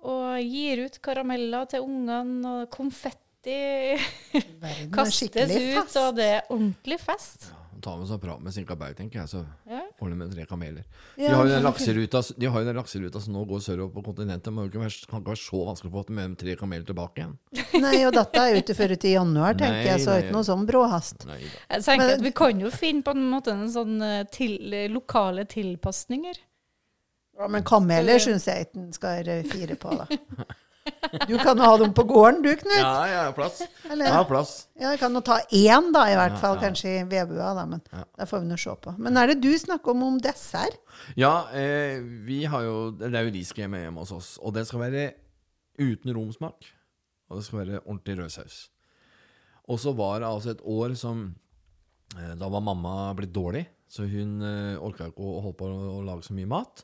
og 0.02 0.40
gir 0.42 0.80
ut 0.88 0.96
karameller 1.06 1.68
til 1.70 1.84
ungene, 1.86 2.40
og 2.50 2.72
konfetti 2.74 3.54
kastes 4.96 5.52
ut, 5.54 5.98
og 6.02 6.16
det 6.18 6.30
er 6.40 6.48
ordentlig 6.50 6.98
fest. 7.04 7.52
Ja, 7.52 7.60
Ta 7.82 7.94
med 7.98 8.10
seg 8.10 8.20
prat 8.22 8.42
med 8.42 8.54
Sinkaberg, 8.54 8.96
tenker 8.98 9.22
jeg, 9.22 9.30
så 9.30 9.46
Ja. 9.70 9.84
De 10.10 10.18
med 10.18 10.32
tre 10.34 10.46
kameler. 10.50 10.86
De 11.16 11.28
har 11.30 11.46
jo 11.46 11.52
den 11.52 11.66
lakseruta, 11.66 12.22
de 12.38 12.50
har 12.50 12.64
jo 12.64 12.68
den 12.70 12.80
lakseruta 12.80 13.22
som 13.22 13.36
nå 13.36 13.44
går 13.50 13.62
sørover 13.62 13.94
på 13.94 14.04
kontinentet. 14.08 14.50
Det 14.50 14.66
ikke 14.72 14.82
være, 14.82 14.96
kan 15.12 15.22
ikke 15.22 15.34
være 15.34 15.42
så 15.44 15.62
vanskelig 15.68 15.92
å 15.92 15.96
få 15.98 16.16
med 16.16 16.24
dem 16.24 16.38
tre 16.42 16.56
kameler 16.60 16.88
tilbake 16.88 17.22
igjen. 17.22 17.36
Nei, 17.86 18.00
og 18.08 18.16
dette 18.18 18.42
er 18.42 18.56
jo 18.56 18.64
ikke 18.64 18.78
før 18.80 18.96
uti 18.96 19.12
i 19.12 19.14
januar, 19.14 19.60
tenker 19.60 19.78
Nei, 19.78 19.90
jeg, 19.92 20.04
så 20.06 20.14
er 20.14 20.18
det 20.22 20.28
ikke 20.28 20.38
noe 20.40 20.50
sånn 20.50 20.66
bråhast. 20.72 21.28
Nei. 21.30 21.42
Jeg 21.44 21.86
tenker 21.90 22.16
at 22.16 22.26
Vi 22.26 22.34
kan 22.42 22.66
jo 22.66 22.74
finne 22.74 23.06
på 23.06 23.16
en 23.18 23.28
måte 23.30 23.54
en 23.54 23.70
sånn 23.74 24.02
eh, 24.08 24.24
til, 24.34 24.58
eh, 24.74 24.90
lokale 24.92 25.46
tilpasninger. 25.52 26.42
Ja, 27.38 27.48
men 27.52 27.64
kameler 27.66 28.22
syns 28.22 28.50
jeg 28.50 28.68
ikke 28.68 28.82
en 28.82 28.92
skal 28.98 29.32
fire 29.50 29.78
på, 29.80 30.02
da. 30.02 30.50
Du 31.28 31.38
kan 31.42 31.58
jo 31.58 31.64
ha 31.64 31.78
dem 31.82 31.94
på 31.98 32.04
gården, 32.08 32.42
du, 32.46 32.50
Knut. 32.56 32.78
Ja, 32.78 33.06
jeg 33.10 33.18
har 33.20 33.34
plass. 33.38 33.62
Eller? 33.90 34.06
Jeg 34.06 34.14
har 34.16 34.26
plass. 34.30 34.52
Ja, 34.80 34.90
jeg 34.94 35.00
kan 35.02 35.14
jo 35.18 35.22
ta 35.26 35.38
én, 35.52 35.92
da, 35.94 36.04
i 36.12 36.16
hvert 36.18 36.36
Ja, 36.36 36.42
fall. 36.42 36.56
ja. 36.58 36.62
Kanskje 36.68 36.94
i 37.00 37.04
vedbua, 37.12 37.54
da. 37.58 37.66
Men 37.66 37.82
Ja. 37.92 38.04
det 38.20 38.28
får 38.30 38.40
vi 38.44 38.48
nå 38.52 38.58
se 38.60 38.76
på. 38.86 38.94
Men 38.98 39.18
er 39.18 39.28
det 39.34 39.42
du 39.42 39.50
snakker 39.58 39.92
om 39.96 40.04
om 40.04 40.20
dessert? 40.20 40.78
Ja, 41.18 41.48
eh, 41.54 42.00
vi 42.26 42.44
har 42.46 42.62
jo 42.64 42.92
Det 42.92 43.14
er 43.14 43.24
jo 43.28 43.32
riskrem 43.36 43.72
hjemme 43.74 44.00
hos 44.00 44.12
oss. 44.12 44.38
Og 44.42 44.54
det 44.54 44.68
skal 44.68 44.80
være 44.80 45.14
uten 45.80 46.14
romsmak. 46.16 46.66
Og 47.30 47.38
det 47.38 47.46
skal 47.46 47.60
være 47.66 47.80
ordentlig 47.86 48.18
rød 48.20 48.30
saus. 48.32 48.70
Og 49.70 49.80
så 49.80 49.94
var 49.96 50.20
det 50.20 50.28
altså 50.28 50.50
et 50.52 50.62
år 50.66 50.96
som 50.98 51.36
eh, 52.18 52.36
Da 52.36 52.50
var 52.50 52.60
mamma 52.62 53.14
blitt 53.16 53.32
dårlig, 53.34 53.66
så 53.88 54.04
hun 54.10 54.42
eh, 54.42 54.78
orka 54.82 55.08
ikke 55.08 55.20
å 55.24 55.42
holde 55.42 55.58
på 55.58 55.66
å, 55.68 56.00
å 56.00 56.06
lage 56.06 56.24
så 56.28 56.34
mye 56.34 56.48
mat. 56.48 56.84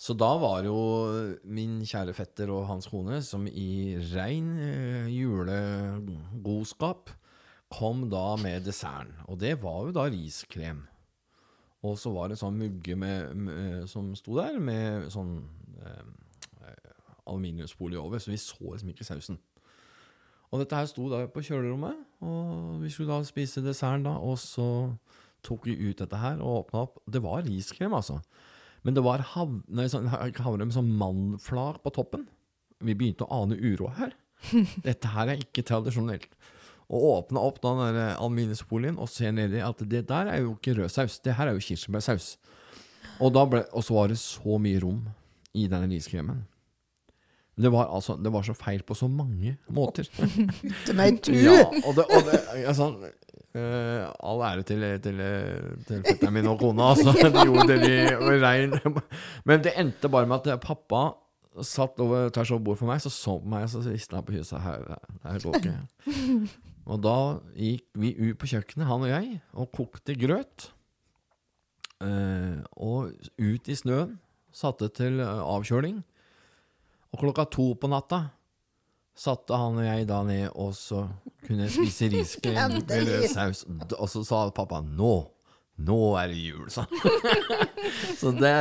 Så 0.00 0.14
da 0.16 0.30
var 0.40 0.64
jo 0.64 0.78
min 1.44 1.82
kjære 1.84 2.14
fetter 2.16 2.48
og 2.54 2.64
hans 2.70 2.88
kone, 2.88 3.18
som 3.20 3.44
i 3.46 3.98
rein 4.14 4.54
eh, 4.64 5.10
julegodskap, 5.12 7.12
kom 7.70 8.06
da 8.10 8.32
med 8.40 8.64
desserten. 8.64 9.12
Og 9.28 9.36
det 9.42 9.58
var 9.62 9.84
jo 9.84 9.92
da 9.94 10.06
riskrem. 10.08 10.86
Og 11.84 11.98
så 12.00 12.12
var 12.12 12.32
det 12.32 12.40
sånn 12.40 12.56
mugge 12.60 12.96
med, 12.96 13.36
med, 13.36 13.84
som 13.92 14.08
sto 14.16 14.38
der, 14.40 14.56
med 14.60 15.10
sånn 15.12 15.36
eh, 15.84 16.08
aluminiumsfolie 17.30 18.00
over, 18.00 18.20
så 18.20 18.32
vi 18.32 18.40
så 18.40 18.72
liksom 18.72 18.92
ikke 18.92 19.06
sausen. 19.06 19.38
Og 20.50 20.62
dette 20.62 20.80
her 20.80 20.88
sto 20.90 21.06
da 21.12 21.22
på 21.30 21.44
kjølerommet, 21.46 22.00
og 22.26 22.80
vi 22.82 22.90
skulle 22.90 23.12
da 23.12 23.28
spise 23.28 23.62
desserten 23.62 24.08
da, 24.08 24.16
og 24.18 24.40
så 24.40 24.66
tok 25.46 25.68
vi 25.68 25.76
ut 25.78 26.00
dette 26.00 26.18
her 26.20 26.40
og 26.40 26.64
åpna 26.64 26.86
opp. 26.88 26.98
Det 27.04 27.22
var 27.22 27.44
riskrem, 27.46 27.94
altså. 27.96 28.18
Men 28.86 28.96
det 28.96 29.04
var 29.04 29.24
hav, 29.34 29.52
nei, 29.68 29.88
sånn, 29.92 30.08
havre, 30.08 30.64
med 30.64 30.74
sånn 30.74 30.90
mannflar 30.96 31.80
på 31.84 31.92
toppen. 31.94 32.26
Vi 32.80 32.96
begynte 32.96 33.26
å 33.26 33.42
ane 33.42 33.58
uro 33.60 33.90
her. 33.98 34.14
Dette 34.86 35.12
her 35.12 35.32
er 35.32 35.42
ikke 35.42 35.66
tradisjonelt. 35.68 36.30
Og 36.90 37.04
åpna 37.10 37.42
opp 37.46 37.60
den 37.62 37.82
der 37.84 38.16
aluminiumsfolien 38.16 38.96
og 38.98 39.10
ser 39.12 39.34
nedi 39.36 39.60
at 39.62 39.82
det 39.86 40.06
der 40.08 40.32
er 40.32 40.40
jo 40.42 40.56
ikke 40.56 40.74
rød 40.80 40.90
saus, 40.90 41.20
Det 41.22 41.36
her 41.38 41.50
er 41.50 41.54
jo 41.58 41.62
kirsebærsaus. 41.62 42.32
Og, 43.20 43.36
ble, 43.52 43.62
og 43.76 43.84
så 43.84 43.94
var 43.94 44.08
det 44.10 44.18
så 44.18 44.56
mye 44.58 44.80
rom 44.82 45.04
i 45.54 45.68
denne 45.70 45.90
riskremen. 45.92 46.46
Det 47.60 47.68
var, 47.68 47.90
altså, 47.92 48.16
det 48.16 48.32
var 48.32 48.42
så 48.46 48.54
feil 48.56 48.82
på 48.86 48.96
så 48.96 49.06
mange 49.12 49.58
måter. 49.68 50.08
Det 50.86 50.94
meg 50.96 51.20
du! 51.26 51.34
Ja, 51.36 51.66
og 51.84 51.98
det, 51.98 52.06
og 52.08 52.24
det 52.24 52.38
er 52.40 52.72
eh, 53.54 54.04
All 54.26 54.44
ære 54.46 54.64
til, 54.68 54.84
til, 55.02 55.22
til 55.88 56.04
fetteren 56.06 56.34
min 56.36 56.50
og 56.50 56.58
kona, 56.60 56.92
altså. 56.94 57.14
De 57.34 57.46
gjorde 57.48 57.68
det 57.72 57.80
de 57.86 58.38
rein. 58.44 58.74
Men 59.44 59.64
det 59.64 59.74
endte 59.80 60.10
bare 60.12 60.28
med 60.30 60.46
at 60.50 60.62
pappa 60.62 61.10
satt 61.66 61.98
over 62.00 62.30
tvers 62.30 62.50
over 62.54 62.64
bordet 62.64 62.80
for 62.82 62.90
meg, 62.90 63.00
så 63.02 63.10
så 63.10 63.36
på 63.42 63.50
meg, 63.50 63.68
så 63.70 63.82
visste 63.84 64.16
han 64.16 64.26
på 64.26 64.36
huset 64.38 64.62
her, 64.62 64.84
her 65.24 65.40
går 65.42 65.58
ikke. 65.58 65.78
Og 66.90 66.98
da 67.04 67.16
gikk 67.54 67.86
vi 68.02 68.10
ut 68.18 68.38
på 68.40 68.48
kjøkkenet, 68.50 68.88
han 68.88 69.04
og 69.06 69.10
jeg, 69.10 69.40
og 69.54 69.70
kokte 69.76 70.16
grøt. 70.18 70.70
Uh, 72.00 72.64
og 72.80 73.12
ut 73.38 73.68
i 73.68 73.76
snøen. 73.76 74.16
Satte 74.50 74.88
til 74.90 75.20
eh, 75.22 75.42
avkjøling. 75.46 76.00
Og 77.14 77.20
klokka 77.20 77.44
to 77.54 77.68
på 77.78 77.86
natta 77.86 78.24
satte 79.16 79.56
han 79.58 79.78
og 79.80 79.84
jeg 79.84 80.06
da 80.08 80.22
ned, 80.26 80.46
og 80.54 80.72
så 80.76 81.04
kunne 81.44 81.66
jeg 81.66 81.74
spise 81.74 82.08
riskrem 82.12 82.78
med 82.78 82.94
rød 83.08 83.26
saus. 83.32 83.64
Og 83.98 84.08
så 84.08 84.24
sa 84.24 84.42
pappa 84.54 84.80
'nå, 84.80 85.14
nå 85.80 85.98
er 86.20 86.28
det 86.28 86.40
jul', 86.40 86.70
sa 86.72 86.84
så 88.20 88.32
det 88.36 88.54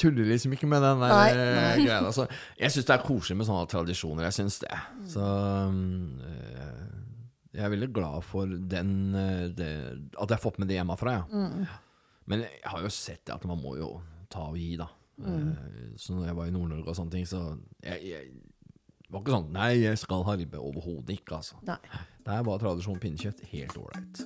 tuller 0.00 0.24
liksom 0.24 0.52
ikke 0.56 0.66
med 0.68 0.82
den 0.82 1.02
der 1.04 1.12
Nei, 1.12 1.30
eh, 1.30 1.54
nei. 1.54 1.86
greia. 1.86 2.00
Altså, 2.04 2.26
jeg 2.58 2.72
syns 2.72 2.88
det 2.88 2.94
er 2.96 3.06
koselig 3.06 3.36
med 3.38 3.46
sånne 3.48 3.68
tradisjoner. 3.70 4.26
Jeg 4.28 4.36
syns 4.40 4.58
det. 4.64 4.78
Så 5.12 5.22
eh, 5.22 6.82
jeg 7.54 7.64
er 7.64 7.70
veldig 7.76 7.90
glad 7.94 8.24
for 8.26 8.46
den 8.46 9.14
eh, 9.14 9.46
det, 9.54 9.70
At 10.18 10.28
jeg 10.28 10.36
har 10.36 10.42
fått 10.42 10.58
med 10.58 10.68
det 10.68 10.80
hjemmefra, 10.80 11.20
ja. 11.20 11.78
Men 12.26 12.40
jeg 12.46 12.64
har 12.64 12.80
jo 12.82 12.90
sett 12.90 13.30
at 13.30 13.44
man 13.44 13.60
må 13.60 13.76
jo 13.76 14.00
ta 14.32 14.48
og 14.48 14.56
gi, 14.58 14.74
da. 14.80 14.88
Mm. 15.20 15.94
Så 16.00 16.16
når 16.16 16.26
jeg 16.26 16.36
var 16.40 16.48
i 16.48 16.54
Nord-Norge 16.54 16.90
og 16.90 16.96
sånne 16.96 17.12
ting, 17.12 17.26
så 17.28 17.42
jeg, 17.84 18.00
jeg 18.08 18.30
var 19.14 19.22
ikke 19.22 19.36
sånn 19.36 19.50
Nei, 19.54 19.72
jeg 19.84 20.00
skal 20.00 20.24
ha 20.26 20.36
ribbe. 20.38 20.60
Overhodet 20.60 21.18
ikke, 21.18 21.38
altså. 21.40 21.58
Nei. 21.68 21.78
Der 22.24 22.46
var 22.46 22.62
tradisjon 22.62 23.00
pinnekjøtt 23.02 23.44
helt 23.52 23.76
ålreit. 23.78 24.24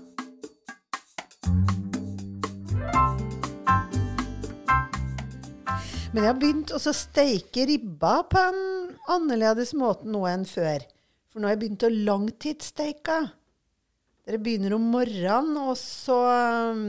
Men 6.09 6.24
jeg 6.24 6.30
har 6.30 6.39
begynt 6.41 6.70
å 6.72 6.80
steike 6.80 7.66
ribba 7.68 8.14
på 8.32 8.41
en 8.41 8.62
annerledes 9.12 9.74
måte 9.76 10.09
nå 10.09 10.22
enn 10.30 10.47
før. 10.49 10.86
For 11.28 11.41
nå 11.41 11.51
har 11.51 11.57
jeg 11.57 11.62
begynt 11.66 11.84
å 11.84 11.91
langtidssteike. 11.93 13.18
Dere 14.28 14.41
begynner 14.45 14.76
om 14.76 14.89
morgenen, 14.93 15.59
og 15.61 15.76
så 15.80 16.16
um, 16.72 16.80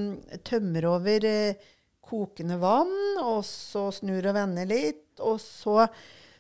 tømmer 0.48 0.88
over 0.90 1.28
eh, 1.28 1.68
kokende 2.10 2.58
vann, 2.60 2.96
og 3.22 3.44
så 3.48 3.90
snur 3.96 4.32
og 4.32 4.36
vender 4.40 4.68
litt, 4.68 5.20
og 5.20 5.38
så 5.44 5.86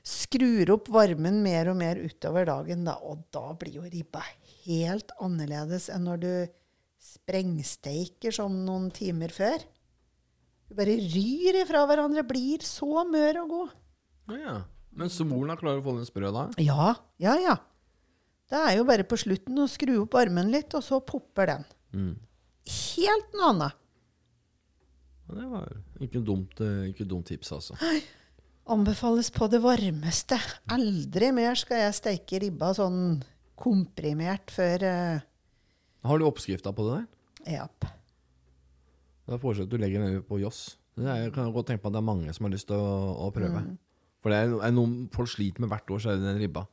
skrur 0.05 0.71
opp 0.75 0.89
varmen 0.93 1.41
mer 1.43 1.71
og 1.71 1.79
mer 1.81 1.99
utover 2.01 2.47
dagen, 2.49 2.85
da. 2.87 2.97
Og 3.05 3.25
da 3.33 3.53
blir 3.59 3.79
jo 3.79 3.85
ribba 3.85 4.23
helt 4.65 5.11
annerledes 5.19 5.89
enn 5.93 6.07
når 6.07 6.23
du 6.23 6.31
sprengsteiker 6.99 8.33
som 8.35 8.55
noen 8.65 8.89
timer 8.95 9.33
før. 9.33 9.63
Du 10.69 10.75
bare 10.77 10.97
ryr 11.01 11.63
ifra 11.63 11.85
hverandre, 11.89 12.25
blir 12.27 12.65
så 12.65 13.05
mør 13.09 13.43
og 13.43 13.55
god. 13.55 13.77
Ja, 14.29 14.37
ja. 14.39 14.57
Men 14.99 15.11
sola 15.13 15.55
klarer 15.57 15.81
å 15.81 15.85
få 15.85 15.95
den 15.97 16.07
sprø 16.07 16.31
da? 16.33 16.47
Ja, 16.61 16.93
ja, 17.21 17.35
ja. 17.39 17.55
Det 18.49 18.57
er 18.57 18.79
jo 18.79 18.85
bare 18.89 19.05
på 19.05 19.17
slutten 19.21 19.61
å 19.61 19.67
skru 19.69 19.99
opp 20.03 20.17
varmen 20.17 20.49
litt, 20.53 20.73
og 20.77 20.83
så 20.85 20.97
popper 21.05 21.51
den. 21.51 21.67
Mm. 21.93 22.15
Helt 22.69 23.35
noe 23.37 23.51
annet. 23.53 23.77
Det 25.29 25.45
var 25.45 25.67
ikke 26.01 26.21
dumt, 26.25 26.61
eh, 26.65 26.89
ikke 26.89 27.05
dumt 27.05 27.29
tips, 27.29 27.51
altså. 27.53 27.77
Anbefales 28.69 29.31
på 29.33 29.47
det 29.49 29.63
varmeste. 29.63 30.37
Aldri 30.69 31.31
mer 31.33 31.57
skal 31.57 31.87
jeg 31.87 31.95
steike 31.97 32.39
ribba 32.43 32.69
sånn 32.77 33.17
komprimert 33.57 34.53
før 34.53 34.85
uh, 34.85 35.23
Har 36.05 36.21
du 36.21 36.27
oppskrifta 36.27 36.71
på 36.75 36.85
det 36.85 36.99
der? 36.99 37.07
Ja. 37.57 37.65
Da 39.25 39.39
foreslår 39.41 39.65
jeg 39.65 39.69
at 39.69 39.73
du 39.73 39.81
legger 39.81 40.05
den 40.05 40.21
på 40.27 40.37
Joss. 40.43 40.77
Det 40.99 41.07
er, 41.07 41.25
jeg 41.25 41.33
kan 41.33 41.49
godt 41.55 41.71
tenke 41.71 41.81
på 41.81 41.89
at 41.89 41.97
det 41.97 42.03
er 42.03 42.09
mange 42.11 42.35
som 42.35 42.45
har 42.45 42.53
lyst 42.53 42.69
til 42.69 42.77
å, 42.77 42.93
å 43.25 43.31
prøve. 43.33 43.63
For 44.21 44.33
det 44.33 44.43
er, 44.43 44.55
er 44.67 44.75
noen 44.75 44.95
folk 45.13 45.31
sliter 45.31 45.65
med 45.65 45.73
hvert 45.73 45.89
år, 45.95 46.03
så 46.03 46.13
er 46.13 46.19
det 46.19 46.27
den 46.27 46.41
ribba. 46.43 46.67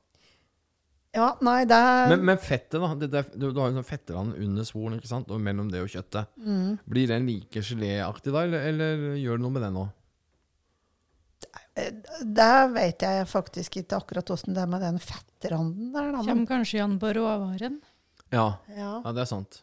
Ja, 1.16 1.30
nei, 1.40 1.62
det 1.64 1.76
er 1.80 2.10
Men, 2.12 2.24
men 2.28 2.40
fettet, 2.42 2.76
da. 2.82 2.90
Det, 2.98 3.08
det, 3.12 3.22
du, 3.32 3.48
du 3.48 3.60
har 3.62 3.70
jo 3.70 3.78
sånn 3.78 3.88
fetterand 3.88 4.36
under 4.36 4.66
svoren, 4.68 4.98
ikke 4.98 5.08
sant? 5.08 5.30
Og 5.32 5.40
mellom 5.40 5.70
det 5.72 5.80
og 5.80 5.88
kjøttet. 5.88 6.28
Blir 6.84 7.08
den 7.08 7.28
like 7.30 7.62
geléaktig 7.64 8.34
da, 8.34 8.44
eller, 8.44 8.66
eller 8.68 9.06
gjør 9.16 9.40
det 9.40 9.46
noe 9.46 9.56
med 9.56 9.64
den 9.64 9.78
òg? 9.86 9.94
Der 12.20 12.68
vet 12.72 13.04
jeg 13.04 13.28
faktisk 13.28 13.76
ikke 13.82 13.98
akkurat 13.98 14.30
åssen 14.32 14.56
det 14.56 14.62
er 14.64 14.70
med 14.70 14.80
den 14.80 14.98
fettranden 15.02 15.92
der, 15.92 16.10
da. 16.14 16.24
Kommer 16.24 16.48
kanskje 16.48 16.82
an 16.84 16.96
på 17.02 17.12
råvaren. 17.18 17.80
Ja. 18.32 18.48
ja. 18.72 18.92
ja, 19.04 19.12
det 19.12 19.26
er 19.26 19.30
sant. 19.30 19.60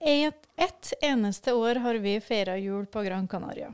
Et, 0.00 0.46
ett 0.56 0.92
eneste 1.02 1.52
år 1.54 1.82
har 1.84 1.98
vi 2.00 2.14
feira 2.24 2.56
jul 2.58 2.86
på 2.86 3.02
Gran 3.04 3.28
Canaria. 3.28 3.72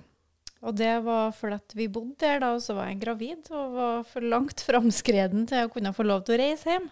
Og 0.67 0.75
det 0.75 0.95
var 1.05 1.31
fordi 1.37 1.79
vi 1.79 1.87
bodde 1.93 2.17
der 2.25 2.41
da, 2.43 2.55
og 2.57 2.63
så 2.65 2.75
var 2.75 2.89
jeg 2.91 3.03
gravid 3.05 3.51
og 3.55 3.77
var 3.77 4.07
for 4.09 4.25
langt 4.25 4.65
framskreden 4.65 5.45
til 5.47 5.67
å 5.67 5.73
kunne 5.73 5.93
få 5.95 6.07
lov 6.09 6.25
til 6.27 6.39
å 6.39 6.41
reise 6.43 6.73
hjem. 6.73 6.89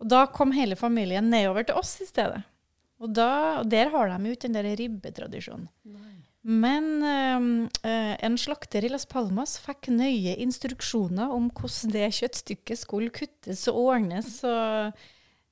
Og 0.00 0.08
da 0.08 0.24
kom 0.32 0.52
hele 0.56 0.78
familien 0.80 1.32
nedover 1.32 1.66
til 1.66 1.80
oss 1.80 1.96
i 2.04 2.08
stedet. 2.08 2.44
Og, 3.00 3.08
da, 3.16 3.60
og 3.62 3.68
der 3.72 3.90
har 3.92 4.12
de 4.12 4.28
jo 4.28 4.36
ikke 4.36 4.48
den 4.48 4.58
der 4.60 4.76
ribbetradisjonen. 4.76 5.68
Men 6.40 7.02
eh, 7.04 7.90
eh, 7.90 8.24
en 8.24 8.38
slakter 8.38 8.84
i 8.84 8.88
Las 8.88 9.04
Palmas 9.06 9.58
fikk 9.60 9.90
nøye 9.92 10.38
instruksjoner 10.40 11.32
om 11.34 11.50
hvordan 11.52 11.92
det 11.92 12.06
kjøttstykket 12.16 12.80
skulle 12.80 13.12
kuttes 13.12 13.66
og 13.68 13.80
ordnes 13.92 14.38
og 14.48 14.96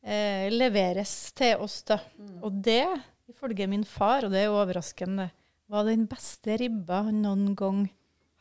eh, 0.00 0.48
leveres 0.48 1.12
til 1.36 1.60
oss. 1.60 1.82
da. 1.84 2.00
Og 2.40 2.62
det, 2.64 2.86
ifølge 3.28 3.68
min 3.68 3.84
far, 3.84 4.24
og 4.24 4.32
det 4.32 4.46
er 4.46 4.54
overraskende, 4.54 5.28
var 5.68 5.84
den 5.84 6.06
beste 6.08 6.56
ribba 6.56 7.02
han 7.10 7.20
noen 7.20 7.52
gang 7.58 7.84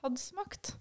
hadde 0.05 0.21
smakt. 0.21 0.77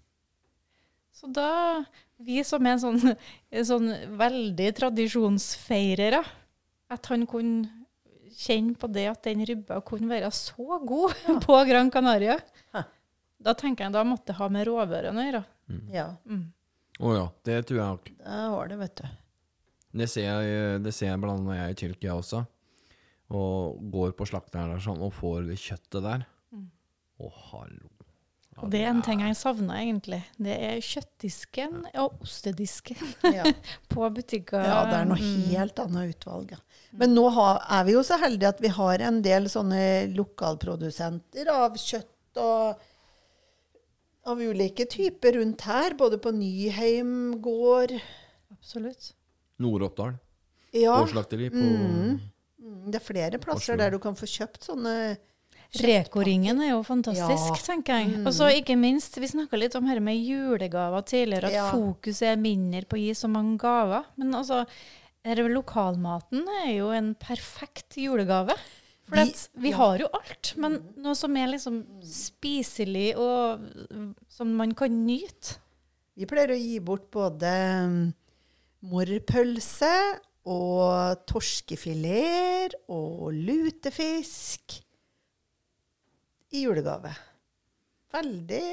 Så 1.11 1.27
da 1.33 1.83
Vi 2.17 2.39
som 2.41 2.65
er 2.65 2.79
sånn, 2.81 3.11
sånn 3.69 3.91
veldig 4.17 4.71
tradisjonsfeirere, 4.79 6.23
at 6.89 7.09
han 7.11 7.27
kunne 7.29 7.76
kjenne 8.37 8.75
på 8.77 8.89
det 8.93 9.07
at 9.09 9.23
den 9.25 9.41
ribba 9.49 9.79
kunne 9.85 10.09
være 10.11 10.29
så 10.35 10.77
god 10.85 11.15
på 11.45 11.57
Gran 11.69 11.89
Canaria. 11.93 12.37
Hæ. 12.75 12.83
Da 13.41 13.53
tenker 13.57 13.85
jeg 13.87 13.93
da 13.93 14.03
måtte 14.07 14.31
det 14.31 14.37
ha 14.39 14.47
med 14.49 14.67
råvarene 14.69 15.21
å 15.23 15.25
gjøre. 15.27 15.43
Ja, 15.93 16.07
Mm. 16.25 16.45
oh, 17.01 17.13
ja, 17.13 17.25
det 17.45 17.57
tror 17.67 17.77
jeg 17.77 17.95
òg. 17.97 18.05
det 18.17 18.37
har 18.53 18.67
det, 18.71 18.77
vet 18.79 18.95
du. 19.01 19.07
Det 19.97 20.07
ser 20.09 20.25
jeg, 20.29 20.79
det 20.85 20.93
ser 20.93 21.11
jeg 21.11 21.19
blant 21.21 21.39
annet 21.39 21.47
når 21.49 21.57
jeg 21.57 21.65
er 21.67 21.75
i 21.75 21.79
Tyrkia 21.81 22.15
også. 22.17 22.41
Og 23.37 23.81
går 23.91 24.13
på 24.15 24.27
slakteren 24.29 24.71
der 24.71 24.79
sånn, 24.83 25.01
og 25.03 25.11
får 25.17 25.47
det 25.49 25.57
kjøttet 25.59 26.03
der. 26.05 26.25
Å, 27.17 27.29
hallo. 27.49 27.89
Og 28.57 28.71
det 28.73 28.79
er 28.81 28.87
en 28.89 29.03
ting 29.05 29.19
jeg 29.21 29.35
savner, 29.37 29.75
egentlig. 29.83 30.17
Det 30.41 30.55
er 30.65 30.79
kjøttdisken 30.81 31.83
og 32.01 32.15
ostedisken 32.25 32.97
Ja. 33.37 33.43
på 33.93 34.07
butikker. 34.15 34.63
Ja, 34.65 34.79
det 34.89 34.95
er 35.01 35.05
noe 35.11 35.19
Mm. 35.21 35.43
helt 35.51 35.79
annet 35.83 36.15
utvalg. 36.15 36.51
Ja. 36.55 36.57
Men 36.97 37.13
nå 37.13 37.27
har, 37.35 37.59
er 37.77 37.83
vi 37.85 37.93
jo 37.93 38.01
så 38.07 38.17
heldige 38.21 38.49
at 38.55 38.61
vi 38.63 38.71
har 38.73 39.03
en 39.05 39.21
del 39.21 39.45
sånne 39.51 39.81
lokalprodusenter 40.17 41.51
av 41.53 41.77
kjøtt 41.77 42.41
og 42.41 42.81
av 44.27 44.41
ulike 44.43 44.85
typer 44.89 45.37
rundt 45.37 45.61
her. 45.69 45.93
Både 45.99 46.17
på 46.19 46.33
Nyheim 46.35 47.37
gård 47.43 47.93
Absolutt. 48.57 49.11
Nord-Oppdal. 49.61 50.17
Ja, 50.75 50.97
Gårdslakteri 50.99 51.47
på 51.53 51.61
mm, 51.61 52.17
det 52.91 52.99
er 52.99 53.05
flere 53.05 53.37
plasser 53.41 53.73
Oslo. 53.73 53.79
der 53.79 53.93
du 53.95 53.99
kan 54.03 54.17
få 54.19 54.27
kjøpt 54.29 54.65
sånne 54.67 54.93
Reko-ringen 55.75 56.61
er 56.63 56.69
jo 56.71 56.83
fantastisk, 56.83 57.57
Ja. 57.57 57.73
tenker 57.75 57.99
jeg. 57.99 58.25
Og 58.25 58.33
så 58.33 58.47
ikke 58.49 58.77
minst, 58.79 59.17
vi 59.19 59.27
snakka 59.27 59.57
litt 59.59 59.75
om 59.75 59.85
dette 59.85 60.01
med 60.01 60.15
julegaver 60.15 61.03
tidligere, 61.05 61.45
at 61.45 61.53
Ja. 61.53 61.71
fokuset 61.71 62.21
er 62.33 62.35
mindre 62.37 62.83
på 62.85 62.95
å 62.97 62.99
gi 63.03 63.11
så 63.13 63.27
mange 63.29 63.57
gaver. 63.59 64.05
Men 64.17 64.31
altså, 64.33 64.65
lokalmaten 65.25 66.47
er 66.65 66.77
jo 66.77 66.89
en 66.91 67.13
perfekt 67.15 67.97
julegave. 67.97 68.55
For 69.07 69.15
Vi- 69.15 69.47
vi 69.57 69.69
ja. 69.69 69.77
har 69.77 69.97
jo 69.99 70.07
alt, 70.13 70.53
men 70.57 70.93
noe 70.97 71.15
som 71.15 71.35
er 71.37 71.47
liksom 71.47 71.85
spiselig 72.03 73.15
og 73.15 73.61
som 74.27 74.53
man 74.55 74.73
kan 74.73 74.89
nyte. 75.05 75.57
Vi 76.17 76.25
pleier 76.25 76.49
å 76.49 76.59
gi 76.59 76.79
bort 76.79 77.09
både 77.11 77.51
morpølse 77.51 78.13
morrpølse 78.83 80.19
og 80.45 81.25
torskefileter 81.25 82.73
og 82.89 83.33
lutefisk 83.33 84.81
i 86.53 86.63
julegave. 86.63 87.11
Veldig 88.13 88.63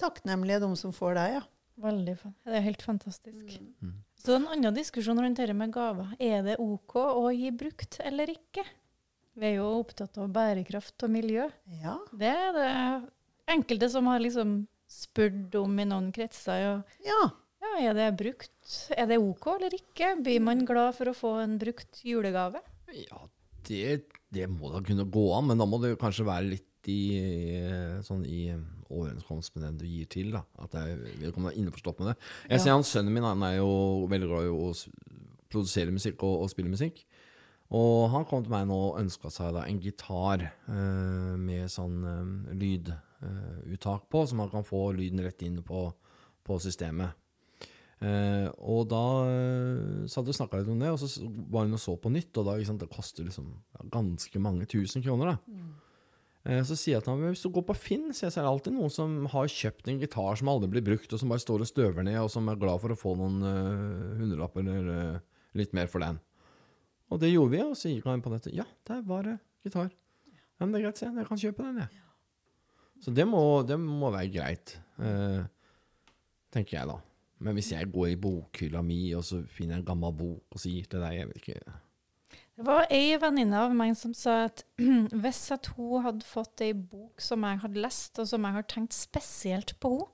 takknemlige 0.00 0.62
de 0.64 0.70
som 0.80 0.94
får 0.96 1.18
det, 1.18 1.26
ja. 1.36 1.44
Veldig, 1.76 2.14
det 2.24 2.56
er 2.56 2.64
helt 2.64 2.82
fantastisk. 2.84 3.58
Mm. 3.84 3.98
Så 4.16 4.30
det 4.30 4.36
er 4.36 4.40
en 4.40 4.52
annen 4.54 4.76
diskusjon 4.78 5.20
rundt 5.20 5.36
dette 5.38 5.54
med 5.56 5.74
gaver. 5.74 6.14
Er 6.18 6.40
det 6.46 6.56
OK 6.62 6.96
å 6.96 7.28
gi 7.36 7.50
brukt 7.52 7.98
eller 8.00 8.32
ikke? 8.32 8.64
Vi 9.36 9.50
er 9.50 9.58
jo 9.58 9.66
opptatt 9.82 10.16
av 10.16 10.30
bærekraft 10.32 11.04
og 11.04 11.12
miljø. 11.12 11.44
Ja, 11.82 11.98
Det 12.16 12.32
er 12.32 12.56
det 12.56 12.70
enkelte 13.52 13.90
som 13.92 14.08
har 14.08 14.22
liksom 14.24 14.62
spurt 14.88 15.54
om 15.60 15.76
i 15.82 15.84
noen 15.84 16.08
kretser. 16.16 16.62
Ja, 16.62 16.74
ja. 17.04 17.22
ja, 17.60 17.72
er 17.90 17.98
det 17.98 18.08
brukt? 18.16 18.56
Er 18.96 19.10
det 19.10 19.20
OK 19.20 19.50
eller 19.58 19.76
ikke? 19.76 20.14
Blir 20.24 20.40
man 20.48 20.64
glad 20.64 20.96
for 20.96 21.12
å 21.12 21.16
få 21.16 21.34
en 21.42 21.58
brukt 21.60 22.00
julegave? 22.06 22.64
Ja, 22.96 23.20
det, 23.68 24.06
det 24.32 24.48
må 24.48 24.72
da 24.72 24.80
kunne 24.86 25.04
gå 25.12 25.26
an, 25.36 25.50
men 25.50 25.60
da 25.60 25.68
må 25.68 25.82
det 25.84 25.98
kanskje 26.00 26.24
være 26.26 26.54
litt 26.54 26.70
i, 26.88 27.18
eh, 27.60 28.00
sånn 28.06 28.24
i 28.26 28.54
overenskomst 28.90 29.54
med 29.56 29.64
den 29.64 29.78
du 29.78 29.84
gir 29.86 30.06
til. 30.06 30.30
da. 30.32 30.42
At 30.62 30.72
jeg 30.78 30.98
vedkommende 31.20 31.54
er 31.54 31.60
innforstått 31.62 31.98
med 32.00 32.08
det. 32.12 32.16
Jeg 32.50 32.58
Ja. 32.58 32.64
ser 32.64 32.70
han 32.72 32.82
Sønnen 32.86 33.12
min 33.12 33.22
han 33.24 33.42
er 33.42 33.56
jo 33.58 34.06
veldig 34.08 34.28
glad 34.28 34.44
i 34.44 34.54
å 34.54 34.72
produsere 35.50 35.90
musikk 35.92 36.22
og, 36.22 36.42
og 36.42 36.50
spille 36.50 36.70
musikk. 36.70 37.04
Og 37.72 38.10
han 38.12 38.24
kom 38.24 38.44
til 38.44 38.52
meg 38.52 38.66
nå 38.68 38.76
og 38.92 39.00
ønska 39.00 39.30
seg 39.30 39.52
da 39.54 39.64
en 39.66 39.80
gitar 39.82 40.40
eh, 40.68 41.36
med 41.36 41.66
sånn 41.68 41.96
eh, 42.06 42.54
lyduttak 42.54 44.08
på, 44.10 44.26
så 44.26 44.34
man 44.38 44.50
kan 44.52 44.62
få 44.66 44.92
lyden 44.94 45.22
rett 45.24 45.42
inn 45.42 45.62
på, 45.66 45.88
på 46.46 46.58
systemet. 46.62 47.10
Eh, 47.98 48.46
og 48.60 48.86
da 48.92 49.02
eh, 49.24 50.04
så 50.06 50.20
hadde 50.20 50.28
vi 50.30 50.36
snakka 50.36 50.60
litt 50.60 50.68
om 50.68 50.78
det, 50.82 50.90
og 50.92 51.00
så 51.00 51.26
var 51.50 51.64
hun 51.64 51.74
og 51.78 51.80
så 51.82 51.96
på 51.98 52.12
nytt, 52.12 52.36
og 52.38 52.46
da 52.50 52.56
sant, 52.68 52.82
det 52.84 52.90
koster 52.92 53.24
liksom 53.26 53.48
ganske 53.90 54.38
mange 54.44 54.66
tusen 54.68 55.02
kroner. 55.02 55.32
da. 55.32 55.38
Eh, 55.56 55.72
så 56.46 56.76
sier 56.78 56.96
jeg 56.96 57.02
til 57.02 57.10
ham 57.10 57.24
hvis 57.26 57.42
du 57.42 57.48
går 57.50 57.64
på 57.66 57.74
Finn, 57.74 58.10
så 58.14 58.28
er 58.28 58.34
det 58.36 58.46
alltid 58.46 58.74
noen 58.76 58.92
som 58.92 59.14
har 59.32 59.48
kjøpt 59.50 59.88
en 59.90 59.98
gitar 59.98 60.38
som 60.38 60.50
aldri 60.52 60.68
blir 60.76 60.84
brukt, 60.86 61.10
og 61.10 61.18
som 61.18 61.32
bare 61.32 61.42
står 61.42 61.64
og 61.64 61.70
støver 61.70 62.06
ned, 62.06 62.20
og 62.22 62.30
som 62.30 62.46
er 62.52 62.60
glad 62.60 62.78
for 62.82 62.94
å 62.94 62.98
få 62.98 63.14
noen 63.18 63.40
uh, 63.42 64.18
hundrelapper 64.20 64.62
eller 64.62 64.90
uh, 65.16 65.24
litt 65.58 65.74
mer 65.74 65.90
for 65.90 66.04
den. 66.04 66.20
Og 67.10 67.22
det 67.22 67.32
gjorde 67.32 67.54
vi, 67.54 67.62
og 67.64 67.74
så 67.78 67.90
gikk 67.90 68.06
han 68.06 68.22
på 68.22 68.30
nettet. 68.30 68.54
Ja, 68.54 68.66
der 68.86 69.02
var 69.06 69.26
det 69.26 69.36
gitar. 69.66 69.90
Ja, 70.30 70.62
men 70.62 70.76
det 70.76 70.80
er 70.80 70.86
greit, 70.86 71.00
se. 71.02 71.10
Jeg 71.10 71.30
kan 71.32 71.42
kjøpe 71.42 71.66
den, 71.66 71.82
jeg. 71.82 72.04
Så 73.02 73.12
det 73.16 73.26
må, 73.28 73.42
det 73.66 73.80
må 73.82 74.12
være 74.14 74.30
greit, 74.36 74.76
uh, 75.02 75.42
tenker 76.54 76.78
jeg 76.78 76.92
da. 76.92 77.00
Men 77.42 77.58
hvis 77.58 77.72
jeg 77.74 77.90
går 77.92 78.12
i 78.12 78.20
bokhylla 78.20 78.80
mi, 78.86 79.00
og 79.18 79.26
så 79.26 79.42
finner 79.50 79.76
jeg 79.76 79.82
en 79.82 79.90
gammel 79.90 80.14
bok 80.16 80.54
og 80.54 80.62
så 80.62 80.70
gir 80.72 80.86
til 80.88 81.02
deg, 81.02 81.18
jeg 81.18 81.32
vet 81.32 81.42
ikke 81.42 81.80
Det 82.56 82.64
var 82.64 82.86
ei 82.92 83.16
venninne 83.20 83.58
av 83.66 83.74
meg 83.76 83.96
som 83.98 84.14
sa 84.16 84.46
at 84.46 84.64
hvis 85.22 85.42
at 85.54 85.68
hun 85.76 86.04
hadde 86.06 86.26
fått 86.26 86.64
ei 86.64 86.72
bok 86.76 87.20
som 87.20 87.44
jeg 87.44 87.62
hadde 87.64 87.82
lest, 87.84 88.14
og 88.22 88.30
som 88.30 88.46
jeg 88.48 88.56
har 88.56 88.70
tenkt 88.70 88.96
spesielt 88.96 89.76
på 89.82 89.96
henne, 89.98 90.12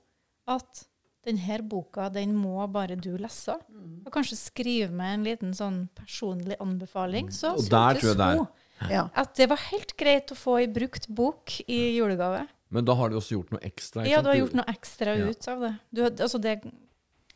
at 0.51 0.81
denne 1.23 1.55
boka 1.71 2.09
den 2.11 2.33
må 2.35 2.65
bare 2.67 2.97
du 2.99 3.13
lese, 3.15 3.53
og 3.55 4.09
kanskje 4.11 4.35
skrive 4.35 4.89
med 4.91 5.13
en 5.13 5.23
liten 5.23 5.53
sånn 5.55 5.85
personlig 5.95 6.57
anbefaling, 6.59 7.29
så 7.31 7.53
Og 7.55 7.69
der 7.71 7.95
tror 7.95 8.09
jeg 8.11 8.19
det 8.19 8.27
er. 8.27 8.41
hun 8.41 8.91
ja. 8.91 9.05
at 9.13 9.35
det 9.37 9.47
var 9.51 9.61
helt 9.69 9.95
greit 9.99 10.33
å 10.33 10.37
få 10.37 10.57
ei 10.61 10.67
brukt 10.71 11.07
bok 11.07 11.55
i 11.67 11.79
julegave. 11.95 12.45
Men 12.73 12.87
da 12.87 12.95
har 12.97 13.11
de 13.11 13.19
også 13.19 13.37
gjort 13.37 13.53
noe 13.53 13.63
ekstra. 13.67 14.03
ikke 14.03 14.11
Ja, 14.11 14.21
du 14.25 14.31
har 14.31 14.39
gjort 14.39 14.55
noe 14.57 14.65
ekstra 14.71 15.13
ut 15.21 15.47
av 15.51 15.63
det. 15.63 15.73
Du, 15.93 16.01
altså 16.09 16.41
det 16.41 16.57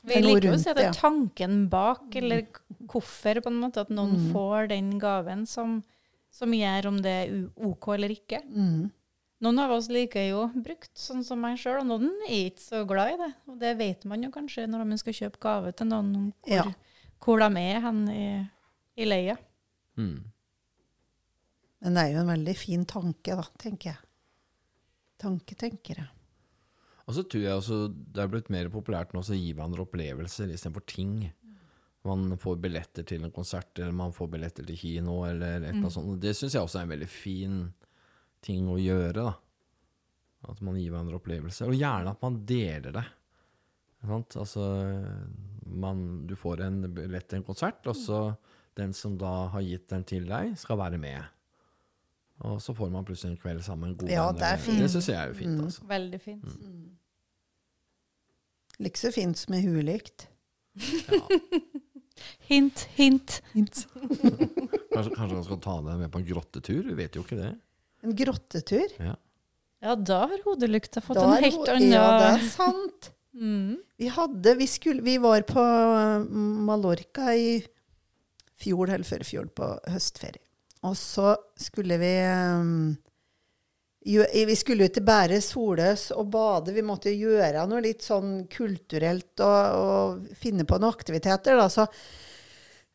vi 0.04 0.14
er 0.14 0.22
liker 0.22 0.50
jo 0.50 0.54
å 0.54 0.60
si 0.62 0.70
at 0.70 0.76
det 0.78 0.84
det, 0.84 0.90
er 0.96 1.00
tanken 1.02 1.70
bak, 1.70 2.16
eller 2.16 2.46
hvorfor, 2.88 3.42
på 3.42 3.48
en 3.52 3.60
måte, 3.62 3.82
at 3.82 3.90
noen 3.90 4.14
Mm. 4.18 4.32
får 4.34 4.68
den 4.70 5.00
gaven 5.00 5.46
som, 5.48 5.84
som 6.32 6.52
gjør 6.54 6.88
om 6.88 7.02
det 7.02 7.16
er 7.28 7.50
OK 7.66 7.88
eller 7.96 8.10
ikke. 8.10 8.42
Mm. 8.48 8.92
Noen 9.42 9.60
av 9.60 9.72
oss 9.72 9.88
liker 9.90 10.30
jo 10.30 10.48
brukt, 10.64 10.90
sånn 10.98 11.24
som 11.24 11.40
meg 11.40 11.58
sjøl, 11.60 11.80
og 11.82 11.86
noen 11.88 12.08
er 12.28 12.48
ikke 12.50 12.62
så 12.64 12.86
glad 12.88 13.14
i 13.14 13.18
det. 13.18 13.34
Og 13.48 13.60
det 13.60 13.78
vet 13.78 14.06
man 14.06 14.24
jo 14.24 14.32
kanskje 14.32 14.68
når 14.68 14.86
man 14.88 14.98
skal 14.98 15.14
kjøpe 15.14 15.40
gave 15.40 15.72
til 15.78 15.88
noen, 15.88 16.16
om 16.16 16.34
hvor, 16.42 16.56
Ja. 16.56 16.64
hvor 17.22 17.38
de 17.40 17.62
er 17.62 17.80
hen 17.82 18.08
i, 18.10 18.50
i 18.98 19.06
leia. 19.06 19.38
Mm. 19.98 20.24
Men 21.82 21.94
det 21.94 22.02
er 22.04 22.14
jo 22.16 22.20
en 22.24 22.34
veldig 22.34 22.56
fin 22.58 22.86
tanke, 22.86 23.36
da, 23.38 23.44
tenker 23.62 23.92
jeg. 23.92 24.00
Tanketenkere. 25.22 26.08
Og 27.08 27.16
så 27.16 27.24
tror 27.24 27.44
jeg 27.44 27.56
også 27.56 27.82
det 27.88 28.22
er 28.24 28.32
blitt 28.32 28.50
mer 28.52 28.70
populært 28.72 29.14
nå 29.16 29.24
å 29.24 29.38
gi 29.38 29.54
hverandre 29.56 29.86
opplevelser 29.86 30.52
istedenfor 30.52 30.84
ting. 30.92 31.14
Man 32.08 32.36
får 32.40 32.60
billetter 32.64 33.06
til 33.08 33.24
en 33.24 33.34
konsert, 33.36 33.72
eller 33.80 33.96
man 33.96 34.14
får 34.16 34.30
billetter 34.32 34.68
til 34.68 34.80
kino, 34.80 35.22
eller 35.28 35.58
et 35.58 35.70
eller 35.70 35.82
annet 35.82 35.96
sånt. 35.96 36.18
Det 36.24 36.34
syns 36.36 36.56
jeg 36.56 36.64
også 36.64 36.82
er 36.82 36.88
en 36.88 36.94
veldig 36.94 37.10
fin 37.12 37.62
ting 38.44 38.68
å 38.72 38.78
gjøre, 38.80 39.24
da. 39.24 39.34
At 40.52 40.60
man 40.64 40.78
gir 40.80 40.92
hverandre 40.94 41.18
opplevelser. 41.20 41.72
Og 41.72 41.80
gjerne 41.80 42.14
at 42.14 42.22
man 42.24 42.42
deler 42.48 42.96
det. 43.00 43.06
Sant? 44.08 44.38
Altså, 44.40 44.68
man, 45.68 46.04
du 46.28 46.36
får 46.40 46.64
en 46.68 46.84
billett 46.86 47.28
til 47.28 47.42
en 47.42 47.48
konsert, 47.48 47.88
og 47.90 47.98
så 47.98 48.22
den 48.78 48.94
som 48.96 49.18
da 49.20 49.50
har 49.56 49.66
gitt 49.66 49.88
den 49.92 50.06
til 50.08 50.28
deg, 50.30 50.54
skal 50.60 50.80
være 50.80 51.00
med. 51.02 51.24
Og 52.46 52.60
så 52.62 52.74
får 52.78 52.92
man 52.94 53.06
plutselig 53.08 53.32
en 53.34 53.40
kveld 53.42 53.64
sammen. 53.66 53.96
God 53.98 54.10
Ja, 54.14 54.28
venner. 54.28 54.40
det 54.40 54.48
er 54.54 54.58
fint. 54.62 54.80
Det 54.84 54.90
syns 54.94 55.08
jeg 55.10 55.18
er 55.18 55.28
jo 55.32 55.38
fint, 55.40 55.62
altså. 55.64 55.86
Veldig 55.90 56.20
fint. 56.22 56.58
Like 58.80 59.00
så 59.02 59.10
fint 59.16 59.40
som 59.42 59.56
er 59.58 59.66
ulikt. 59.66 60.28
Hint, 62.48 62.84
hint. 62.98 63.40
Kanskje, 64.94 65.12
kanskje 65.14 65.36
han 65.38 65.44
skal 65.46 65.60
ta 65.62 65.74
deg 65.86 66.00
med 66.02 66.12
på 66.14 66.22
en 66.22 66.28
grottetur? 66.28 66.84
Vi 66.88 66.96
vet 66.98 67.18
jo 67.18 67.22
ikke 67.26 67.38
det. 67.38 67.52
En 68.06 68.16
grottetur. 68.18 68.94
Ja. 69.02 69.16
Ja, 69.84 69.94
da 69.94 70.24
har 70.32 70.42
hodelykta 70.46 71.04
fått 71.06 71.20
Da 71.20 71.26
en 71.36 71.44
helt 71.44 71.70
annen 71.70 71.92
Ja, 71.94 72.06
det 72.18 72.30
er 72.40 72.46
sant. 72.50 73.12
mm. 73.38 73.76
Vi 74.02 74.08
hadde, 74.14 74.56
vi, 74.58 74.66
skulle, 74.70 75.04
vi 75.06 75.18
var 75.22 75.44
på 75.50 75.62
Mallorca 76.66 77.30
i 77.38 77.60
fjor 78.58 78.90
eller 78.90 79.06
før 79.06 79.26
fjor 79.28 79.52
på 79.54 79.70
høstferie. 79.94 80.42
Og 80.86 80.94
så 80.98 81.34
skulle 81.58 81.98
vi 81.98 82.14
um, 82.28 82.96
jo, 84.06 84.24
Vi 84.48 84.56
skulle 84.56 84.88
jo 84.88 84.94
til 84.94 85.06
Bære 85.08 85.40
Soløs 85.44 86.12
og 86.16 86.30
bade. 86.34 86.76
Vi 86.76 86.86
måtte 86.86 87.12
jo 87.12 87.34
gjøre 87.34 87.66
noe 87.70 87.84
litt 87.84 88.06
sånn 88.06 88.46
kulturelt 88.52 89.42
og, 89.44 89.82
og 89.82 90.38
finne 90.38 90.68
på 90.68 90.80
noen 90.80 90.94
aktiviteter. 90.94 91.58
Da. 91.60 91.68
Så 91.72 91.88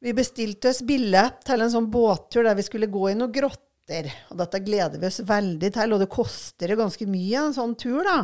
vi 0.02 0.14
bestilte 0.16 0.72
oss 0.72 0.82
billett 0.86 1.42
til 1.46 1.62
en 1.62 1.74
sånn 1.74 1.90
båttur 1.92 2.46
der 2.46 2.56
vi 2.58 2.66
skulle 2.66 2.90
gå 2.90 3.10
i 3.10 3.18
noen 3.18 3.34
grotter. 3.34 4.08
Og 4.30 4.38
dette 4.40 4.62
gleder 4.64 5.02
vi 5.02 5.10
oss 5.10 5.20
veldig 5.26 5.72
til, 5.74 5.92
og 5.92 6.00
det 6.00 6.10
koster 6.10 6.76
ganske 6.78 7.06
mye 7.10 7.44
en 7.48 7.54
sånn 7.56 7.76
tur, 7.78 8.00
da. 8.06 8.22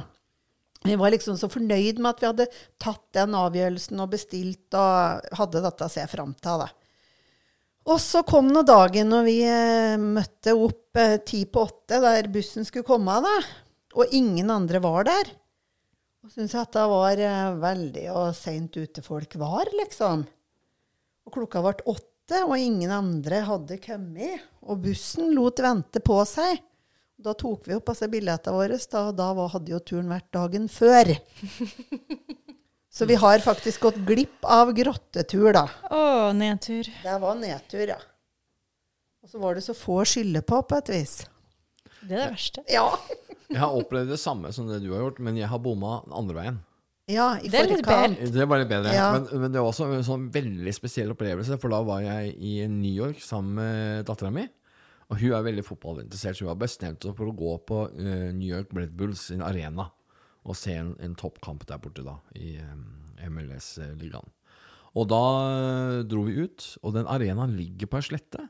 Vi 0.87 0.95
var 0.95 1.11
liksom 1.11 1.37
så 1.37 1.49
fornøyd 1.51 1.99
med 1.99 2.13
at 2.13 2.21
vi 2.23 2.29
hadde 2.29 2.47
tatt 2.79 3.03
den 3.17 3.35
avgjørelsen 3.35 3.99
og 3.99 4.13
bestilt 4.13 4.77
og 4.79 5.33
hadde 5.41 5.63
dette 5.65 5.89
å 5.89 5.93
se 5.93 6.05
fram 6.11 6.37
til. 6.39 6.63
Da. 6.63 6.69
Og 7.89 7.97
så 8.05 8.21
kom 8.27 8.51
nå 8.53 8.63
dagen 8.69 9.09
når 9.09 9.23
vi 9.25 9.37
eh, 9.49 9.97
møtte 10.01 10.53
opp 10.53 10.99
eh, 11.01 11.17
ti 11.25 11.45
på 11.49 11.65
åtte, 11.65 12.01
der 12.03 12.29
bussen 12.33 12.67
skulle 12.69 12.85
komme, 12.85 13.15
da. 13.25 13.37
Og 13.97 14.13
ingen 14.13 14.51
andre 14.53 14.81
var 14.85 15.09
der. 15.09 15.31
Og 16.21 16.35
syntes 16.35 16.59
at 16.61 16.75
det 16.77 16.85
var 16.91 17.23
eh, 17.25 17.55
veldig 17.63 18.05
og 18.13 18.27
seint 18.37 18.77
ute 18.77 19.05
folk 19.05 19.39
var, 19.41 19.71
liksom. 19.81 20.27
Og 21.25 21.33
klokka 21.39 21.65
ble 21.65 21.79
åtte, 21.89 22.43
og 22.45 22.59
ingen 22.61 22.93
andre 22.93 23.41
hadde 23.47 23.81
kommet. 23.81 24.45
Og 24.69 24.85
bussen 24.85 25.33
lot 25.33 25.65
vente 25.65 26.05
på 26.05 26.19
seg. 26.29 26.61
Da 27.19 27.33
tok 27.35 27.65
vi 27.67 27.75
opp 27.79 27.89
altså 27.89 28.11
billettene 28.13 28.55
våre, 28.55 28.77
da, 28.93 29.07
og 29.09 29.17
da 29.17 29.49
hadde 29.55 29.73
jo 29.73 29.81
turen 29.81 30.13
vært 30.13 30.29
dagen 30.37 30.69
før. 30.71 31.17
Så 32.99 33.07
vi 33.07 33.15
har 33.15 33.39
faktisk 33.39 33.81
gått 33.81 33.99
glipp 34.03 34.43
av 34.43 34.73
grottetur, 34.75 35.53
da. 35.55 35.69
Å, 35.95 36.33
nedtur. 36.35 36.89
Det 37.05 37.13
var 37.23 37.37
nedtur, 37.39 37.85
ja. 37.93 37.99
Og 39.23 39.31
så 39.31 39.39
var 39.39 39.55
det 39.55 39.63
så 39.63 39.75
få 39.79 40.01
å 40.03 40.07
skylde 40.09 40.43
på, 40.43 40.59
på 40.67 40.81
et 40.81 40.89
vis. 40.91 41.13
Det 42.01 42.17
er 42.17 42.25
det 42.25 42.31
verste. 42.33 42.65
Ja. 42.67 42.89
Jeg 43.53 43.61
har 43.63 43.77
opplevd 43.79 44.11
det 44.11 44.19
samme 44.19 44.51
som 44.57 44.67
det 44.67 44.81
du 44.83 44.89
har 44.91 45.05
gjort, 45.05 45.21
men 45.23 45.39
jeg 45.39 45.47
har 45.49 45.61
bomma 45.63 46.03
andre 46.13 46.35
veien. 46.37 46.57
Ja, 47.09 47.29
i 47.41 47.49
Det 47.49 47.63
er 47.63 47.71
litt 47.71 47.87
bedre. 47.87 48.27
Det 48.35 48.47
var 48.51 48.61
litt 48.61 48.69
bedre. 48.69 48.91
Ja. 48.93 49.07
Men, 49.15 49.45
men 49.45 49.55
det 49.55 49.63
var 49.63 49.71
også 49.71 49.87
en 49.95 50.05
sånn 50.05 50.27
veldig 50.35 50.75
spesiell 50.77 51.15
opplevelse, 51.15 51.57
for 51.63 51.73
da 51.73 51.79
var 51.87 52.03
jeg 52.05 52.35
i 52.35 52.59
New 52.69 52.93
York 52.93 53.23
sammen 53.25 53.57
med 53.63 54.11
dattera 54.11 54.35
mi. 54.35 54.45
Og 55.09 55.23
hun 55.23 55.39
er 55.39 55.47
veldig 55.47 55.65
fotballinteressert, 55.65 56.37
så 56.37 56.45
hun 56.45 56.53
har 56.53 56.61
bestemt 56.61 57.07
seg 57.07 57.17
for 57.17 57.31
å 57.31 57.39
gå 57.39 57.55
på 57.71 57.81
uh, 57.95 58.29
New 58.35 58.51
York 58.51 58.75
Red 58.77 58.93
Bulls 58.99 59.31
sin 59.31 59.47
arena 59.47 59.87
og 60.45 60.57
se 60.57 60.75
en, 60.79 60.95
en 61.03 61.15
toppkamp 61.19 61.65
der 61.69 61.81
borte, 61.83 62.05
da, 62.07 62.15
i 62.39 62.57
MLS-ligaen. 63.29 64.31
Og 64.99 65.09
da 65.11 65.19
eh, 65.49 66.03
dro 66.09 66.23
vi 66.27 66.39
ut, 66.45 66.65
og 66.83 66.95
den 66.97 67.09
arenaen 67.11 67.57
ligger 67.59 67.91
på 67.93 67.99
ei 68.01 68.07
slette 68.09 68.47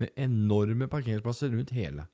med 0.00 0.12
enorme 0.20 0.88
parkeringsplasser 0.92 1.52
rundt 1.54 1.72
hele. 1.76 2.06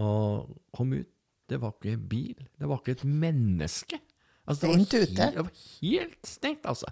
Og 0.00 0.52
kom 0.76 0.92
ut, 0.96 1.08
det 1.50 1.58
var 1.60 1.74
ikke 1.74 1.96
en 1.96 2.04
bil, 2.08 2.38
det 2.60 2.68
var 2.70 2.80
ikke 2.80 2.94
et 2.98 3.04
menneske. 3.08 3.98
Altså, 4.46 4.60
det 4.66 4.70
var 4.70 4.78
helt- 4.78 5.16
Det 5.16 5.42
var 5.44 5.50
helt 5.80 6.26
stengt, 6.26 6.64
altså. 6.66 6.86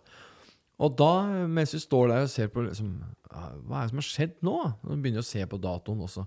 Og 0.80 0.94
da, 0.96 1.10
mens 1.48 1.74
vi 1.74 1.80
står 1.82 2.08
der 2.08 2.22
og 2.24 2.30
ser 2.32 2.48
på 2.48 2.62
liksom, 2.64 2.92
Hva 3.30 3.80
er 3.82 3.82
det 3.84 3.90
som 3.90 3.98
har 4.00 4.06
skjedd 4.06 4.36
nå? 4.46 4.54
Og 4.84 5.02
begynner 5.02 5.20
å 5.20 5.26
se 5.28 5.42
på 5.46 5.58
datoen 5.60 6.00
også. 6.06 6.24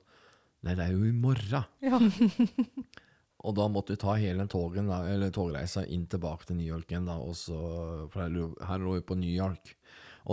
Nei, 0.63 0.75
det 0.77 0.85
er 0.85 0.91
jo 0.93 1.03
i 1.09 1.11
morgen. 1.11 1.65
Ja. 1.81 1.99
Og 3.43 3.55
da 3.57 3.65
måtte 3.67 3.91
vi 3.95 3.99
ta 3.99 4.13
hele 4.15 4.45
togen, 4.47 4.87
da, 4.87 5.01
eller 5.11 5.31
togreisa 5.35 5.83
inn 5.91 6.05
tilbake 6.07 6.45
til 6.47 6.55
New 6.55 6.67
York 6.69 6.87
igjen. 6.93 7.05
Da, 7.09 7.17
så, 7.35 7.57
for 8.13 8.21
her, 8.23 8.29
lå- 8.79 8.93
vi 8.95 9.01
på 9.03 9.17
New 9.19 9.33
York. 9.33 9.73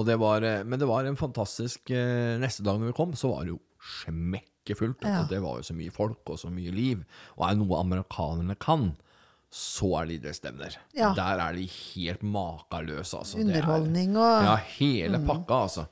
Det 0.07 0.15
var, 0.23 0.43
eh, 0.47 0.63
men 0.63 0.79
det 0.79 0.87
var 0.87 1.05
en 1.05 1.17
fantastisk 1.19 1.91
eh, 1.91 2.37
Neste 2.39 2.63
dag 2.63 2.79
når 2.79 2.93
vi 2.93 2.99
kom, 3.01 3.13
så 3.19 3.33
var 3.33 3.43
det 3.45 3.57
jo 3.57 3.61
smekkefullt. 4.05 5.03
Ja. 5.03 5.25
Det 5.29 5.41
var 5.43 5.59
jo 5.59 5.67
så 5.67 5.75
mye 5.75 5.91
folk 5.95 6.31
og 6.31 6.39
så 6.39 6.51
mye 6.53 6.71
liv. 6.75 7.03
Og 7.37 7.47
er 7.49 7.57
det 7.57 7.65
noe 7.65 7.81
amerikanerne 7.83 8.55
kan, 8.63 8.93
så 9.51 9.89
er 9.99 10.07
det 10.07 10.21
idrettsstevner. 10.21 10.77
Ja. 10.95 11.11
Der 11.19 11.43
er 11.43 11.57
de 11.59 11.65
helt 11.67 12.23
makeløse, 12.23 13.19
altså. 13.19 13.39
Er- 13.41 13.49
Underholdning 13.49 14.15
og 14.17 14.45
ja, 14.47 14.57
hele 14.79 15.19
pakka, 15.27 15.65
altså. 15.67 15.87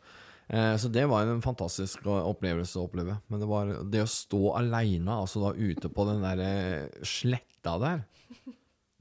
Eh, 0.49 0.75
så 0.81 0.89
det 0.89 1.05
var 1.11 1.29
en 1.29 1.43
fantastisk 1.45 2.07
opplevelse 2.09 2.81
å 2.81 2.87
oppleve. 2.89 3.19
Men 3.29 3.43
det 3.43 3.49
var 3.51 3.73
det 3.93 4.05
å 4.05 4.11
stå 4.11 4.43
aleine, 4.61 5.19
altså 5.21 5.43
da 5.45 5.55
ute 5.57 5.91
på 5.93 6.07
den 6.09 6.25
der 6.25 6.45
eh, 6.45 7.03
sletta 7.07 7.77
der, 7.83 8.05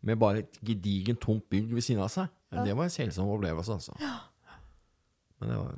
med 0.07 0.19
bare 0.21 0.43
et 0.43 0.59
gedigent 0.63 1.21
tomt 1.23 1.47
bygg 1.51 1.71
ved 1.73 1.83
siden 1.83 2.03
av 2.03 2.11
seg, 2.13 2.31
det 2.63 2.75
var 2.77 2.87
en 2.87 2.93
selsom 2.93 3.31
opplevelse, 3.33 3.79
altså. 3.79 3.95
Men 5.37 5.51
det 5.51 5.61
var 5.61 5.77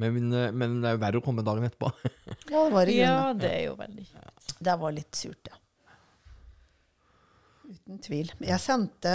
men, 0.00 0.32
eh, 0.32 0.52
men 0.54 0.78
det 0.80 0.90
er 0.90 0.94
jo 0.94 1.02
verre 1.02 1.20
å 1.20 1.24
komme 1.24 1.46
dagen 1.46 1.66
etterpå. 1.66 1.90
Ja, 2.50 2.64
det 2.66 2.74
var 2.74 2.90
i 2.90 2.98
ja, 2.98 3.16
det 3.36 3.50
er 3.50 3.64
jo 3.68 3.74
veldig 3.78 4.04
kjipt. 4.06 4.54
Det 4.58 4.76
var 4.80 4.94
litt 4.94 5.18
surt, 5.18 5.50
ja. 5.50 5.56
Uten 7.70 8.00
tvil. 8.02 8.32
Jeg 8.42 8.58
sendte 8.58 9.10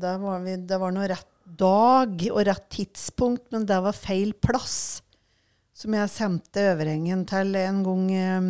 Da 0.00 0.10
var, 0.20 0.42
vi, 0.44 0.58
det 0.68 0.76
var 0.80 0.92
noe 0.92 1.06
rett 1.08 1.30
dag 1.58 2.26
og 2.30 2.42
rett 2.46 2.66
tidspunkt, 2.72 3.48
men 3.54 3.66
det 3.68 3.78
var 3.82 3.96
feil 3.96 4.34
plass. 4.34 5.00
Som 5.80 5.94
jeg 5.96 6.12
sendte 6.12 6.66
Øvrengen 6.74 7.22
til 7.28 7.54
en 7.56 7.78
gang 7.86 8.08
um, 8.36 8.48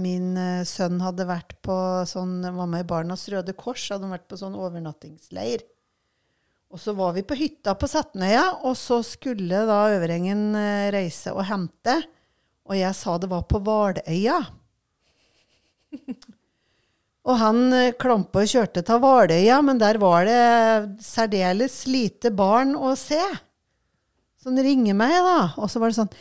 min 0.00 0.30
eh, 0.40 0.64
sønn 0.64 1.02
hadde 1.04 1.26
vært 1.28 1.52
på 1.60 1.74
sånn 2.08 2.38
Var 2.40 2.70
med 2.72 2.86
i 2.86 2.88
Barnas 2.88 3.26
Røde 3.28 3.52
Kors, 3.58 3.84
hadde 3.92 4.08
vært 4.08 4.24
på 4.30 4.38
sånn 4.40 4.56
overnattingsleir. 4.56 5.66
Og 6.72 6.80
så 6.80 6.94
var 6.96 7.12
vi 7.16 7.26
på 7.28 7.36
hytta 7.36 7.76
på 7.78 7.88
Setnøya, 7.90 8.46
og 8.64 8.72
så 8.80 9.02
skulle 9.04 9.66
da 9.68 9.82
Øvrengen 9.98 10.48
eh, 10.56 10.88
reise 10.96 11.36
og 11.36 11.44
hente. 11.50 12.00
Og 12.66 12.80
jeg 12.80 12.96
sa 12.98 13.18
det 13.20 13.30
var 13.30 13.44
på 13.50 13.60
Hvaløya. 13.62 14.40
Og 17.26 17.38
han 17.40 17.60
eh, 17.74 17.94
klampa 17.98 18.44
og 18.44 18.50
kjørte 18.50 18.84
til 18.86 19.00
Hvaløya, 19.02 19.58
men 19.66 19.80
der 19.82 19.98
var 20.02 20.26
det 20.28 21.02
særdeles 21.02 21.80
lite 21.90 22.30
barn 22.34 22.76
å 22.78 22.94
se. 22.98 23.20
Så 24.38 24.52
han 24.52 24.62
ringer 24.62 24.94
meg, 24.98 25.16
da, 25.26 25.38
og 25.58 25.70
så 25.70 25.82
var 25.82 25.90
det 25.90 25.98
sånn 25.98 26.12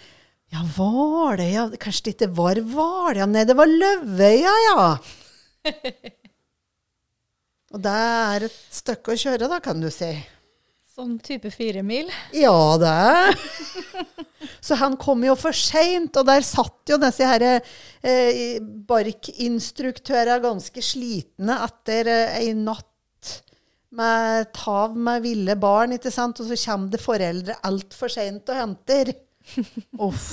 Ja, 0.53 0.62
Hvaløya 0.76 1.68
Kanskje 1.82 2.08
det 2.08 2.14
ikke 2.16 2.32
var 2.38 2.58
Hvaløya? 2.58 3.28
Nei, 3.30 3.45
det 3.45 3.58
var 3.58 3.70
Løvøya, 3.70 4.56
ja. 4.70 4.88
Og 7.76 7.82
det 7.84 7.91
er 7.91 8.47
et 8.47 8.58
stykke 8.74 9.14
å 9.14 9.20
kjøre, 9.20 9.49
da, 9.51 9.60
kan 9.62 9.82
du 9.84 9.89
si. 9.93 10.14
Sånn 10.95 11.18
type 11.20 11.51
fire 11.51 11.82
mil. 11.84 12.08
Ja, 12.34 12.56
det. 12.80 13.36
Så 14.64 14.78
han 14.80 14.98
kom 15.02 15.24
jo 15.26 15.36
for 15.39 15.56
seint, 15.56 16.16
og 16.20 16.28
der 16.30 16.46
satt 16.46 16.91
jo 16.91 17.00
disse 17.02 17.28
her, 17.30 17.46
eh, 18.06 18.58
barkinstruktørene 18.62 20.41
ganske 20.43 20.84
slitne 20.86 21.60
etter 21.66 22.12
eh, 22.12 22.38
ei 22.41 22.54
natt 22.58 22.91
med 23.96 24.52
tav 24.56 24.96
med 25.00 25.24
ville 25.24 25.56
barn, 25.56 25.96
ikke 25.96 26.12
sant? 26.12 26.41
Og 26.43 26.50
så 26.50 26.58
kommer 26.66 26.91
det 26.91 27.04
foreldre 27.04 27.56
altfor 27.68 28.12
seint 28.12 28.50
og 28.52 28.60
henter. 28.60 29.14
Uff. 30.08 30.32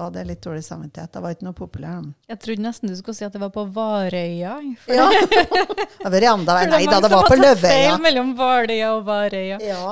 Da 0.00 0.06
hadde 0.06 0.20
jeg 0.22 0.28
litt 0.30 0.44
dårlig 0.46 0.62
samvittighet. 0.64 1.10
Det 1.12 1.20
var 1.20 1.34
ikke 1.34 1.44
noe 1.44 1.56
populær. 1.56 2.04
Jeg 2.30 2.40
trodde 2.40 2.64
nesten 2.64 2.88
du 2.88 2.94
skulle 2.96 3.18
si 3.18 3.26
at 3.26 3.34
det 3.36 3.40
var 3.42 3.50
på 3.52 3.66
Varøya. 3.74 4.54
For 4.80 4.96
Ja. 4.96 5.08
Det 6.00 6.08
var 6.08 6.24
i 6.24 6.28
enda 6.30 6.54
verre. 6.56 6.70
Nei 6.72 6.86
da, 6.88 6.96
det 6.96 7.10
som 7.10 7.12
var 7.12 7.20
har 7.20 7.28
på 7.28 7.36
tatt 7.36 7.42
Løvøya. 7.44 7.72
Feil 7.74 7.98
mellom 8.06 8.30
Hvaløya 8.38 8.92
og 8.94 9.02
Varøya. 9.04 9.58
Ja. 9.60 9.90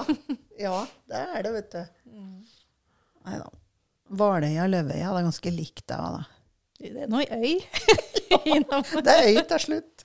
ja, 0.56 0.78
det 1.12 1.20
er 1.26 1.42
det, 1.44 1.52
vet 1.58 1.74
du. 1.74 1.82
Nei 3.28 3.38
da. 3.42 3.48
Hvaløya 4.18 4.64
og 4.64 4.72
Løvøya, 4.72 5.12
det 5.12 5.20
er 5.20 5.26
ganske 5.28 5.52
likt, 5.52 5.84
det 5.90 6.00
òg, 6.00 6.18
da. 6.18 6.26
Det 6.78 6.92
er 7.04 7.08
noe 7.10 7.24
øy. 7.26 7.56
Det 8.28 9.12
er 9.12 9.26
øy 9.32 9.40
til 9.50 9.64
slutt. 9.68 10.04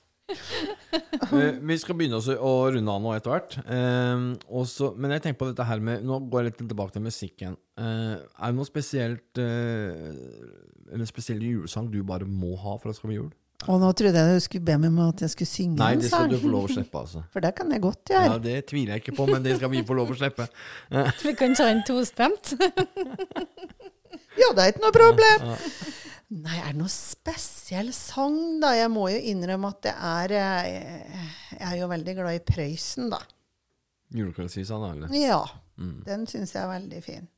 Eh, 1.34 1.56
vi 1.66 1.74
skal 1.80 1.96
begynne 1.98 2.16
også 2.16 2.36
å 2.40 2.50
runde 2.72 2.92
av 2.92 3.00
nå 3.02 3.10
etter 3.16 3.32
hvert. 3.32 3.56
Eh, 3.64 4.92
men 5.00 5.14
jeg 5.14 5.24
tenker 5.24 5.38
på 5.40 5.48
dette 5.50 5.66
her 5.66 5.82
med 5.84 6.04
Nå 6.06 6.20
går 6.30 6.44
jeg 6.44 6.48
litt 6.50 6.60
tilbake 6.62 6.94
til 6.94 7.04
musikken. 7.04 7.56
Eh, 7.80 8.14
er 8.22 8.52
det 8.52 8.56
noe 8.56 8.68
spesielt 8.68 9.40
eh, 9.42 10.14
En 10.94 11.04
spesiell 11.08 11.42
julesang 11.42 11.90
du 11.92 11.98
bare 12.06 12.28
må 12.28 12.54
ha 12.60 12.76
for 12.76 12.88
at 12.88 12.94
det 12.94 13.00
skal 13.00 13.10
bli 13.10 13.18
jul? 13.18 13.32
Og 13.70 13.80
nå 13.80 13.90
trodde 13.96 14.20
jeg 14.20 14.38
du 14.38 14.44
skulle 14.44 14.66
be 14.66 14.76
meg 14.82 14.92
om 14.92 15.00
at 15.08 15.24
jeg 15.24 15.32
skulle 15.32 15.50
synge 15.50 15.78
Nei, 15.80 15.90
en 15.96 16.02
det 16.02 16.10
skal 16.10 16.30
du 16.30 16.36
få 16.42 16.52
lov 16.52 16.68
å 16.68 16.72
slippe, 16.74 17.02
altså. 17.04 17.24
For 17.32 17.44
det 17.44 17.52
kan 17.58 17.72
jeg 17.72 17.82
godt 17.84 18.12
gjøre. 18.12 18.30
Ja. 18.32 18.38
Det 18.44 18.56
tviler 18.70 18.96
jeg 18.96 19.04
ikke 19.04 19.16
på, 19.18 19.26
men 19.30 19.44
det 19.46 19.56
skal 19.58 19.72
vi 19.72 19.84
få 19.86 19.96
lov 19.98 20.12
å 20.12 20.18
slippe. 20.18 20.48
Vi 21.24 21.34
kan 21.38 21.56
ta 21.58 21.70
en 21.72 21.84
tostemt. 21.88 22.54
Ja, 24.34 24.48
det 24.54 24.62
er 24.64 24.72
ikke 24.72 24.82
noe 24.82 24.94
problem. 24.94 25.44
Ja. 25.46 25.56
Nei, 26.34 26.56
er 26.58 26.72
det 26.72 26.80
noe 26.80 26.90
spesiell 26.90 27.92
sang, 27.94 28.38
da? 28.62 28.72
Jeg 28.74 28.90
må 28.90 29.06
jo 29.12 29.18
innrømme 29.30 29.70
at 29.70 29.80
det 29.86 29.92
er 29.94 30.34
eh, 30.38 31.26
Jeg 31.52 31.66
er 31.68 31.76
jo 31.78 31.90
veldig 31.92 32.14
glad 32.18 32.38
i 32.38 32.42
Prøysen, 32.48 33.12
da. 33.12 33.20
Julekveldssisa, 34.14 34.78
da, 34.82 34.90
eller? 34.96 35.14
Ja. 35.18 35.42
Mm. 35.78 36.00
Den 36.06 36.26
syns 36.30 36.54
jeg 36.54 36.62
er 36.64 36.72
veldig 36.72 37.02
fin. 37.04 37.28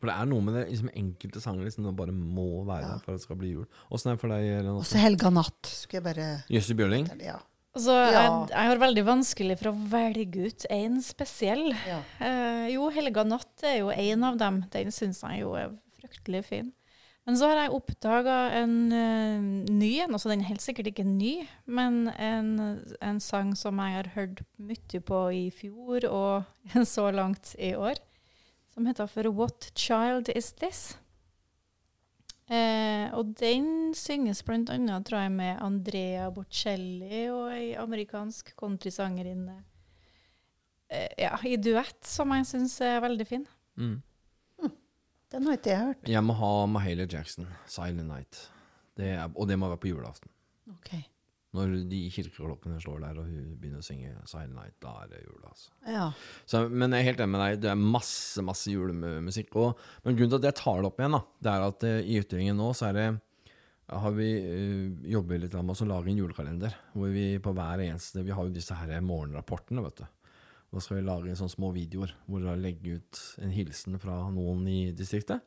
For 0.00 0.08
det 0.08 0.14
er 0.16 0.28
noe 0.30 0.40
med 0.46 0.54
det 0.56 0.62
liksom, 0.70 0.88
enkelte 0.96 1.40
sanger 1.44 1.66
liksom, 1.68 1.84
som 1.84 1.96
bare 1.98 2.12
må 2.16 2.64
være 2.64 2.80
Ja. 2.86 2.88
der 2.94 3.02
for 3.04 3.12
at 3.12 3.20
det 3.20 3.26
skal 3.26 3.36
bli 3.36 3.50
jul. 3.52 3.66
Åssen 3.92 4.10
er 4.10 4.16
det 4.16 4.22
for 4.22 4.32
deg, 4.32 4.46
Elin? 4.58 4.78
Også 4.80 4.96
Helga 5.02 5.30
Natt. 5.30 5.66
Skal 5.68 6.00
jeg 6.00 6.04
bare 6.08 6.28
Jøssi 6.48 6.74
Bjørling? 6.78 7.06
Ja. 7.20 7.36
Altså, 7.76 7.92
Ja. 7.92 8.22
jeg, 8.24 8.48
jeg 8.50 8.66
har 8.72 8.80
veldig 8.82 9.04
vanskelig 9.06 9.58
for 9.60 9.70
å 9.70 9.76
velge 9.92 10.46
ut 10.48 10.64
en 10.70 10.98
spesiell. 11.04 11.68
ja. 11.86 12.00
Eh, 12.18 12.72
jo, 12.74 12.88
Helga 12.90 13.22
Natt 13.28 13.62
er 13.62 13.78
jo 13.82 13.90
en 13.94 14.24
av 14.24 14.38
dem. 14.40 14.64
Den 14.72 14.90
syns 14.90 15.20
jeg 15.22 15.42
jo 15.44 15.52
er 15.54 15.70
fryktelig 16.00 16.44
fin. 16.48 16.72
Men 17.28 17.36
så 17.36 17.46
har 17.50 17.58
jeg 17.60 17.74
oppdaga 17.76 18.36
en 18.62 18.72
uh, 18.90 19.40
ny 19.70 19.90
en. 20.00 20.14
Altså, 20.16 20.30
den 20.32 20.40
er 20.40 20.48
helt 20.48 20.62
sikkert 20.64 20.88
ikke 20.88 21.04
ny, 21.06 21.46
men 21.68 22.08
en, 22.18 22.80
en 23.04 23.20
sang 23.20 23.52
som 23.54 23.76
jeg 23.78 23.92
har 23.98 24.08
hørt 24.16 24.40
mye 24.58 25.00
på 25.04 25.20
i 25.36 25.50
fjor 25.54 26.06
og 26.08 26.44
så 26.88 27.10
langt 27.14 27.52
i 27.60 27.74
år, 27.76 28.00
som 28.80 28.86
heter 28.86 29.06
for 29.06 29.28
What 29.36 29.72
Child 29.76 30.28
Is 30.36 30.52
This? 30.56 30.98
Eh, 32.48 33.12
og 33.12 33.34
den 33.36 33.92
synges 33.94 34.40
annet, 34.48 35.04
tror 35.04 35.20
jeg, 35.20 35.32
med 35.32 35.58
Andrea 35.60 36.30
Bocelli 36.30 37.28
og 37.28 37.52
ei 37.52 37.74
amerikansk 37.76 38.54
countrysangerinne. 38.56 39.58
Eh, 40.88 41.12
ja, 41.18 41.36
i 41.44 41.56
duett, 41.56 42.00
som 42.06 42.32
jeg 42.32 42.46
syns 42.46 42.80
er 42.80 43.02
veldig 43.04 43.26
fin. 43.26 43.46
Mm. 43.76 44.00
Den 45.30 45.46
har 45.46 45.60
ikke 45.60 45.70
jeg 45.70 45.84
hørt. 45.84 46.08
Jeg 46.08 46.24
må 46.24 46.32
ha 46.40 46.66
Mahalia 46.66 47.06
Jackson, 47.06 47.46
'Silent 47.68 48.08
Night'. 48.08 48.48
Det 48.96 49.12
er, 49.12 49.28
og 49.36 49.46
det 49.46 49.58
må 49.58 49.68
være 49.68 49.76
på 49.84 49.92
julaften. 49.92 50.30
Ok. 50.72 50.96
Når 51.56 51.72
de 51.90 52.00
kirkeklokkene 52.14 52.76
står 52.78 53.00
der, 53.02 53.16
og 53.18 53.26
hun 53.26 53.54
begynner 53.58 53.82
å 53.82 53.86
synge 53.86 54.12
'Silent 54.22 54.54
Night', 54.54 54.76
da 54.82 54.92
er 55.02 55.08
det 55.10 55.22
jul, 55.24 55.40
altså. 55.48 55.72
Ja. 55.82 56.04
Så, 56.46 56.60
men 56.70 56.94
jeg 56.94 57.02
er 57.02 57.08
helt 57.08 57.24
enig 57.24 57.34
med 57.34 57.42
deg, 57.42 57.56
det 57.64 57.72
er 57.72 57.80
masse 57.80 58.44
masse 58.46 58.70
julemusikk. 58.70 59.56
Og, 59.58 59.80
men 60.04 60.14
grunnen 60.14 60.30
til 60.30 60.38
at 60.38 60.46
jeg 60.52 60.60
tar 60.62 60.78
det 60.78 60.92
opp 60.92 61.02
igjen, 61.02 61.18
da, 61.18 61.22
det 61.42 61.50
er 61.56 61.66
at 61.66 61.88
uh, 61.88 61.96
i 62.04 62.20
Ytringen 62.22 62.60
nå 62.60 62.70
så 62.78 62.90
er 62.90 62.96
det 63.00 63.08
har 63.90 64.14
vi 64.14 64.28
uh, 64.38 65.10
jobber 65.10 65.42
litt 65.42 65.58
med 65.58 65.74
å 65.74 65.90
lage 65.90 66.12
en 66.12 66.22
julekalender. 66.22 66.78
Hvor 66.94 67.10
vi 67.10 67.26
på 67.42 67.54
hver 67.56 67.82
eneste 67.82 68.22
Vi 68.22 68.30
har 68.30 68.46
jo 68.46 68.54
disse 68.54 68.76
her 68.78 68.94
morgenrapportene, 69.02 69.82
vet 69.88 70.04
du. 70.04 70.06
Da 70.70 70.78
skal 70.78 71.00
vi 71.00 71.06
lage 71.08 71.34
sånne 71.34 71.50
små 71.50 71.72
videoer 71.74 72.12
hvor 72.30 72.44
vi 72.44 72.52
legger 72.62 73.00
ut 73.00 73.20
en 73.42 73.50
hilsen 73.50 73.98
fra 73.98 74.22
noen 74.30 74.62
i 74.70 74.80
distriktet. 74.94 75.42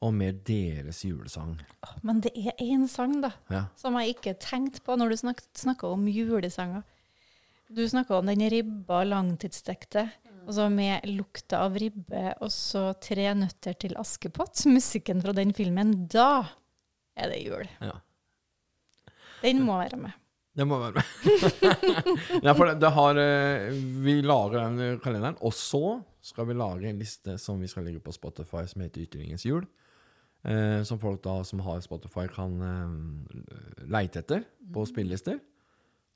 Og 0.00 0.14
med 0.16 0.38
deres 0.48 1.02
julesang. 1.04 1.58
Men 2.02 2.22
det 2.24 2.30
er 2.40 2.54
én 2.64 2.86
sang, 2.88 3.18
da, 3.20 3.32
Ja. 3.52 3.66
som 3.76 3.94
jeg 4.00 4.14
ikke 4.16 4.32
tenkte 4.40 4.80
på 4.86 4.96
når 4.96 5.10
du 5.12 5.16
snak 5.20 5.42
snakka 5.54 5.90
om 5.92 6.06
julesanger. 6.08 6.82
Du 7.68 7.82
snakka 7.86 8.16
om 8.18 8.26
den 8.26 8.40
ribba 8.50 9.02
langtidsstekte, 9.04 10.06
og 10.46 10.54
så 10.56 10.70
med 10.72 11.04
lukta 11.06 11.60
av 11.66 11.76
ribbe, 11.78 12.34
og 12.40 12.48
så 12.50 12.94
Tre 12.98 13.28
nøtter 13.36 13.76
til 13.78 13.94
Askepott, 14.00 14.64
musikken 14.76 15.20
fra 15.22 15.32
den 15.36 15.52
filmen. 15.52 16.06
Da 16.08 16.46
er 17.16 17.28
det 17.34 17.42
jul. 17.44 17.68
ja. 17.80 17.98
Den 19.42 19.62
må 19.64 19.76
være 19.80 19.96
med. 19.96 20.12
Det 20.56 20.66
må 20.66 20.76
være 20.80 20.92
med. 20.98 21.04
ja, 22.44 22.52
for 22.52 22.66
det, 22.66 22.74
det 22.82 22.90
har, 22.92 23.16
eh, 23.22 23.70
vi 24.04 24.18
lager 24.24 24.64
den 24.66 24.98
kalenderen, 25.00 25.36
og 25.40 25.52
så 25.56 26.00
skal 26.20 26.48
vi 26.50 26.56
lage 26.58 26.88
en 26.90 26.98
liste 27.00 27.36
som 27.40 27.60
vi 27.62 27.68
skal 27.70 27.84
legge 27.86 28.00
på 28.04 28.12
Spotify, 28.12 28.64
som 28.68 28.82
heter 28.82 29.04
Ytringens 29.06 29.44
jul. 29.46 29.64
Eh, 30.44 30.82
som 30.88 30.98
folk 30.98 31.20
da 31.22 31.42
som 31.44 31.60
har 31.60 31.80
Spotify, 31.84 32.26
kan 32.32 32.54
eh, 32.64 33.84
leite 33.92 34.22
etter 34.22 34.44
på 34.72 34.86
spillelister. 34.88 35.40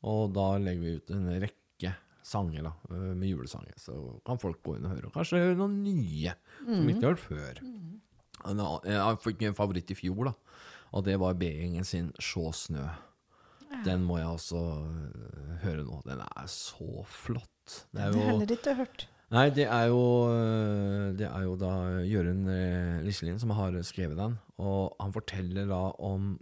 Og 0.05 0.33
da 0.37 0.55
legger 0.61 0.81
vi 0.85 0.95
ut 0.99 1.11
en 1.13 1.27
rekke 1.43 1.95
sanger 2.25 2.63
da, 2.65 2.73
eh, 2.91 3.11
med 3.17 3.29
julesanger. 3.29 3.75
Så 3.81 3.97
kan 4.25 4.39
folk 4.41 4.63
gå 4.65 4.77
inn 4.79 4.87
og 4.89 4.95
høre. 4.97 5.07
Og 5.11 5.13
kanskje 5.19 5.43
høre 5.43 5.59
noen 5.61 5.83
nye 5.85 6.33
som 6.65 6.89
ikke 6.89 7.03
har 7.05 7.15
hørt 7.15 7.27
før. 7.27 7.61
Annen- 8.45 8.85
Jeg 8.89 9.19
fikk 9.25 9.43
en 9.49 9.55
favoritt 9.55 9.91
i 9.91 9.95
fjor, 9.97 10.25
da. 10.25 10.35
Og 10.95 11.05
det 11.05 11.19
var 11.19 11.35
B-gjengen 11.35 11.85
sin 11.85 12.13
'Sjå 12.13 12.53
snø'. 12.53 12.91
Den 13.85 14.05
må 14.05 14.19
jeg 14.19 14.27
også 14.27 14.61
øh, 14.87 15.57
høre 15.65 15.83
nå. 15.85 16.01
Den 16.07 16.21
er 16.21 16.47
så 16.47 17.05
flott. 17.05 17.87
Det 17.93 18.01
er 18.01 18.13
har 18.13 18.13
jeg 18.13 18.29
heller 18.39 18.47
ikke 18.57 18.75
hørt. 18.77 19.07
Nei, 19.35 19.49
det 19.51 19.65
er 19.67 19.89
jo 19.91 20.31
øh, 20.31 21.11
Det 21.19 21.27
er 21.27 21.43
jo 21.43 21.57
da 21.59 21.73
Jørund 22.07 22.47
eh, 22.53 23.01
Liselin 23.03 23.41
som 23.43 23.51
har 23.57 23.75
skrevet 23.83 24.19
den. 24.19 24.37
Og 24.63 24.95
han 25.01 25.15
forteller 25.15 25.67
da 25.71 25.89
om 25.99 26.37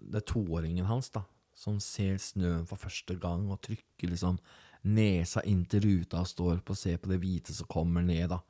det 0.00 0.22
er 0.22 0.28
toåringen 0.32 0.88
hans, 0.88 1.10
da. 1.12 1.26
Som 1.52 1.76
ser 1.84 2.16
snøen 2.22 2.64
for 2.68 2.80
første 2.80 3.18
gang 3.20 3.50
og 3.52 3.60
trykker 3.66 4.08
liksom 4.08 4.40
nesa 4.88 5.42
inn 5.44 5.66
til 5.68 5.84
ruta 5.84 6.22
og 6.22 6.30
står 6.30 6.62
på 6.64 6.72
og 6.72 6.80
ser 6.80 6.96
på 7.02 7.10
det 7.10 7.20
hvite 7.20 7.52
som 7.52 7.68
kommer 7.68 8.04
ned, 8.06 8.30
da. 8.32 8.40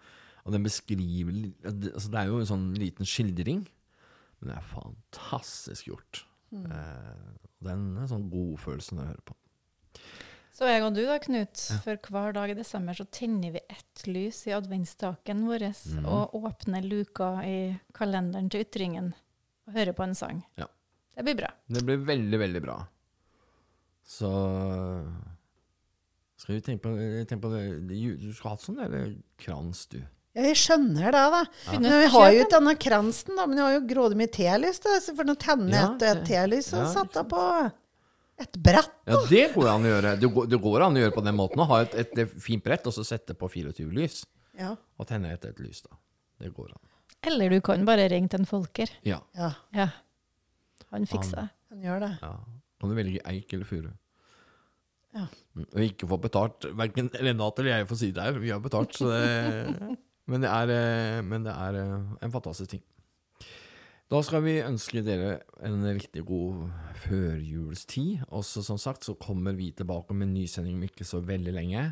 Og 0.47 0.55
den 0.55 0.63
beskriver 0.65 1.51
altså 1.67 2.13
Det 2.13 2.21
er 2.21 2.31
jo 2.31 2.39
en 2.41 2.51
sånn 2.53 2.69
liten 2.79 3.09
skildring, 3.09 3.65
men 4.39 4.53
det 4.53 4.57
er 4.57 4.71
fantastisk 4.71 5.91
gjort. 5.91 6.23
Eh, 6.55 7.27
den 7.67 7.91
er 7.99 8.09
sånn 8.11 8.31
godfølelse 8.31 8.95
når 8.95 9.03
jeg 9.03 9.13
hører 9.17 9.27
på. 9.33 9.37
Så 10.51 10.67
jeg 10.67 10.83
og 10.83 10.97
du 10.97 11.05
da, 11.07 11.17
Knut, 11.23 11.63
for 11.85 12.11
hver 12.11 12.35
dag 12.37 12.53
i 12.53 12.59
desember 12.59 12.97
så 12.99 13.07
tenner 13.15 13.55
vi 13.55 13.63
ett 13.71 14.05
lys 14.11 14.43
i 14.51 14.55
adventstaken 14.57 15.45
vår 15.47 15.69
mm. 15.71 16.07
og 16.11 16.35
åpner 16.41 16.85
luka 16.85 17.33
i 17.47 17.59
kalenderen 17.97 18.51
til 18.51 18.67
Ytringen 18.67 19.13
og 19.69 19.79
hører 19.79 19.97
på 19.97 20.05
en 20.09 20.17
sang. 20.19 20.43
Ja. 20.59 20.67
Det 21.15 21.27
blir 21.27 21.39
bra. 21.43 21.51
Det 21.71 21.85
blir 21.87 22.03
veldig, 22.07 22.41
veldig 22.43 22.63
bra. 22.65 22.79
Så 24.11 24.31
skal 26.41 26.57
vi 26.57 26.63
tenke 26.65 26.83
på, 26.83 26.95
tenke 27.29 27.43
på 27.45 27.53
det, 27.53 27.65
Du 28.19 28.31
skal 28.35 28.55
ha 28.55 28.59
sånn 28.59 28.81
der 28.81 29.13
krans, 29.39 29.85
du. 29.93 30.01
Ja, 30.31 30.45
jeg 30.47 30.59
skjønner 30.61 31.11
det, 31.11 31.25
da. 31.35 31.41
Ja. 31.67 31.79
Men 31.79 31.95
vi 32.05 32.09
har 32.15 32.31
jo 32.31 32.41
ikke 32.41 32.55
denne 32.55 32.75
kransen, 32.79 33.37
da. 33.37 33.47
Men 33.51 33.59
jeg 33.59 33.67
har 33.67 33.77
jo 33.77 33.83
grådig 33.91 34.19
mye 34.21 34.33
telys, 34.35 34.81
da. 34.83 34.97
Så 35.03 35.15
for 35.19 35.31
å 35.31 35.37
tenne 35.39 35.75
Ja, 35.75 35.89
et, 35.99 36.25
telys 36.29 36.71
og 36.73 36.85
ja, 36.85 36.91
satt 36.95 37.11
ikke 37.11 37.25
det 37.25 37.31
på 37.35 37.45
et 38.41 38.57
brett. 38.65 38.91
Ja, 39.09 39.19
det 39.31 39.43
går 39.55 39.69
an 39.73 39.85
å 39.87 39.91
gjøre. 39.93 40.13
Det 40.21 40.31
går, 40.35 40.47
det 40.53 40.61
går 40.65 40.85
an 40.87 40.97
å 40.99 41.03
gjøre 41.05 41.15
på 41.17 41.25
den 41.27 41.37
måten. 41.39 41.63
Å 41.63 41.69
ha 41.71 41.81
et, 41.85 41.95
et, 42.03 42.13
et 42.25 42.37
fint 42.43 42.65
brett, 42.65 42.87
og 42.89 42.95
så 42.97 43.05
sette 43.07 43.37
på 43.39 43.49
24 43.53 43.91
lys. 43.97 44.23
Ja. 44.59 44.75
Og 45.01 45.09
tenne 45.09 45.33
et, 45.35 45.45
et 45.49 45.61
lys, 45.63 45.83
da. 45.87 45.97
Det 46.41 46.53
går 46.57 46.73
an. 46.73 46.83
Eller 47.29 47.53
du 47.53 47.59
kan 47.65 47.83
bare 47.85 48.07
ringe 48.09 48.31
til 48.33 48.41
en 48.43 48.49
Folker. 48.49 48.93
Ja. 49.07 49.21
ja, 49.37 49.53
Ja. 49.77 49.91
Han 50.91 51.05
fikser 51.07 51.37
det. 51.45 51.49
han 51.71 51.83
gjør 51.85 52.01
det. 52.07 52.15
ja. 52.25 52.33
Kan 52.81 52.89
du 52.91 52.97
velge 52.97 53.21
eik 53.29 53.53
eller 53.53 53.69
furu? 53.69 53.91
Ja. 55.13 55.27
Mm, 55.55 55.67
Og 55.67 55.83
ikke 55.85 56.07
få 56.09 56.17
betalt. 56.23 56.65
Verken 56.79 57.11
Renate 57.13 57.61
eller 57.61 57.75
jeg 57.83 57.89
får 57.91 57.99
si 58.01 58.09
det 58.17 58.25
her. 58.25 58.39
Vi 58.41 58.51
har 58.55 58.63
betalt, 58.65 58.95
så 58.97 59.11
det 59.13 59.99
Men 60.31 60.45
det 60.45 60.51
er, 60.55 60.71
eh, 60.71 61.21
men 61.27 61.43
det 61.45 61.51
er 61.53 61.77
eh, 61.81 61.95
en 62.23 62.31
fantastisk 62.33 62.71
ting. 62.71 62.83
Da 64.11 64.19
skal 64.27 64.43
vi 64.43 64.57
ønske 64.59 65.05
dere 65.07 65.37
en 65.63 65.85
riktig 65.87 66.25
god 66.27 66.65
førjulstid. 66.99 68.25
Også 68.35 68.59
som 68.67 68.79
sagt 68.83 69.07
så 69.07 69.15
kommer 69.15 69.55
vi 69.55 69.69
tilbake 69.71 70.17
med 70.17 70.27
en 70.27 70.35
ny 70.35 70.49
sending 70.51 70.81
om 70.81 70.89
ikke 70.89 71.07
så 71.07 71.21
veldig 71.23 71.55
lenge. 71.55 71.85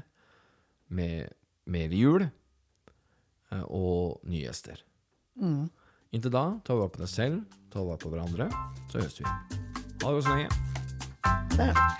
Med 0.90 1.30
mer 1.70 1.94
jul 1.94 2.24
eh, 2.26 3.62
og 3.62 4.18
nye 4.26 4.48
gjester. 4.48 4.82
Mm. 5.38 5.70
Inntil 6.10 6.34
da, 6.34 6.44
ta 6.66 6.74
vare 6.74 6.90
på 6.90 7.04
deg 7.04 7.12
selv, 7.12 7.38
ta 7.70 7.86
vare 7.86 8.02
på 8.02 8.10
hverandre. 8.10 8.50
Så 8.90 8.98
høres 8.98 9.20
vi. 9.22 9.30
Ha 10.02 10.10
det 10.10 10.26
så 10.26 10.34
lenge. 10.34 10.50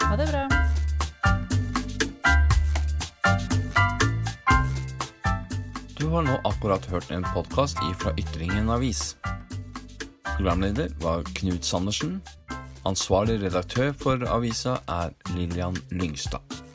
Ha 0.03 0.19
det 0.19 0.29
bra. 0.35 0.45
Du 5.95 6.09
har 6.11 6.27
nå 6.27 6.41
akkurat 6.43 6.91
hørt 6.91 7.15
en 7.15 7.23
podkast 7.37 7.79
fra 8.03 8.19
Ytringen 8.19 8.75
avis. 8.75 9.13
Programleder 10.39 10.89
var 11.03 11.23
Knut 11.35 11.65
Sandersen. 11.65 12.23
Ansvarlig 12.87 13.41
redaktør 13.43 13.91
for 13.99 14.23
avisa 14.31 14.77
er 14.87 15.11
Lillian 15.35 15.77
Lyngstad. 15.91 16.68